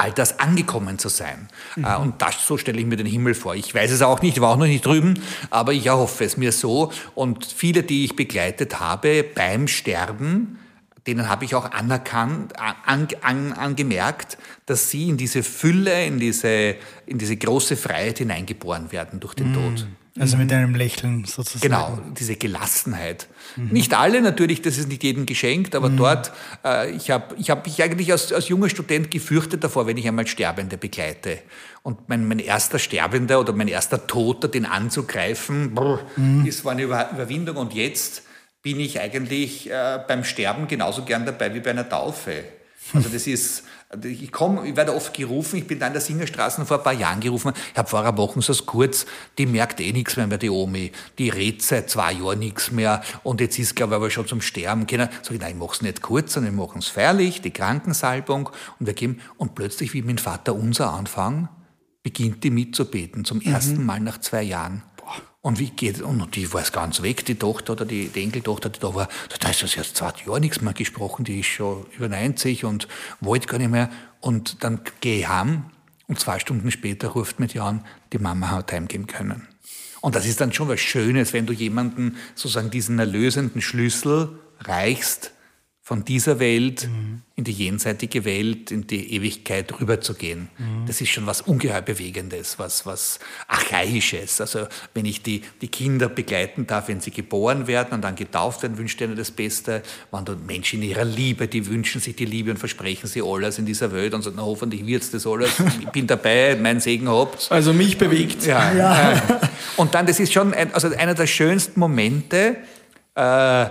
all 0.00 0.12
das 0.12 0.38
angekommen 0.38 0.98
zu 0.98 1.08
sein. 1.08 1.48
Mhm. 1.76 1.84
Und 1.84 2.22
das, 2.22 2.46
so 2.46 2.56
stelle 2.56 2.80
ich 2.80 2.86
mir 2.86 2.96
den 2.96 3.06
Himmel 3.06 3.34
vor. 3.34 3.54
Ich 3.54 3.74
weiß 3.74 3.90
es 3.90 4.02
auch 4.02 4.22
nicht, 4.22 4.36
ich 4.36 4.40
war 4.40 4.50
auch 4.50 4.56
noch 4.56 4.66
nicht 4.66 4.84
drüben, 4.84 5.20
aber 5.50 5.72
ich 5.72 5.86
erhoffe 5.86 6.24
es 6.24 6.36
mir 6.36 6.52
so. 6.52 6.90
Und 7.14 7.44
viele, 7.44 7.82
die 7.82 8.04
ich 8.04 8.16
begleitet 8.16 8.80
habe 8.80 9.24
beim 9.34 9.68
Sterben, 9.68 10.58
denen 11.06 11.28
habe 11.28 11.44
ich 11.44 11.54
auch 11.54 11.70
anerkannt, 11.70 12.58
an, 12.58 13.08
an, 13.22 13.52
angemerkt, 13.52 14.38
dass 14.66 14.90
sie 14.90 15.08
in 15.08 15.16
diese 15.16 15.42
Fülle, 15.42 16.04
in 16.04 16.18
diese, 16.18 16.76
in 17.06 17.18
diese 17.18 17.36
große 17.36 17.76
Freiheit 17.76 18.18
hineingeboren 18.18 18.92
werden 18.92 19.20
durch 19.20 19.34
den 19.34 19.50
mhm. 19.50 19.54
Tod. 19.54 19.86
Also 20.18 20.36
mit 20.36 20.52
einem 20.52 20.74
Lächeln 20.74 21.24
sozusagen. 21.24 21.60
Genau, 21.60 21.98
diese 22.18 22.34
Gelassenheit. 22.34 23.28
Mhm. 23.56 23.68
Nicht 23.68 23.94
alle 23.94 24.20
natürlich, 24.20 24.60
das 24.60 24.76
ist 24.76 24.88
nicht 24.88 25.04
jedem 25.04 25.24
geschenkt, 25.24 25.74
aber 25.74 25.88
mhm. 25.88 25.96
dort, 25.98 26.32
äh, 26.64 26.90
ich 26.90 27.10
habe 27.10 27.36
ich 27.38 27.50
hab 27.50 27.64
mich 27.64 27.82
eigentlich 27.82 28.10
als, 28.10 28.32
als 28.32 28.48
junger 28.48 28.68
Student 28.68 29.10
gefürchtet 29.10 29.62
davor, 29.62 29.86
wenn 29.86 29.96
ich 29.96 30.08
einmal 30.08 30.26
Sterbende 30.26 30.76
begleite. 30.78 31.38
Und 31.82 32.08
mein, 32.08 32.26
mein 32.26 32.40
erster 32.40 32.78
Sterbender 32.78 33.40
oder 33.40 33.52
mein 33.52 33.68
erster 33.68 34.06
Toter, 34.06 34.48
den 34.48 34.66
anzugreifen, 34.66 35.74
brr, 35.74 36.00
mhm. 36.16 36.44
das 36.44 36.64
war 36.64 36.72
eine 36.72 36.82
Überwindung. 36.82 37.56
Und 37.56 37.72
jetzt 37.72 38.22
bin 38.62 38.80
ich 38.80 39.00
eigentlich 39.00 39.70
äh, 39.70 40.00
beim 40.06 40.24
Sterben 40.24 40.66
genauso 40.66 41.04
gern 41.04 41.24
dabei 41.24 41.54
wie 41.54 41.60
bei 41.60 41.70
einer 41.70 41.88
Taufe. 41.88 42.44
Also 42.92 43.08
das 43.08 43.26
ist, 43.26 43.64
ich 44.04 44.30
komme, 44.30 44.68
ich 44.68 44.76
werde 44.76 44.94
oft 44.94 45.12
gerufen, 45.12 45.56
ich 45.56 45.66
bin 45.66 45.80
da 45.80 45.88
in 45.88 45.92
der 45.92 46.00
Singerstraße 46.00 46.64
vor 46.64 46.78
ein 46.78 46.82
paar 46.84 46.92
Jahren 46.92 47.18
gerufen, 47.18 47.52
ich 47.72 47.78
habe 47.78 47.88
vor 47.88 48.00
einer 48.00 48.16
Woche 48.16 48.40
so 48.40 48.54
kurz, 48.64 49.04
die 49.36 49.46
merkt 49.46 49.80
eh 49.80 49.92
nichts 49.92 50.16
mehr 50.16 50.28
mehr, 50.28 50.38
die 50.38 50.50
Omi, 50.50 50.92
die 51.18 51.28
redet 51.28 51.62
seit 51.62 51.90
zwei 51.90 52.12
Jahren 52.12 52.38
nichts 52.38 52.70
mehr 52.70 53.02
und 53.24 53.40
jetzt 53.40 53.58
ist, 53.58 53.74
glaube 53.74 53.94
ich, 53.94 53.96
aber 53.96 54.10
schon 54.10 54.28
zum 54.28 54.40
Sterben 54.40 54.86
können. 54.86 55.08
Sag 55.22 55.34
ich, 55.34 55.40
nein, 55.40 55.52
ich 55.52 55.58
mache 55.58 55.74
es 55.74 55.82
nicht 55.82 56.02
kurz, 56.02 56.34
sondern 56.34 56.54
ich 56.54 56.60
mache 56.60 56.78
es 56.78 56.86
feierlich, 56.86 57.42
die 57.42 57.50
Krankensalbung 57.50 58.50
und 58.78 58.86
wir 58.86 58.94
geben, 58.94 59.20
und 59.38 59.56
plötzlich, 59.56 59.92
wie 59.92 60.02
mein 60.02 60.18
Vater 60.18 60.54
unser 60.54 60.92
anfangen, 60.92 61.48
beginnt 62.02 62.44
die 62.44 62.50
mitzubeten, 62.50 63.24
zum 63.24 63.40
ersten 63.40 63.78
mhm. 63.78 63.86
Mal 63.86 64.00
nach 64.00 64.18
zwei 64.18 64.42
Jahren. 64.42 64.82
Und 65.42 65.58
wie 65.58 65.70
geht, 65.70 66.02
und 66.02 66.36
die 66.36 66.52
war 66.52 66.60
es 66.60 66.70
ganz 66.70 67.00
weg, 67.00 67.24
die 67.24 67.34
Tochter 67.34 67.72
oder 67.72 67.86
die, 67.86 68.08
die 68.08 68.22
Enkeltochter, 68.22 68.68
die 68.68 68.78
da 68.78 68.94
war, 68.94 69.08
da 69.40 69.48
ist 69.48 69.62
das 69.62 69.74
jetzt 69.74 69.96
zwei 69.96 70.12
Jahre 70.26 70.40
nichts 70.40 70.60
mehr 70.60 70.74
gesprochen, 70.74 71.24
die 71.24 71.40
ist 71.40 71.46
schon 71.46 71.86
über 71.96 72.08
90 72.08 72.64
und 72.66 72.88
wollte 73.20 73.46
gar 73.46 73.58
nicht 73.58 73.70
mehr. 73.70 73.90
Und 74.20 74.62
dann 74.62 74.82
gehe 75.00 75.20
ich 75.20 75.28
heim 75.28 75.64
und 76.08 76.20
zwei 76.20 76.38
Stunden 76.38 76.70
später 76.70 77.08
ruft 77.08 77.40
mit 77.40 77.54
Jan, 77.54 77.86
die 78.12 78.18
Mama 78.18 78.50
hat 78.50 78.72
heimgehen 78.72 79.06
können. 79.06 79.48
Und 80.02 80.14
das 80.14 80.26
ist 80.26 80.40
dann 80.42 80.52
schon 80.52 80.68
was 80.68 80.80
Schönes, 80.80 81.32
wenn 81.32 81.46
du 81.46 81.54
jemanden 81.54 82.16
sozusagen 82.34 82.70
diesen 82.70 82.98
erlösenden 82.98 83.62
Schlüssel 83.62 84.38
reichst, 84.60 85.32
von 85.90 86.04
dieser 86.04 86.38
Welt 86.38 86.86
mhm. 86.86 87.22
in 87.34 87.42
die 87.42 87.50
jenseitige 87.50 88.24
Welt, 88.24 88.70
in 88.70 88.86
die 88.86 89.12
Ewigkeit 89.12 89.80
rüberzugehen. 89.80 90.48
Mhm. 90.56 90.86
Das 90.86 91.00
ist 91.00 91.08
schon 91.08 91.26
was 91.26 91.40
ungeheuer 91.40 91.82
Bewegendes, 91.82 92.60
was, 92.60 92.86
was 92.86 93.18
Archaisches. 93.48 94.40
Also 94.40 94.68
wenn 94.94 95.04
ich 95.04 95.20
die, 95.24 95.42
die 95.60 95.66
Kinder 95.66 96.08
begleiten 96.08 96.68
darf, 96.68 96.86
wenn 96.86 97.00
sie 97.00 97.10
geboren 97.10 97.66
werden 97.66 97.92
und 97.92 98.02
dann 98.02 98.14
getauft 98.14 98.62
werden, 98.62 98.78
wünsche 98.78 98.94
ich 98.94 99.00
ihnen 99.00 99.16
das 99.16 99.32
Beste. 99.32 99.82
Wenn 100.12 100.24
du 100.24 100.36
Menschen 100.36 100.80
in 100.80 100.90
ihrer 100.90 101.04
Liebe, 101.04 101.48
die 101.48 101.66
wünschen 101.66 102.00
sich 102.00 102.14
die 102.14 102.24
Liebe 102.24 102.52
und 102.52 102.58
versprechen 102.58 103.08
sie 103.08 103.20
alles 103.20 103.58
in 103.58 103.66
dieser 103.66 103.90
Welt 103.90 104.14
und 104.14 104.22
sagen, 104.22 104.36
na, 104.38 104.44
hoffentlich 104.44 104.86
wird 104.86 105.02
es 105.02 105.10
das 105.10 105.26
alles. 105.26 105.50
Ich 105.80 105.88
bin 105.88 106.06
dabei, 106.06 106.56
mein 106.62 106.78
Segen 106.78 107.08
habt. 107.08 107.50
Also 107.50 107.72
mich 107.72 107.98
bewegt. 107.98 108.46
Ja. 108.46 108.72
ja. 108.72 109.40
Und 109.76 109.96
dann, 109.96 110.06
das 110.06 110.20
ist 110.20 110.32
schon 110.32 110.54
ein, 110.54 110.72
also 110.72 110.86
einer 110.96 111.14
der 111.14 111.26
schönsten 111.26 111.80
Momente, 111.80 112.58
äh, 113.14 113.66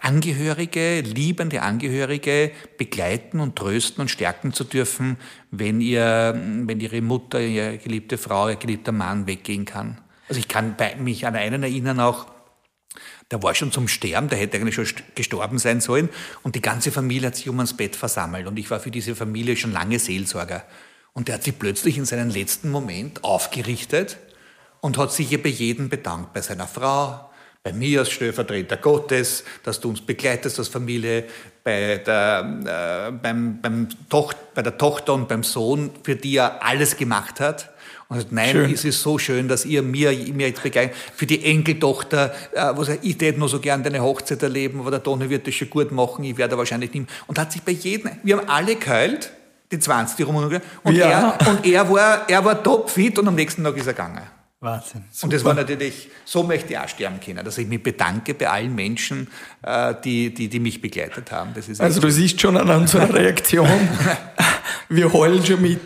Angehörige, 0.00 1.00
liebende 1.02 1.62
Angehörige 1.62 2.50
begleiten 2.78 3.38
und 3.38 3.54
trösten 3.54 4.02
und 4.02 4.08
stärken 4.08 4.52
zu 4.52 4.64
dürfen, 4.64 5.18
wenn, 5.52 5.80
ihr, 5.80 6.34
wenn 6.64 6.80
ihre 6.80 7.00
Mutter, 7.00 7.40
ihre 7.40 7.78
geliebte 7.78 8.18
Frau, 8.18 8.48
ihr 8.48 8.56
geliebter 8.56 8.90
Mann 8.90 9.28
weggehen 9.28 9.64
kann. 9.64 10.00
Also 10.28 10.40
ich 10.40 10.48
kann 10.48 10.74
mich 10.98 11.26
an 11.26 11.36
einen 11.36 11.62
erinnern 11.62 12.00
auch, 12.00 12.26
Der 13.30 13.42
war 13.42 13.54
schon 13.54 13.72
zum 13.72 13.88
Sterben, 13.88 14.28
der 14.28 14.38
hätte 14.38 14.56
eigentlich 14.56 14.74
schon 14.74 14.86
gestorben 15.14 15.58
sein 15.58 15.80
sollen. 15.80 16.08
Und 16.42 16.54
die 16.54 16.62
ganze 16.62 16.90
Familie 16.90 17.28
hat 17.28 17.36
sich 17.36 17.48
um 17.48 17.58
ans 17.58 17.76
Bett 17.76 17.94
versammelt. 17.94 18.46
Und 18.46 18.58
ich 18.58 18.70
war 18.70 18.80
für 18.80 18.90
diese 18.90 19.14
Familie 19.14 19.56
schon 19.56 19.72
lange 19.72 19.98
Seelsorger. 19.98 20.64
Und 21.12 21.28
der 21.28 21.36
hat 21.36 21.44
sich 21.44 21.58
plötzlich 21.58 21.98
in 21.98 22.06
seinen 22.06 22.30
letzten 22.30 22.70
Moment 22.70 23.24
aufgerichtet 23.24 24.18
und 24.80 24.96
hat 24.96 25.12
sich 25.12 25.28
hier 25.28 25.42
bei 25.42 25.50
jedem 25.50 25.88
bedankt. 25.88 26.32
Bei 26.32 26.40
seiner 26.40 26.66
Frau, 26.66 27.27
bei 27.62 27.72
mir 27.72 28.00
als 28.00 28.10
Stellvertreter 28.10 28.76
Gottes, 28.76 29.44
dass 29.62 29.80
du 29.80 29.90
uns 29.90 30.00
begleitest 30.00 30.58
als 30.58 30.68
Familie, 30.68 31.24
bei 31.62 31.98
der, 31.98 33.10
äh, 33.10 33.12
beim, 33.12 33.60
beim 33.60 33.88
Toch, 34.08 34.32
bei 34.54 34.62
der 34.62 34.78
Tochter 34.78 35.14
und 35.14 35.28
beim 35.28 35.42
Sohn, 35.42 35.90
für 36.02 36.16
die 36.16 36.36
er 36.36 36.64
alles 36.64 36.96
gemacht 36.96 37.40
hat. 37.40 37.70
Und 38.08 38.16
sagt, 38.16 38.32
nein, 38.32 38.52
schön. 38.52 38.72
es 38.72 38.86
ist 38.86 39.02
so 39.02 39.18
schön, 39.18 39.48
dass 39.48 39.66
ihr 39.66 39.82
mir, 39.82 40.12
mir 40.32 40.48
jetzt 40.48 40.62
begleitet. 40.62 40.96
Für 41.14 41.26
die 41.26 41.44
Enkeltochter, 41.44 42.34
äh, 42.52 42.74
wo 42.74 42.82
sagt, 42.84 43.04
ich 43.04 43.20
hätte 43.20 43.38
nur 43.38 43.50
so 43.50 43.60
gern 43.60 43.82
deine 43.82 44.02
Hochzeit 44.02 44.42
erleben, 44.42 44.80
aber 44.80 44.90
der 44.90 45.02
Toni 45.02 45.28
wird 45.28 45.46
das 45.46 45.54
schon 45.54 45.68
gut 45.68 45.92
machen, 45.92 46.24
ich 46.24 46.38
werde 46.38 46.56
wahrscheinlich 46.56 46.94
nicht. 46.94 47.06
Und 47.26 47.38
hat 47.38 47.52
sich 47.52 47.60
bei 47.60 47.72
jedem, 47.72 48.12
wir 48.22 48.38
haben 48.38 48.48
alle 48.48 48.76
geheult, 48.76 49.30
die 49.70 49.78
20 49.78 50.26
rum 50.26 50.36
und, 50.36 50.62
und, 50.84 50.94
ja. 50.94 51.36
er, 51.38 51.48
und 51.50 51.66
er 51.66 51.90
war, 51.90 52.26
er 52.30 52.42
war 52.42 52.62
topfit 52.62 53.18
und 53.18 53.28
am 53.28 53.34
nächsten 53.34 53.62
Tag 53.62 53.76
ist 53.76 53.86
er 53.86 53.92
gegangen. 53.92 54.22
Wahnsinn. 54.60 55.04
Super. 55.10 55.24
Und 55.24 55.32
das 55.34 55.44
war 55.44 55.54
natürlich, 55.54 56.10
so 56.24 56.42
möchte 56.42 56.72
ich 56.72 56.78
auch 56.78 56.88
sterben 56.88 57.20
können, 57.20 57.44
dass 57.44 57.58
ich 57.58 57.68
mich 57.68 57.80
bedanke 57.80 58.34
bei 58.34 58.48
allen 58.48 58.74
Menschen, 58.74 59.28
äh, 59.62 59.94
die, 60.04 60.34
die, 60.34 60.48
die 60.48 60.58
mich 60.58 60.80
begleitet 60.80 61.30
haben. 61.30 61.52
also 61.78 62.00
du 62.00 62.10
siehst 62.10 62.40
schon 62.40 62.56
an 62.56 62.68
unserer 62.68 63.12
Reaktion, 63.14 63.68
wir 64.88 65.12
heulen 65.12 65.46
schon 65.46 65.62
mit 65.62 65.80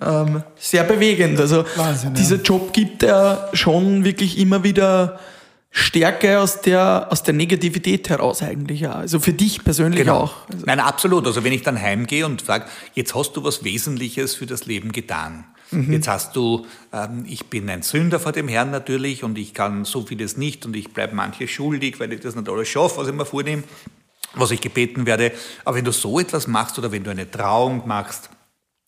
ähm, 0.00 0.42
sehr 0.56 0.84
bewegend. 0.84 1.40
Also 1.40 1.64
Wahnsinn, 1.76 2.14
dieser 2.14 2.36
ja. 2.36 2.42
Job 2.42 2.72
gibt 2.72 3.02
ja 3.02 3.48
schon 3.54 4.04
wirklich 4.04 4.38
immer 4.38 4.62
wieder 4.62 5.18
Stärke 5.70 6.38
aus 6.38 6.60
der, 6.60 7.08
aus 7.10 7.22
der 7.22 7.34
Negativität 7.34 8.08
heraus 8.08 8.42
eigentlich. 8.42 8.80
Ja. 8.80 8.92
Also 8.92 9.18
für 9.18 9.32
dich 9.32 9.64
persönlich 9.64 10.00
genau. 10.00 10.20
auch. 10.20 10.34
Also 10.52 10.66
Nein, 10.66 10.80
absolut. 10.80 11.26
Also 11.26 11.42
wenn 11.44 11.52
ich 11.52 11.62
dann 11.62 11.80
heimgehe 11.80 12.26
und 12.26 12.44
sage, 12.44 12.66
jetzt 12.94 13.14
hast 13.14 13.32
du 13.32 13.42
was 13.42 13.64
Wesentliches 13.64 14.34
für 14.34 14.46
das 14.46 14.66
Leben 14.66 14.92
getan. 14.92 15.44
Mhm. 15.72 15.92
Jetzt 15.92 16.08
hast 16.08 16.36
du, 16.36 16.66
ähm, 16.92 17.24
ich 17.26 17.46
bin 17.46 17.68
ein 17.70 17.82
Sünder 17.82 18.20
vor 18.20 18.32
dem 18.32 18.48
Herrn 18.48 18.70
natürlich 18.70 19.24
und 19.24 19.38
ich 19.38 19.54
kann 19.54 19.84
so 19.84 20.02
vieles 20.02 20.36
nicht 20.36 20.66
und 20.66 20.76
ich 20.76 20.92
bleibe 20.92 21.14
manches 21.14 21.50
schuldig, 21.50 21.98
weil 22.00 22.12
ich 22.12 22.20
das 22.20 22.36
nicht 22.36 22.48
alles 22.48 22.68
schaffe, 22.68 22.98
was 22.98 23.08
ich 23.08 23.14
mir 23.14 23.24
vornehme, 23.26 23.62
was 24.34 24.50
ich 24.50 24.60
gebeten 24.60 25.06
werde. 25.06 25.32
Aber 25.64 25.76
wenn 25.76 25.84
du 25.84 25.92
so 25.92 26.20
etwas 26.20 26.46
machst 26.46 26.78
oder 26.78 26.92
wenn 26.92 27.04
du 27.04 27.10
eine 27.10 27.30
Trauung 27.30 27.86
machst, 27.86 28.30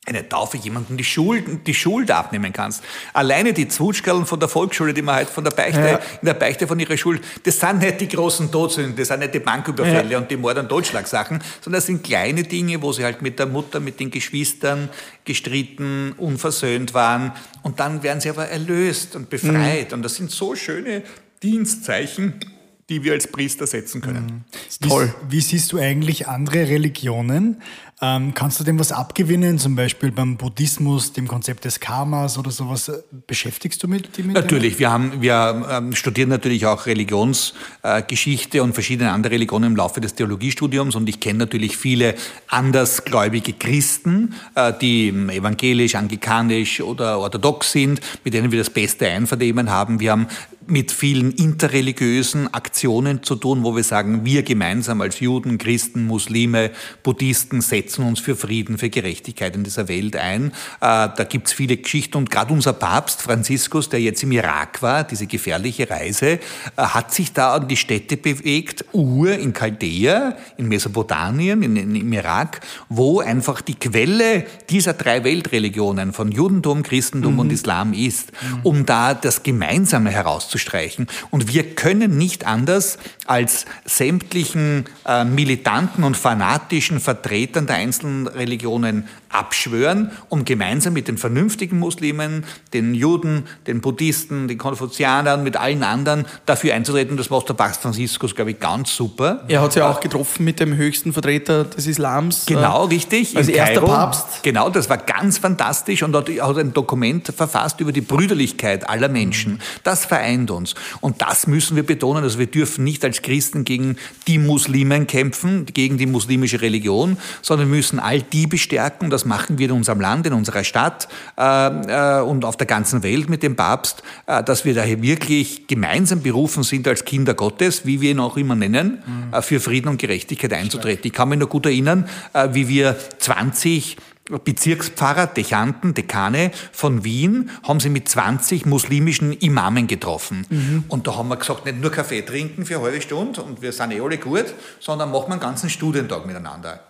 eine 0.07 0.29
Taufe 0.29 0.59
jemandem 0.59 0.97
die 0.97 1.05
Schuld, 1.05 1.67
die 1.67 1.75
Schuld 1.75 2.11
abnehmen 2.11 2.53
kannst. 2.53 2.83
Alleine 3.13 3.53
die 3.53 3.69
Zwutschkerlen 3.69 4.27
von 4.27 4.39
der 4.39 4.49
Volksschule, 4.49 4.93
die 4.93 5.03
man 5.03 5.15
halt 5.17 5.31
von 5.31 5.45
der 5.45 5.51
Beichte, 5.51 5.81
ja. 5.81 6.01
in 6.21 6.27
der 6.27 6.35
Beichte 6.35 6.67
von 6.67 6.79
ihrer 6.79 6.97
Schuld, 6.97 7.23
das 7.45 7.59
sind 7.59 7.79
nicht 7.79 8.01
die 8.01 8.09
großen 8.09 8.51
Todsünden, 8.51 8.97
das 8.97 9.09
sind 9.09 9.21
nicht 9.21 9.35
die 9.35 9.39
Banküberfälle 9.39 10.11
ja. 10.11 10.19
und 10.19 10.31
die 10.31 10.37
Mord- 10.37 10.59
und 10.59 10.69
Totschlagsachen, 10.69 11.43
sondern 11.61 11.79
das 11.79 11.87
sind 11.87 12.05
kleine 12.05 12.43
Dinge, 12.43 12.83
wo 12.83 12.93
sie 12.93 13.05
halt 13.05 13.23
mit 13.23 13.39
der 13.39 13.47
Mutter, 13.47 13.81
mit 13.81 13.99
den 13.99 14.11
Geschwistern 14.11 14.91
gestritten, 15.25 16.13
unversöhnt 16.19 16.93
waren 16.93 17.33
und 17.63 17.81
dann 17.81 18.03
werden 18.03 18.21
sie 18.21 18.29
aber 18.29 18.49
erlöst 18.49 19.17
und 19.17 19.31
befreit 19.31 19.91
mhm. 19.91 19.95
und 19.95 20.03
das 20.03 20.17
sind 20.17 20.31
so 20.31 20.55
schöne 20.55 21.03
Dienstzeichen, 21.43 22.41
die 22.89 23.03
wir 23.03 23.13
als 23.13 23.27
Priester 23.29 23.67
setzen 23.67 24.01
können. 24.01 24.45
Mhm. 24.81 24.89
Toll. 24.89 25.15
Wie, 25.29 25.37
wie, 25.37 25.41
siehst 25.41 25.73
du 25.73 25.79
eigentlich 25.79 26.29
andere 26.29 26.69
Religionen? 26.69 27.63
Ähm, 28.05 28.35
kannst 28.35 28.61
du 28.61 28.65
dem 28.65 28.79
was 28.79 28.93
abgewinnen, 28.93 29.59
zum 29.59 29.77
Beispiel 29.77 30.13
beim 30.13 30.37
Buddhismus, 30.37 31.13
dem 31.13 31.27
Konzept 31.27 31.65
des 31.65 31.81
Karmas 31.81 32.37
oder 32.37 32.51
sowas? 32.51 32.93
Beschäftigst 33.27 33.83
du 33.83 33.89
mit, 33.89 34.19
mit 34.19 34.35
Natürlich, 34.35 34.79
wir, 34.79 34.91
haben, 34.91 35.23
wir 35.23 35.67
ähm, 35.71 35.95
studieren 35.95 36.29
natürlich 36.29 36.67
auch 36.67 36.85
Religionsgeschichte 36.85 38.59
äh, 38.59 38.61
und 38.61 38.75
verschiedene 38.75 39.11
andere 39.11 39.35
Religionen 39.35 39.73
im 39.73 39.77
Laufe 39.77 40.03
des 40.03 40.15
Theologiestudiums 40.17 40.97
und 40.97 41.09
ich 41.09 41.21
kenne 41.21 41.39
natürlich 41.39 41.79
viele 41.79 42.15
andersgläubige 42.49 43.55
Christen, 43.55 44.35
äh, 44.55 44.73
die 44.79 45.09
evangelisch, 45.09 45.95
anglikanisch 45.95 46.83
oder 46.83 47.19
orthodox 47.21 47.73
sind, 47.73 48.01
mit 48.23 48.35
denen 48.35 48.53
wir 48.53 48.59
das 48.59 48.71
beste 48.71 49.09
Einvernehmen 49.09 49.71
haben. 49.71 50.01
Wir 50.01 50.13
haben 50.13 50.27
mit 50.67 50.93
vielen 50.93 51.33
interreligiösen 51.33 52.53
Aktionen 52.53 53.23
zu 53.23 53.37
tun, 53.37 53.65
wo 53.65 53.77
wir 53.77 53.85
sagen, 53.85 54.25
wir 54.25 54.43
gemeinsam 54.43 55.01
als 55.01 55.21
Juden, 55.21 55.59
Christen, 55.59 56.07
Muslime, 56.07 56.71
Buddhisten 57.03 57.61
setzen 57.61 57.94
uns 58.03 58.21
für 58.21 58.37
Frieden, 58.37 58.79
für 58.79 58.91
Gerechtigkeit 58.91 59.55
in 59.55 59.65
dieser 59.65 59.89
Welt 59.89 60.17
ein. 60.17 60.47
Äh, 60.47 60.51
da 60.81 61.27
gibt's 61.29 61.53
viele 61.53 61.77
Geschichten 61.77 62.17
und 62.17 62.31
gerade 62.31 62.53
unser 62.53 62.73
Papst 62.73 63.23
Franziskus, 63.23 63.89
der 63.89 64.01
jetzt 64.01 64.23
im 64.23 64.33
Irak 64.33 64.83
war, 64.83 65.05
diese 65.05 65.27
gefährliche 65.27 65.89
Reise, 65.89 66.27
äh, 66.27 66.39
hat 66.77 67.13
sich 67.13 67.33
da 67.33 67.55
an 67.55 67.69
die 67.69 67.77
Städte 67.77 68.17
bewegt, 68.17 68.85
Ur 68.93 69.33
in 69.33 69.53
Chaldea, 69.53 70.37
in 70.57 70.69
Mesopotamien, 70.69 71.63
in, 71.63 71.77
in, 71.77 71.95
im 71.95 72.13
Irak, 72.13 72.61
wo 72.89 73.21
einfach 73.21 73.61
die 73.61 73.75
Quelle 73.75 74.45
dieser 74.71 74.95
drei 74.95 75.25
Weltreligionen 75.25 76.13
von 76.13 76.33
Judentum, 76.33 76.83
Christentum 76.83 77.35
mhm. 77.35 77.41
und 77.41 77.53
Islam 77.53 77.93
ist, 77.93 78.33
mhm. 78.33 78.61
um 78.63 78.87
da 78.87 79.15
das 79.15 79.43
Gemeinsame 79.43 80.11
herauszufinden 80.11 80.55
auszustreichen. 80.55 81.07
Und 81.31 81.53
wir 81.53 81.75
können 81.75 82.17
nicht 82.19 82.47
anders 82.47 82.99
als 83.27 83.67
sämtlichen 83.85 84.85
äh, 85.07 85.25
militanten 85.25 86.05
und 86.05 86.17
fanatischen 86.17 87.01
Vertretern 87.01 87.67
der 87.67 87.74
einzelnen 87.75 88.27
Religionen 88.27 89.09
abschwören, 89.29 90.13
um 90.29 90.45
gemeinsam 90.45 90.93
mit 90.93 91.09
den 91.09 91.19
vernünftigen 91.19 91.79
Muslimen, 91.79 92.45
den 92.73 92.95
Juden, 92.95 93.45
den 93.67 93.81
Buddhisten, 93.81 94.49
den 94.49 94.59
Konfuzianern, 94.59 95.43
mit 95.43 95.57
allen 95.57 95.83
anderen 95.83 96.25
dafür 96.47 96.75
einzutreten. 96.75 97.17
Das 97.17 97.31
macht 97.31 97.49
der 97.49 97.55
Papst 97.55 97.83
Franziskus, 97.83 98.35
glaube 98.35 98.53
ich, 98.53 98.61
ganz 98.61 98.95
super. 98.95 99.45
Er 99.49 99.61
hat 99.61 99.73
sich 99.73 99.81
ja 99.81 99.91
auch 99.91 100.01
getroffen 100.01 100.45
mit 100.45 100.61
dem 100.61 100.77
höchsten 100.77 101.13
Vertreter 101.13 101.65
des 101.65 101.87
Islams. 101.87 102.47
Genau, 102.47 102.85
richtig. 102.85 103.37
Als 103.37 103.49
erster 103.49 103.81
Kairo. 103.81 103.87
Papst. 103.87 104.43
Genau, 104.43 104.71
das 104.71 104.89
war 104.89 104.99
ganz 104.99 105.39
fantastisch 105.39 106.03
und 106.03 106.15
hat, 106.15 106.29
hat 106.29 106.59
ein 106.59 106.73
Dokument 106.73 107.33
verfasst 107.35 107.81
über 107.81 107.93
die 107.93 108.01
Brüderlichkeit 108.01 108.89
aller 108.89 109.09
Menschen. 109.09 109.61
Das 109.83 110.05
vereint 110.05 110.51
uns. 110.51 110.75
Und 111.01 111.23
das 111.23 111.47
müssen 111.47 111.77
wir 111.77 111.85
betonen. 111.85 112.23
Also 112.23 112.39
wir 112.39 112.47
dürfen 112.47 112.85
nicht 112.85 113.05
als 113.05 113.23
Christen 113.23 113.65
gegen 113.65 113.97
die 114.27 114.39
Muslimen 114.39 115.07
kämpfen, 115.07 115.67
gegen 115.67 115.99
die 115.99 116.07
muslimische 116.07 116.61
Religion, 116.61 117.17
sondern 117.43 117.64
müssen 117.67 117.99
all 117.99 118.23
die 118.23 118.47
bestärken, 118.47 119.11
das 119.11 119.25
machen 119.25 119.59
wir 119.59 119.67
in 119.71 119.73
unserem 119.73 120.01
Land, 120.01 120.27
in 120.27 120.33
unserer 120.33 120.65
Stadt 120.65 121.09
äh, 121.39 122.19
äh, 122.19 122.23
und 122.23 122.45
auf 122.45 122.57
der 122.57 122.67
ganzen 122.67 123.03
Welt 123.03 123.29
mit 123.29 123.43
dem 123.43 123.57
Papst, 123.57 124.03
äh, 124.27 124.43
dass 124.43 124.65
wir 124.65 124.75
daher 124.75 125.03
wirklich 125.03 125.67
gemeinsam 125.67 126.23
berufen 126.23 126.63
sind 126.63 126.87
als 126.89 127.05
Kinder 127.05 127.35
Gottes, 127.35 127.87
wie 127.87 128.01
wir 128.01 128.11
ihn 128.11 128.21
auch 128.21 128.37
immer 128.37 128.55
nennen, 128.55 129.03
mhm. 129.07 129.43
für 129.43 129.61
Frieden 129.61 129.89
und 129.89 129.99
Gerechtigkeit 129.99 130.53
einzutreten. 130.53 131.07
Ich 131.07 131.13
kann 131.13 131.29
mich 131.29 131.39
noch 131.39 131.49
gut 131.49 131.67
erinnern, 131.67 132.09
wie 132.53 132.69
wir 132.69 132.97
20 133.19 133.97
Bezirkspfarrer, 134.31 135.27
Dechanten, 135.27 135.93
Dekane 135.93 136.51
von 136.73 137.05
Wien 137.05 137.51
haben 137.63 137.79
sie 137.79 137.91
mit 137.91 138.09
20 138.09 138.65
muslimischen 138.65 139.33
Imamen 139.33 139.87
getroffen. 139.87 140.47
Mhm. 140.49 140.85
Und 140.89 141.07
da 141.07 141.17
haben 141.17 141.29
wir 141.29 141.37
gesagt, 141.37 141.67
nicht 141.67 141.81
nur 141.81 141.91
Kaffee 141.91 142.23
trinken 142.23 142.65
für 142.65 142.77
eine 142.77 142.85
halbe 142.85 143.03
Stunde 143.03 143.43
und 143.43 143.61
wir 143.61 143.73
sind 143.73 143.93
eh 143.93 144.01
alle 144.01 144.17
gut, 144.17 144.47
sondern 144.81 145.11
machen 145.11 145.29
wir 145.29 145.33
einen 145.33 145.41
ganzen 145.41 145.69
Studientag 145.69 146.25
miteinander. 146.25 146.81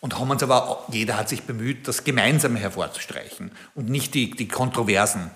Und 0.00 0.18
haben 0.18 0.30
uns 0.30 0.42
aber, 0.42 0.84
jeder 0.90 1.18
hat 1.18 1.28
sich 1.28 1.42
bemüht, 1.42 1.86
das 1.86 2.04
Gemeinsame 2.04 2.58
hervorzustreichen 2.58 3.52
und 3.74 3.90
nicht 3.90 4.14
die, 4.14 4.30
die 4.30 4.48
Kontroversen. 4.48 5.30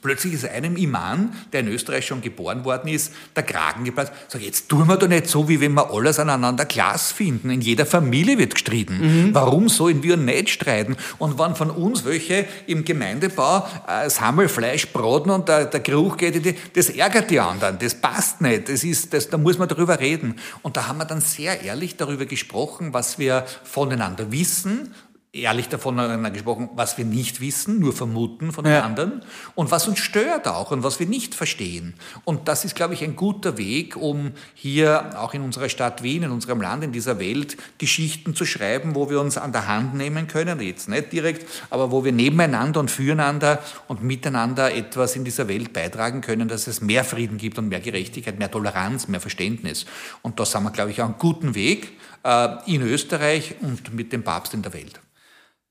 Plötzlich 0.00 0.34
ist 0.34 0.48
einem 0.48 0.76
Imam, 0.76 1.32
der 1.52 1.60
in 1.60 1.68
Österreich 1.68 2.06
schon 2.06 2.20
geboren 2.20 2.64
worden 2.64 2.88
ist, 2.88 3.12
der 3.34 3.42
Kragen 3.42 3.84
geplatzt. 3.84 4.12
Sag, 4.28 4.42
jetzt 4.42 4.68
tun 4.68 4.86
wir 4.86 4.96
doch 4.96 5.08
nicht 5.08 5.26
so, 5.26 5.48
wie 5.48 5.60
wenn 5.60 5.74
wir 5.74 5.92
alles 5.92 6.18
aneinander 6.18 6.64
Glas 6.64 7.12
finden. 7.12 7.50
In 7.50 7.60
jeder 7.60 7.86
Familie 7.86 8.38
wird 8.38 8.54
gestritten. 8.54 9.26
Mhm. 9.26 9.34
Warum 9.34 9.68
sollen 9.68 10.02
wir 10.02 10.16
nicht 10.16 10.50
streiten? 10.50 10.96
Und 11.18 11.38
wenn 11.38 11.54
von 11.54 11.70
uns 11.70 12.04
welche 12.04 12.46
im 12.66 12.84
Gemeindebau 12.84 13.58
äh, 13.86 14.04
das 14.04 14.20
Hammelfleisch 14.20 14.88
braten 14.92 15.30
und 15.30 15.48
der, 15.48 15.66
der 15.66 15.80
Geruch 15.80 16.16
geht 16.16 16.36
in 16.36 16.42
die, 16.42 16.54
das 16.74 16.90
ärgert 16.90 17.30
die 17.30 17.40
anderen. 17.40 17.78
Das 17.78 17.94
passt 17.94 18.40
nicht. 18.40 18.68
Das 18.68 18.84
ist, 18.84 19.12
das, 19.12 19.28
da 19.28 19.38
muss 19.38 19.58
man 19.58 19.68
darüber 19.68 19.98
reden. 19.98 20.36
Und 20.62 20.76
da 20.76 20.86
haben 20.88 20.98
wir 20.98 21.04
dann 21.04 21.20
sehr 21.20 21.62
ehrlich 21.62 21.96
darüber 21.96 22.26
gesprochen, 22.26 22.92
was 22.92 23.18
wir 23.18 23.44
voneinander 23.64 24.30
wissen 24.32 24.94
ehrlich 25.40 25.68
davon 25.68 25.96
gesprochen, 26.32 26.70
was 26.74 26.98
wir 26.98 27.04
nicht 27.04 27.40
wissen, 27.40 27.80
nur 27.80 27.92
vermuten 27.92 28.52
von 28.52 28.64
den 28.64 28.74
ja. 28.74 28.82
anderen 28.82 29.22
und 29.54 29.70
was 29.70 29.88
uns 29.88 29.98
stört 29.98 30.48
auch 30.48 30.70
und 30.70 30.82
was 30.82 30.98
wir 31.00 31.06
nicht 31.06 31.34
verstehen. 31.34 31.94
Und 32.24 32.48
das 32.48 32.64
ist, 32.64 32.74
glaube 32.74 32.94
ich, 32.94 33.02
ein 33.04 33.16
guter 33.16 33.58
Weg, 33.58 33.96
um 33.96 34.32
hier 34.54 35.18
auch 35.18 35.34
in 35.34 35.42
unserer 35.42 35.68
Stadt 35.68 36.02
Wien, 36.02 36.22
in 36.22 36.30
unserem 36.30 36.60
Land, 36.60 36.84
in 36.84 36.92
dieser 36.92 37.18
Welt 37.18 37.56
Geschichten 37.78 38.34
zu 38.34 38.44
schreiben, 38.44 38.94
wo 38.94 39.10
wir 39.10 39.20
uns 39.20 39.38
an 39.38 39.52
der 39.52 39.68
Hand 39.68 39.94
nehmen 39.94 40.28
können, 40.28 40.60
jetzt 40.60 40.88
nicht 40.88 41.12
direkt, 41.12 41.46
aber 41.70 41.90
wo 41.90 42.04
wir 42.04 42.12
nebeneinander 42.12 42.80
und 42.80 42.90
füreinander 42.90 43.62
und 43.88 44.02
miteinander 44.02 44.74
etwas 44.74 45.16
in 45.16 45.24
dieser 45.24 45.48
Welt 45.48 45.72
beitragen 45.72 46.20
können, 46.20 46.48
dass 46.48 46.66
es 46.66 46.80
mehr 46.80 47.04
Frieden 47.04 47.38
gibt 47.38 47.58
und 47.58 47.68
mehr 47.68 47.80
Gerechtigkeit, 47.80 48.38
mehr 48.38 48.50
Toleranz, 48.50 49.08
mehr 49.08 49.20
Verständnis. 49.20 49.86
Und 50.22 50.40
da 50.40 50.44
sind 50.44 50.62
wir, 50.64 50.70
glaube 50.70 50.90
ich, 50.90 51.00
auf 51.00 51.08
einem 51.08 51.18
guten 51.18 51.54
Weg 51.54 51.92
äh, 52.24 52.48
in 52.66 52.82
Österreich 52.82 53.54
und 53.60 53.94
mit 53.94 54.12
dem 54.12 54.22
Papst 54.22 54.54
in 54.54 54.62
der 54.62 54.72
Welt. 54.72 55.00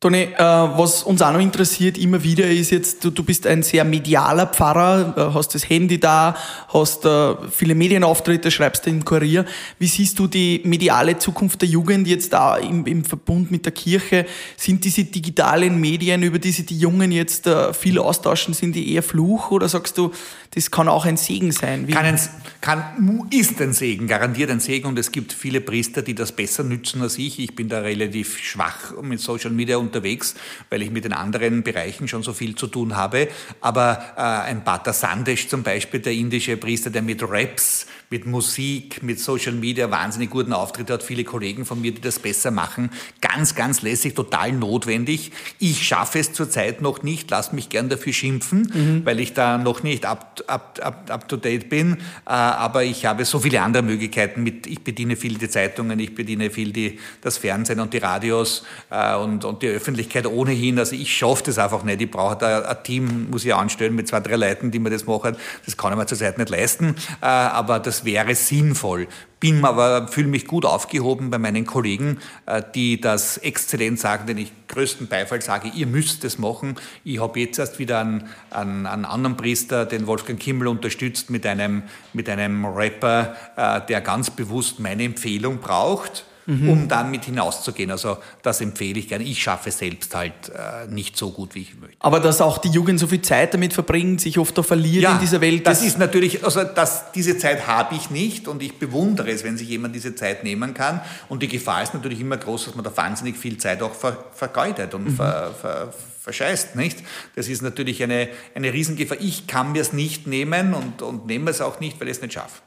Toni, 0.01 0.23
äh, 0.23 0.37
was 0.37 1.03
uns 1.03 1.21
auch 1.21 1.31
noch 1.31 1.39
interessiert 1.39 1.97
immer 1.97 2.21
wieder 2.21 2.47
ist 2.47 2.69
jetzt, 2.69 3.03
du, 3.03 3.11
du 3.11 3.23
bist 3.23 3.47
ein 3.47 3.63
sehr 3.63 3.85
medialer 3.85 4.45
Pfarrer, 4.45 5.13
äh, 5.15 5.33
hast 5.33 5.55
das 5.55 5.69
Handy 5.69 5.99
da, 5.99 6.35
hast 6.67 7.05
äh, 7.05 7.35
viele 7.49 7.75
Medienauftritte, 7.75 8.51
schreibst 8.51 8.85
im 8.87 9.05
Kurier. 9.05 9.45
Wie 9.79 9.87
siehst 9.87 10.19
du 10.19 10.27
die 10.27 10.61
mediale 10.65 11.17
Zukunft 11.17 11.61
der 11.61 11.69
Jugend 11.69 12.07
jetzt 12.07 12.33
da 12.33 12.57
im, 12.57 12.85
im 12.85 13.05
Verbund 13.05 13.51
mit 13.51 13.65
der 13.65 13.71
Kirche? 13.71 14.25
Sind 14.57 14.83
diese 14.83 15.05
digitalen 15.05 15.79
Medien, 15.79 16.23
über 16.23 16.39
die 16.39 16.51
sich 16.51 16.65
die 16.65 16.77
Jungen 16.77 17.13
jetzt 17.13 17.47
äh, 17.47 17.73
viel 17.73 17.97
austauschen, 17.97 18.53
sind 18.53 18.75
die 18.75 18.93
eher 18.93 19.01
Fluch 19.01 19.51
oder 19.51 19.69
sagst 19.69 19.97
du, 19.97 20.11
das 20.55 20.71
kann 20.71 20.89
auch 20.89 21.05
ein 21.05 21.17
Segen 21.17 21.51
sein? 21.51 21.87
Wie 21.87 21.93
kann, 21.93 22.05
ein, 22.05 22.19
kann 22.59 23.27
ist 23.31 23.61
ein 23.61 23.73
Segen, 23.73 24.07
garantiert 24.07 24.51
ein 24.51 24.59
Segen 24.59 24.87
und 24.87 24.99
es 24.99 25.11
gibt 25.11 25.33
viele 25.33 25.61
Priester, 25.61 26.01
die 26.01 26.15
das 26.15 26.33
besser 26.33 26.63
nützen 26.63 27.01
als 27.01 27.17
ich. 27.17 27.39
Ich 27.39 27.55
bin 27.55 27.69
da 27.69 27.79
relativ 27.79 28.37
schwach 28.37 29.01
mit 29.01 29.19
Social 29.19 29.51
Media 29.51 29.77
unterwegs, 29.85 30.35
weil 30.69 30.81
ich 30.81 30.91
mit 30.91 31.05
den 31.05 31.13
anderen 31.13 31.63
Bereichen 31.63 32.07
schon 32.07 32.23
so 32.23 32.33
viel 32.33 32.55
zu 32.55 32.67
tun 32.67 32.95
habe. 32.95 33.27
Aber 33.61 34.13
äh, 34.17 34.21
ein 34.21 34.63
Pater 34.63 34.93
Sandesh 34.93 35.47
zum 35.47 35.63
Beispiel, 35.63 35.99
der 35.99 36.13
indische 36.13 36.57
Priester, 36.57 36.89
der 36.89 37.01
mit 37.01 37.21
Raps 37.23 37.87
mit 38.09 38.25
Musik, 38.25 39.01
mit 39.03 39.19
Social 39.19 39.53
Media 39.53 39.89
wahnsinnig 39.89 40.29
guten 40.29 40.53
Auftritt 40.53 40.89
hat. 40.89 41.03
Viele 41.03 41.23
Kollegen 41.23 41.65
von 41.65 41.81
mir, 41.81 41.91
die 41.91 42.01
das 42.01 42.19
besser 42.19 42.51
machen. 42.51 42.89
Ganz, 43.21 43.55
ganz 43.55 43.81
lässig, 43.81 44.13
total 44.13 44.51
notwendig. 44.51 45.31
Ich 45.59 45.87
schaffe 45.87 46.19
es 46.19 46.33
zurzeit 46.33 46.81
noch 46.81 47.03
nicht, 47.03 47.31
lass 47.31 47.53
mich 47.53 47.69
gern 47.69 47.89
dafür 47.89 48.13
schimpfen, 48.13 48.71
mhm. 48.73 49.05
weil 49.05 49.19
ich 49.19 49.33
da 49.33 49.57
noch 49.57 49.83
nicht 49.83 50.05
up, 50.05 50.43
up, 50.47 50.79
up, 50.81 51.09
up 51.09 51.27
to 51.27 51.37
date 51.37 51.69
bin. 51.69 51.93
Äh, 52.25 52.29
aber 52.29 52.83
ich 52.83 53.05
habe 53.05 53.25
so 53.25 53.39
viele 53.39 53.61
andere 53.61 53.83
Möglichkeiten. 53.83 54.43
Mit, 54.43 54.67
ich 54.67 54.83
bediene 54.83 55.15
viel 55.15 55.37
die 55.37 55.49
Zeitungen, 55.49 55.99
ich 55.99 56.13
bediene 56.13 56.49
viel 56.49 56.71
die, 56.71 56.99
das 57.21 57.37
Fernsehen 57.37 57.79
und 57.79 57.93
die 57.93 57.97
Radios 57.97 58.63
äh, 58.89 59.15
und, 59.15 59.45
und 59.45 59.61
die 59.61 59.67
Öffentlichkeit 59.67 60.27
ohnehin. 60.27 60.79
Also 60.79 60.95
ich 60.95 61.15
schaffe 61.15 61.43
das 61.45 61.57
einfach 61.57 61.83
nicht. 61.83 62.01
Ich 62.01 62.11
brauche 62.11 62.37
da 62.37 62.61
ein 62.61 62.83
Team, 62.83 63.29
muss 63.29 63.45
ich 63.45 63.53
anstellen 63.53 63.95
mit 63.95 64.07
zwei, 64.07 64.19
drei 64.19 64.35
Leuten, 64.35 64.71
die 64.71 64.79
mir 64.79 64.89
das 64.89 65.05
machen. 65.05 65.35
Das 65.65 65.75
kann 65.77 65.91
ich 65.91 65.97
mir 65.97 66.05
zurzeit 66.05 66.37
nicht 66.37 66.49
leisten. 66.49 66.95
Äh, 67.21 67.25
aber 67.25 67.79
das 67.79 67.94
wäre 68.03 68.35
sinnvoll. 68.35 69.07
Bin 69.39 69.63
aber, 69.63 70.07
fühle 70.09 70.27
mich 70.27 70.47
gut 70.47 70.65
aufgehoben 70.65 71.29
bei 71.29 71.37
meinen 71.37 71.65
Kollegen, 71.65 72.19
äh, 72.47 72.61
die 72.73 72.99
das 72.99 73.37
exzellent 73.37 73.99
sagen, 73.99 74.27
denn 74.27 74.37
ich 74.37 74.51
größten 74.67 75.07
Beifall 75.07 75.41
sage, 75.41 75.69
ihr 75.69 75.87
müsst 75.87 76.25
es 76.25 76.37
machen. 76.39 76.75
Ich 77.03 77.21
habe 77.21 77.39
jetzt 77.39 77.59
erst 77.59 77.79
wieder 77.79 77.99
einen, 77.99 78.27
einen, 78.49 78.85
einen 78.85 79.05
anderen 79.05 79.37
Priester, 79.37 79.85
den 79.85 80.07
Wolfgang 80.07 80.39
Kimmel, 80.39 80.67
unterstützt 80.67 81.29
mit 81.29 81.45
einem, 81.45 81.83
mit 82.11 82.27
einem 82.27 82.65
Rapper, 82.65 83.35
äh, 83.55 83.81
der 83.87 84.01
ganz 84.01 84.31
bewusst 84.31 84.79
meine 84.79 85.03
Empfehlung 85.03 85.59
braucht 85.59 86.25
mhm. 86.45 86.69
um 86.69 86.87
dann 86.87 87.11
mit 87.11 87.25
hinauszugehen. 87.25 87.91
Also 87.91 88.17
das 88.41 88.61
empfehle 88.61 88.99
ich 88.99 89.07
gerne. 89.07 89.23
Ich 89.23 89.41
schaffe 89.41 89.69
es 89.69 89.77
selbst 89.77 90.13
halt 90.15 90.33
äh, 90.49 90.91
nicht 90.91 91.17
so 91.17 91.31
gut, 91.31 91.55
wie 91.55 91.61
ich 91.61 91.79
möchte. 91.79 91.97
Aber 91.99 92.19
dass 92.19 92.41
auch 92.41 92.57
die 92.57 92.69
Jugend 92.69 92.99
so 92.99 93.07
viel 93.07 93.21
Zeit 93.21 93.53
damit 93.53 93.73
verbringt, 93.73 94.21
sich 94.21 94.37
oft 94.37 94.57
auch 94.59 94.65
verliert 94.65 95.03
ja, 95.03 95.13
in 95.13 95.19
dieser 95.19 95.41
Welt. 95.41 95.65
Das, 95.65 95.79
das 95.79 95.87
ist 95.87 95.99
natürlich, 95.99 96.43
also 96.43 96.63
das, 96.63 97.11
diese 97.11 97.37
Zeit 97.37 97.67
habe 97.67 97.95
ich 97.95 98.09
nicht 98.09 98.47
und 98.47 98.61
ich 98.61 98.77
bewundere 98.77 99.31
es, 99.31 99.43
wenn 99.43 99.57
sich 99.57 99.69
jemand 99.69 99.95
diese 99.95 100.15
Zeit 100.15 100.43
nehmen 100.43 100.73
kann. 100.73 101.01
Und 101.29 101.43
die 101.43 101.47
Gefahr 101.47 101.83
ist 101.83 101.93
natürlich 101.93 102.19
immer 102.19 102.37
groß, 102.37 102.65
dass 102.65 102.75
man 102.75 102.83
da 102.83 102.95
wahnsinnig 102.95 103.37
viel 103.37 103.57
Zeit 103.57 103.81
auch 103.81 103.93
ver, 103.93 104.25
vergeudet 104.33 104.93
und 104.93 105.05
mhm. 105.05 105.15
ver, 105.15 105.53
ver, 105.59 105.93
verscheißt, 106.21 106.75
nicht? 106.75 107.03
Das 107.35 107.47
ist 107.47 107.61
natürlich 107.61 108.01
eine, 108.01 108.29
eine 108.55 108.73
Riesengefahr. 108.73 109.17
Ich 109.21 109.47
kann 109.47 109.71
mir 109.71 109.81
es 109.81 109.93
nicht 109.93 110.25
nehmen 110.27 110.73
und, 110.73 111.01
und 111.01 111.27
nehme 111.27 111.51
es 111.51 111.61
auch 111.61 111.79
nicht, 111.79 111.99
weil 111.99 112.07
ich 112.07 112.17
es 112.17 112.21
nicht 112.21 112.33
schaffe. 112.33 112.61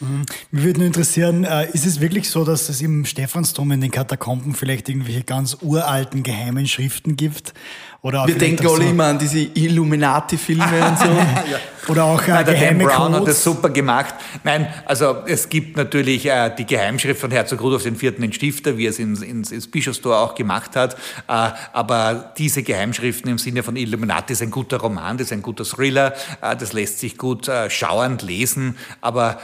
Mhm. 0.00 0.26
Mich 0.50 0.64
würde 0.64 0.78
nur 0.78 0.86
interessieren, 0.86 1.44
äh, 1.44 1.70
ist 1.72 1.86
es 1.86 2.00
wirklich 2.00 2.30
so, 2.30 2.44
dass 2.44 2.68
es 2.68 2.80
im 2.80 3.04
Stephansdom 3.04 3.72
in 3.72 3.80
den 3.80 3.90
Katakomben 3.90 4.54
vielleicht 4.54 4.88
irgendwelche 4.88 5.24
ganz 5.24 5.58
uralten 5.60 6.22
geheimen 6.22 6.66
Schriften 6.66 7.16
gibt? 7.16 7.52
Oder 8.00 8.28
Wir 8.28 8.38
denken 8.38 8.64
alle 8.64 8.76
so 8.76 8.82
immer 8.90 9.06
an 9.06 9.18
diese 9.18 9.40
Illuminati-Filme 9.40 10.88
und 10.88 10.98
so. 10.98 11.04
ja. 11.50 11.58
Oder 11.88 12.04
auch 12.04 12.22
äh, 12.22 12.30
Nein, 12.30 12.46
der 12.46 12.54
Dan 12.54 12.78
Brown 12.78 12.90
Codes. 12.90 13.16
hat 13.20 13.28
das 13.28 13.42
super 13.42 13.70
gemacht. 13.70 14.14
Nein, 14.44 14.72
also 14.86 15.16
es 15.26 15.48
gibt 15.48 15.76
natürlich 15.76 16.26
äh, 16.26 16.54
die 16.56 16.64
Geheimschrift 16.64 17.20
von 17.20 17.32
Herzog 17.32 17.60
Rudolf 17.60 17.84
IV. 17.86 18.16
den 18.18 18.32
Stifter, 18.32 18.76
wie 18.76 18.86
er 18.86 18.90
es 18.90 19.00
ins, 19.00 19.22
ins, 19.22 19.50
ins 19.50 19.68
Bischofstor 19.68 20.16
auch 20.16 20.36
gemacht 20.36 20.76
hat. 20.76 20.94
Äh, 20.94 21.50
aber 21.72 22.32
diese 22.38 22.62
Geheimschriften 22.62 23.30
im 23.30 23.38
Sinne 23.38 23.64
von 23.64 23.74
Illuminati 23.74 24.34
ist 24.34 24.42
ein 24.42 24.52
guter 24.52 24.76
Roman, 24.76 25.16
das 25.16 25.28
ist 25.28 25.32
ein 25.32 25.42
guter 25.42 25.64
Thriller, 25.64 26.14
äh, 26.40 26.54
das 26.54 26.72
lässt 26.72 27.00
sich 27.00 27.18
gut 27.18 27.48
äh, 27.48 27.68
schauernd 27.68 28.22
lesen, 28.22 28.76
aber 29.00 29.38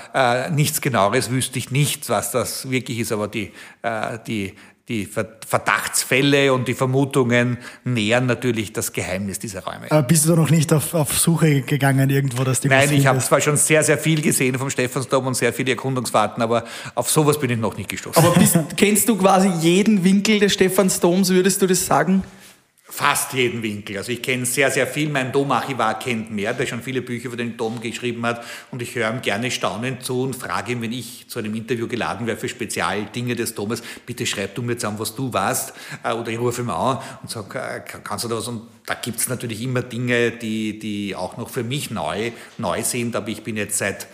äh, 0.46 0.50
nichts 0.50 0.80
genaueres 0.80 1.30
wüsste 1.30 1.58
ich 1.58 1.70
nicht, 1.70 2.08
was 2.08 2.30
das 2.30 2.70
wirklich 2.70 2.98
ist. 2.98 3.12
Aber 3.12 3.28
die, 3.28 3.52
äh, 3.82 4.18
die 4.26 4.54
die 4.88 5.06
Verdachtsfälle 5.06 6.52
und 6.52 6.68
die 6.68 6.74
Vermutungen 6.74 7.56
nähern 7.84 8.26
natürlich 8.26 8.74
das 8.74 8.92
Geheimnis 8.92 9.38
dieser 9.38 9.64
Räume. 9.64 9.90
Aber 9.90 10.02
bist 10.02 10.26
du 10.26 10.30
da 10.30 10.36
noch 10.36 10.50
nicht 10.50 10.74
auf, 10.74 10.92
auf 10.92 11.18
Suche 11.18 11.62
gegangen 11.62 12.10
irgendwo, 12.10 12.44
dass 12.44 12.60
die 12.60 12.68
Nein, 12.68 12.92
ich 12.92 13.06
habe 13.06 13.18
zwar 13.20 13.40
schon 13.40 13.56
sehr, 13.56 13.82
sehr 13.82 13.96
viel 13.96 14.20
gesehen 14.20 14.58
vom 14.58 14.68
Stephansdom 14.68 15.26
und 15.26 15.34
sehr 15.34 15.54
viele 15.54 15.70
Erkundungsfahrten, 15.70 16.42
aber 16.42 16.64
auf 16.94 17.10
sowas 17.10 17.40
bin 17.40 17.48
ich 17.48 17.58
noch 17.58 17.78
nicht 17.78 17.88
gestoßen. 17.88 18.22
Aber 18.22 18.38
bist, 18.38 18.58
kennst 18.76 19.08
du 19.08 19.16
quasi 19.16 19.48
jeden 19.60 20.04
Winkel 20.04 20.38
des 20.38 20.52
Stephansdoms, 20.52 21.30
würdest 21.30 21.62
du 21.62 21.66
das 21.66 21.86
sagen? 21.86 22.22
Fast 22.94 23.32
jeden 23.32 23.64
Winkel. 23.64 23.98
Also 23.98 24.12
ich 24.12 24.22
kenne 24.22 24.46
sehr, 24.46 24.70
sehr 24.70 24.86
viel. 24.86 25.08
Mein 25.08 25.32
Domarchivar 25.32 25.98
kennt 25.98 26.30
mehr, 26.30 26.54
der 26.54 26.64
schon 26.64 26.80
viele 26.80 27.02
Bücher 27.02 27.26
über 27.26 27.36
den 27.36 27.56
Dom 27.56 27.80
geschrieben 27.80 28.24
hat. 28.24 28.44
Und 28.70 28.82
ich 28.82 28.94
höre 28.94 29.10
ihm 29.10 29.20
gerne 29.20 29.50
staunend 29.50 30.04
zu 30.04 30.22
und 30.22 30.36
frage 30.36 30.70
ihn, 30.72 30.80
wenn 30.80 30.92
ich 30.92 31.26
zu 31.28 31.40
einem 31.40 31.56
Interview 31.56 31.88
geladen 31.88 32.28
werde 32.28 32.40
für 32.40 32.48
Spezialdinge 32.48 33.34
des 33.34 33.56
Domes, 33.56 33.82
bitte 34.06 34.26
schreib 34.26 34.54
du 34.54 34.62
mir 34.62 34.76
zusammen, 34.76 35.00
was 35.00 35.16
du 35.16 35.32
warst. 35.32 35.74
Äh, 36.04 36.12
oder 36.12 36.30
ich 36.30 36.38
rufe 36.38 36.62
ihn 36.62 36.70
an 36.70 37.00
und 37.20 37.30
sage, 37.30 37.58
äh, 37.58 37.80
kannst 37.80 38.26
du 38.26 38.28
da 38.28 38.36
was? 38.36 38.46
Und 38.46 38.68
da 38.86 38.94
gibt 38.94 39.18
es 39.18 39.28
natürlich 39.28 39.60
immer 39.60 39.82
Dinge, 39.82 40.30
die, 40.30 40.78
die 40.78 41.16
auch 41.16 41.36
noch 41.36 41.50
für 41.50 41.64
mich 41.64 41.90
neu, 41.90 42.30
neu 42.58 42.84
sind. 42.84 43.16
Aber 43.16 43.26
ich 43.26 43.42
bin 43.42 43.56
jetzt 43.56 43.76
seit 43.76 44.06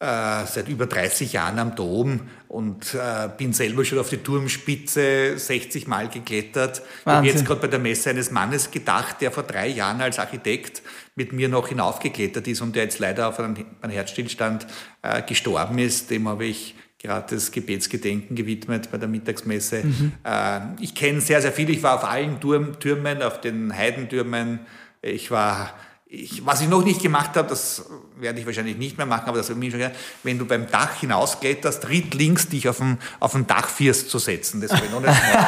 äh, 0.00 0.46
seit 0.46 0.68
über 0.68 0.86
30 0.86 1.34
Jahren 1.34 1.58
am 1.58 1.74
Dom 1.74 2.20
und 2.50 2.94
äh, 2.94 3.28
bin 3.38 3.52
selber 3.52 3.84
schon 3.84 4.00
auf 4.00 4.08
die 4.08 4.16
Turmspitze 4.16 5.38
60 5.38 5.86
Mal 5.86 6.08
geklettert. 6.08 6.82
Wahnsinn. 7.04 7.04
Ich 7.04 7.14
habe 7.14 7.26
jetzt 7.28 7.46
gerade 7.46 7.60
bei 7.60 7.68
der 7.68 7.78
Messe 7.78 8.10
eines 8.10 8.32
Mannes 8.32 8.72
gedacht, 8.72 9.20
der 9.20 9.30
vor 9.30 9.44
drei 9.44 9.68
Jahren 9.68 10.00
als 10.00 10.18
Architekt 10.18 10.82
mit 11.14 11.32
mir 11.32 11.48
noch 11.48 11.68
hinaufgeklettert 11.68 12.48
ist 12.48 12.60
und 12.60 12.74
der 12.74 12.84
jetzt 12.84 12.98
leider 12.98 13.28
auf 13.28 13.38
einen, 13.38 13.64
einen 13.80 13.92
Herzstillstand 13.92 14.66
äh, 15.02 15.22
gestorben 15.22 15.78
ist. 15.78 16.10
Dem 16.10 16.26
habe 16.28 16.44
ich 16.44 16.74
gerade 16.98 17.36
das 17.36 17.52
Gebetsgedenken 17.52 18.34
gewidmet 18.34 18.90
bei 18.90 18.98
der 18.98 19.08
Mittagsmesse. 19.08 19.84
Mhm. 19.84 20.12
Äh, 20.24 20.60
ich 20.80 20.96
kenne 20.96 21.20
sehr, 21.20 21.40
sehr 21.40 21.52
viel. 21.52 21.70
Ich 21.70 21.84
war 21.84 21.94
auf 21.94 22.04
allen 22.04 22.40
Turm, 22.40 22.80
Türmen, 22.80 23.22
auf 23.22 23.40
den 23.40 23.76
Heidentürmen. 23.76 24.58
Ich 25.02 25.30
war 25.30 25.72
ich, 26.12 26.44
was 26.44 26.60
ich 26.60 26.68
noch 26.68 26.84
nicht 26.84 27.00
gemacht 27.00 27.36
habe, 27.36 27.48
das 27.48 27.84
werde 28.18 28.40
ich 28.40 28.46
wahrscheinlich 28.46 28.76
nicht 28.76 28.98
mehr 28.98 29.06
machen, 29.06 29.28
aber 29.28 29.38
das 29.38 29.48
habe 29.48 29.58
ich 29.60 29.64
mir 29.64 29.70
schon 29.70 29.78
gedacht, 29.78 29.96
wenn 30.24 30.38
du 30.38 30.44
beim 30.44 30.66
Dach 30.66 30.94
hinauskletterst, 30.94 31.84
tritt 31.84 32.14
links 32.14 32.48
dich 32.48 32.68
auf 32.68 32.78
den, 32.78 32.98
auf 33.20 33.32
den 33.32 33.46
Dachfirst 33.46 34.10
zu 34.10 34.18
setzen. 34.18 34.60
Das 34.60 34.72
habe 34.72 34.86
ich 34.86 34.90
noch 34.90 35.00
nicht 35.00 35.14
gemacht. 35.14 35.46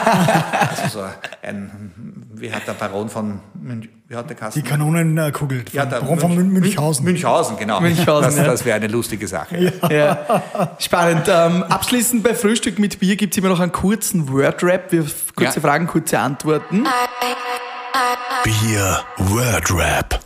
Also 0.71 1.01
so 1.01 1.05
ein, 1.43 2.31
wie 2.35 2.53
hat 2.53 2.67
der 2.67 2.75
Baron 2.75 3.09
von 3.09 3.41
Münch, 3.61 3.89
wie 4.07 4.15
hat 4.15 4.29
der 4.29 4.37
Kasten? 4.37 4.63
Die 4.63 4.69
Kanonenkugel. 4.69 5.65
Ja, 5.73 5.85
der 5.85 6.01
Baron 6.01 6.21
von 6.21 6.37
Münchhausen. 6.37 7.05
Münchhausen, 7.05 7.57
genau. 7.57 7.81
Münchhausen, 7.81 8.31
das, 8.31 8.37
ja. 8.37 8.45
das 8.45 8.65
wäre 8.65 8.77
eine 8.77 8.87
lustige 8.87 9.27
Sache. 9.27 9.73
Ja. 9.83 9.91
Ja. 9.91 10.77
Spannend. 10.79 11.27
Ähm, 11.29 11.65
abschließend 11.65 12.23
bei 12.23 12.35
Frühstück 12.35 12.79
mit 12.79 13.01
Bier 13.01 13.17
gibt 13.17 13.35
es 13.35 13.39
immer 13.39 13.49
noch 13.49 13.61
einen 13.61 13.73
kurzen 13.73 14.33
Word-Rap. 14.33 14.95
Kurze 15.35 15.61
Fragen, 15.61 15.89
kurze 15.89 16.21
Antworten. 16.21 16.87
Bier 18.45 19.01
Word 19.19 19.75
Rap. 19.75 20.22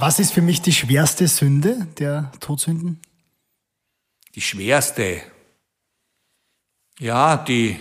Was 0.00 0.18
ist 0.18 0.32
für 0.32 0.42
mich 0.42 0.60
die 0.60 0.72
schwerste 0.72 1.28
Sünde 1.28 1.86
der 1.98 2.32
Todsünden? 2.40 3.00
Die 4.34 4.40
schwerste. 4.40 5.22
Ja, 6.98 7.36
die. 7.36 7.78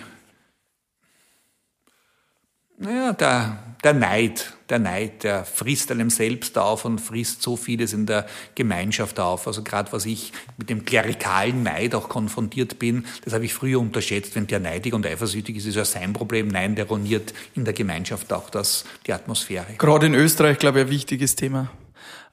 Naja, 2.77 3.13
der, 3.13 3.57
der 3.83 3.93
Neid. 3.93 4.53
Der 4.69 4.79
Neid, 4.79 5.23
der 5.23 5.43
frisst 5.43 5.91
einem 5.91 6.09
selbst 6.09 6.57
auf 6.57 6.85
und 6.85 6.99
frisst 6.99 7.41
so 7.41 7.55
vieles 7.57 7.93
in 7.93 8.05
der 8.05 8.27
Gemeinschaft 8.55 9.19
auf. 9.19 9.45
Also 9.45 9.63
gerade 9.63 9.91
was 9.91 10.05
ich 10.05 10.31
mit 10.57 10.69
dem 10.69 10.85
klerikalen 10.85 11.63
Neid 11.63 11.93
auch 11.93 12.09
konfrontiert 12.09 12.79
bin, 12.79 13.05
das 13.23 13.33
habe 13.33 13.45
ich 13.45 13.53
früher 13.53 13.79
unterschätzt. 13.79 14.35
Wenn 14.35 14.47
der 14.47 14.59
neidig 14.59 14.93
und 14.93 15.05
eifersüchtig 15.05 15.57
ist, 15.57 15.65
ist 15.65 15.75
ja 15.75 15.85
sein 15.85 16.13
Problem. 16.13 16.47
Nein, 16.47 16.75
der 16.75 16.85
ruiniert 16.85 17.33
in 17.55 17.65
der 17.65 17.73
Gemeinschaft 17.73 18.31
auch 18.33 18.49
das, 18.49 18.85
die 19.05 19.13
Atmosphäre. 19.13 19.73
Gerade 19.77 20.05
in 20.05 20.13
Österreich, 20.13 20.57
glaube 20.59 20.79
ich, 20.79 20.85
ein 20.85 20.91
wichtiges 20.91 21.35
Thema. 21.35 21.69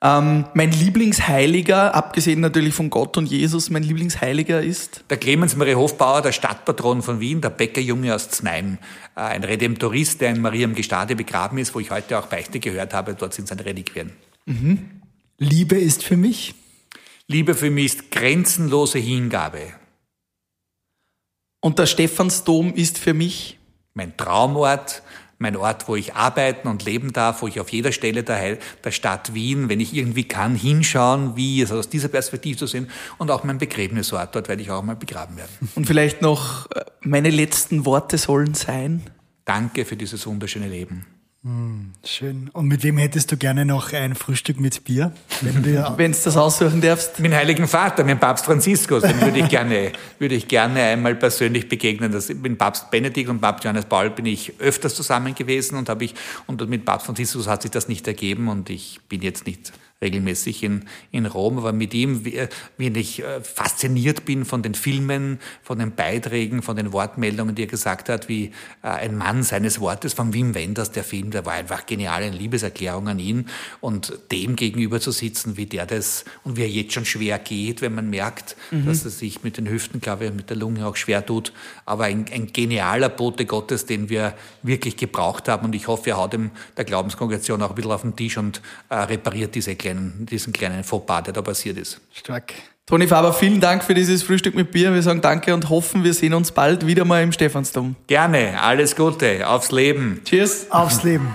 Ähm, 0.03 0.47
mein 0.55 0.73
Lieblingsheiliger, 0.73 1.95
abgesehen 1.95 2.41
natürlich 2.41 2.73
von 2.73 2.89
Gott 2.89 3.19
und 3.19 3.27
Jesus, 3.27 3.69
mein 3.69 3.83
Lieblingsheiliger 3.83 4.63
ist? 4.63 5.05
Der 5.11 5.19
Clemens 5.19 5.57
Maria 5.57 5.75
Hofbauer, 5.75 6.23
der 6.23 6.33
Stadtpatron 6.33 7.03
von 7.03 7.21
Wien, 7.21 7.43
der 7.43 7.51
Bäckerjunge 7.51 8.15
aus 8.15 8.31
Znaim, 8.31 8.79
äh, 9.15 9.21
ein 9.21 9.45
Redemptorist, 9.45 10.23
der 10.23 10.31
in 10.31 10.41
Maria 10.41 10.65
im 10.65 10.75
Gestade 10.75 11.17
begraben 11.17 11.59
ist, 11.59 11.75
wo 11.75 11.81
ich 11.81 11.91
heute 11.91 12.19
auch 12.19 12.27
Beichte 12.27 12.61
gehört 12.61 12.95
habe, 12.95 13.15
dort 13.15 13.35
sind 13.35 13.49
seine 13.49 13.65
Reliquien. 13.65 14.13
Mhm. 14.47 15.03
Liebe 15.37 15.77
ist 15.77 16.03
für 16.03 16.17
mich? 16.17 16.55
Liebe 17.27 17.55
für 17.55 17.71
mich 17.71 17.87
ist 17.87 18.11
grenzenlose 18.11 18.99
Hingabe. 18.99 19.75
Und 21.61 21.79
der 21.79 21.87
Stephansdom 21.87 22.73
ist 22.75 22.97
für 22.97 23.13
mich? 23.13 23.59
Mein 23.93 24.17
Traumort, 24.17 25.03
mein 25.41 25.57
Ort, 25.57 25.89
wo 25.89 25.97
ich 25.97 26.15
arbeiten 26.15 26.69
und 26.69 26.85
leben 26.85 27.13
darf, 27.13 27.41
wo 27.41 27.49
ich 27.49 27.59
auf 27.61 27.71
jeder 27.71 27.93
Stelle 27.93 28.23
der, 28.23 28.59
der 28.85 28.91
Stadt 28.91 29.33
Wien, 29.33 29.71
wenn 29.71 29.81
ich 29.81 29.95
irgendwie 29.95 30.25
kann, 30.25 30.55
hinschauen, 30.55 31.35
wie 31.35 31.63
es 31.63 31.73
aus 31.73 31.89
dieser 31.89 32.09
Perspektive 32.09 32.59
zu 32.59 32.67
sehen 32.67 32.91
und 33.17 33.31
auch 33.31 33.43
mein 33.43 33.57
Begräbnisort, 33.57 34.35
dort 34.35 34.49
werde 34.49 34.63
ich 34.63 34.71
auch 34.71 34.83
mal 34.83 34.97
begraben 34.97 35.39
werden. 35.39 35.51
Und 35.75 35.87
vielleicht 35.87 36.21
noch 36.21 36.71
äh, 36.73 36.85
meine 37.01 37.31
letzten 37.31 37.87
Worte 37.87 38.19
sollen 38.19 38.53
sein. 38.53 39.03
Danke 39.47 39.87
für 39.87 39.97
dieses 39.97 40.27
wunderschöne 40.27 40.69
Leben. 40.69 41.07
Mm, 41.43 41.93
schön. 42.05 42.51
Und 42.53 42.69
mit 42.69 42.83
wem 42.83 42.99
hättest 42.99 43.33
du 43.33 43.39
gerne 43.39 43.65
noch 43.65 43.95
ein 43.95 44.15
Frühstück 44.15 44.61
mit 44.61 44.85
Bier? 44.85 45.15
Wenn 45.41 45.63
du 45.63 46.11
es 46.11 46.25
das 46.25 46.37
aussuchen 46.37 46.83
darfst. 46.83 47.19
Mit 47.19 47.33
dem 47.33 47.37
Heiligen 47.37 47.67
Vater, 47.67 48.05
mit 48.05 48.11
dem 48.11 48.21
Papst 48.21 48.45
Franziskus, 48.45 49.03
den 49.03 49.19
würde 49.23 49.39
ich 49.39 49.49
gerne, 49.49 49.93
würde 50.19 50.35
ich 50.35 50.49
gerne 50.49 50.83
einmal 50.83 51.15
persönlich 51.15 51.67
begegnen. 51.67 52.13
Das, 52.13 52.29
mit 52.29 52.59
Papst 52.59 52.91
Benedikt 52.91 53.31
und 53.31 53.41
Papst 53.41 53.65
Johannes 53.65 53.87
Paul 53.87 54.11
bin 54.11 54.27
ich 54.27 54.53
öfters 54.59 54.95
zusammen 54.95 55.35
gewesen 55.35 55.79
und 55.79 55.89
habe 55.89 56.05
ich, 56.05 56.15
und 56.47 56.69
mit 56.69 56.85
Papst 56.85 57.07
Franziskus 57.07 57.47
hat 57.47 57.63
sich 57.63 57.71
das 57.71 57.89
nicht 57.89 58.07
ergeben 58.07 58.49
und 58.49 58.69
ich 58.69 59.01
bin 59.09 59.23
jetzt 59.23 59.47
nicht 59.47 59.73
regelmäßig 60.03 60.63
in, 60.63 60.85
in 61.11 61.27
Rom, 61.27 61.59
aber 61.59 61.73
mit 61.73 61.93
ihm, 61.93 62.25
wie, 62.25 62.47
wie 62.79 62.89
ich 62.89 63.23
äh, 63.23 63.43
fasziniert 63.43 64.25
bin 64.25 64.47
von 64.47 64.63
den 64.63 64.75
Filmen, 64.75 65.39
von 65.63 65.79
den 65.79 65.95
Beiträgen, 65.95 66.63
von 66.63 66.77
den 66.77 66.93
Wortmeldungen, 66.93 67.55
die 67.55 67.65
er 67.65 67.69
gesagt 67.69 68.09
hat, 68.09 68.29
wie 68.29 68.53
äh, 68.83 68.89
ein 68.89 69.17
Mann 69.17 69.43
seines 69.43 69.79
Wortes. 69.79 70.15
Von 70.15 70.33
Wim 70.33 70.55
Wenders, 70.55 70.91
der 70.91 71.05
Film, 71.05 71.31
der 71.31 71.45
war 71.45 71.53
einfach 71.53 71.85
genial, 71.85 72.23
eine 72.23 72.35
Liebeserklärung 72.35 73.09
an 73.09 73.19
ihn. 73.19 73.47
Und 73.81 74.19
dem 74.33 74.57
gegenüber 74.57 75.01
zu 75.01 75.11
sitzen, 75.11 75.59
wie 75.59 75.67
der 75.67 75.85
das 75.85 76.25
und 76.45 76.57
wie 76.57 76.63
er 76.63 76.69
jetzt 76.69 76.95
schon 76.95 77.05
schwer 77.05 77.39
geht, 77.39 77.83
wenn 77.83 77.95
man 77.95 78.09
merkt, 78.09 78.57
mhm. 78.71 78.87
dass 78.87 79.05
er 79.05 79.11
sich 79.11 79.43
mit 79.43 79.59
den 79.59 79.69
Hüften, 79.69 80.01
glaube 80.01 80.25
ich, 80.25 80.33
mit 80.33 80.49
der 80.49 80.57
Lunge 80.57 80.87
auch 80.87 80.97
schwer 80.97 81.25
tut, 81.25 81.53
aber 81.85 82.05
ein, 82.05 82.25
ein 82.33 82.51
genialer 82.53 83.11
Bote 83.11 83.45
Gottes, 83.45 83.85
den 83.85 84.09
wir 84.09 84.35
wirklich 84.63 84.97
gebraucht 84.97 85.47
haben. 85.49 85.67
Und 85.67 85.75
ich 85.75 85.89
hoffe, 85.89 86.11
er 86.11 86.17
haut 86.17 86.33
dem 86.33 86.53
der 86.79 86.87
Glaubenskongregation 86.87 87.61
auch 87.61 87.71
ein 87.71 87.75
bisschen 87.75 87.93
auf 87.93 88.03
den 88.03 88.17
Tisch 88.17 88.39
und 88.39 88.63
äh, 88.89 88.95
repariert 88.95 89.55
diese 89.55 89.71
Erklärung 89.73 89.90
kleinen, 89.91 90.27
diesen 90.27 90.53
kleinen 90.53 90.85
Fauxpas, 90.85 91.23
der 91.23 91.33
da 91.33 91.43
passiert 91.43 91.79
ist. 91.79 92.01
Stark. 92.13 92.55
Toni 92.87 93.07
Faber, 93.07 93.33
vielen 93.33 93.61
Dank 93.61 93.85
für 93.85 93.95
dieses 93.95 94.23
Frühstück 94.23 94.55
mit 94.55 94.73
Bier. 94.73 94.93
Wir 94.93 95.03
sagen 95.03 95.21
danke 95.21 95.55
und 95.55 95.69
hoffen, 95.69 96.03
wir 96.03 96.13
sehen 96.13 96.35
uns 96.35 96.51
bald 96.51 96.87
wieder 96.87 97.05
mal 97.05 97.23
im 97.23 97.31
Stephansdom. 97.31 97.95
Gerne, 98.09 98.61
alles 98.61 98.97
Gute, 98.97 99.47
aufs 99.49 99.71
Leben. 99.71 100.23
Cheers. 100.25 100.67
Aufs 100.71 101.05
Leben. 101.05 101.29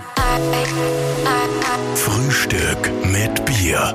Frühstück 1.94 2.90
mit 3.04 3.44
Bier. 3.46 3.94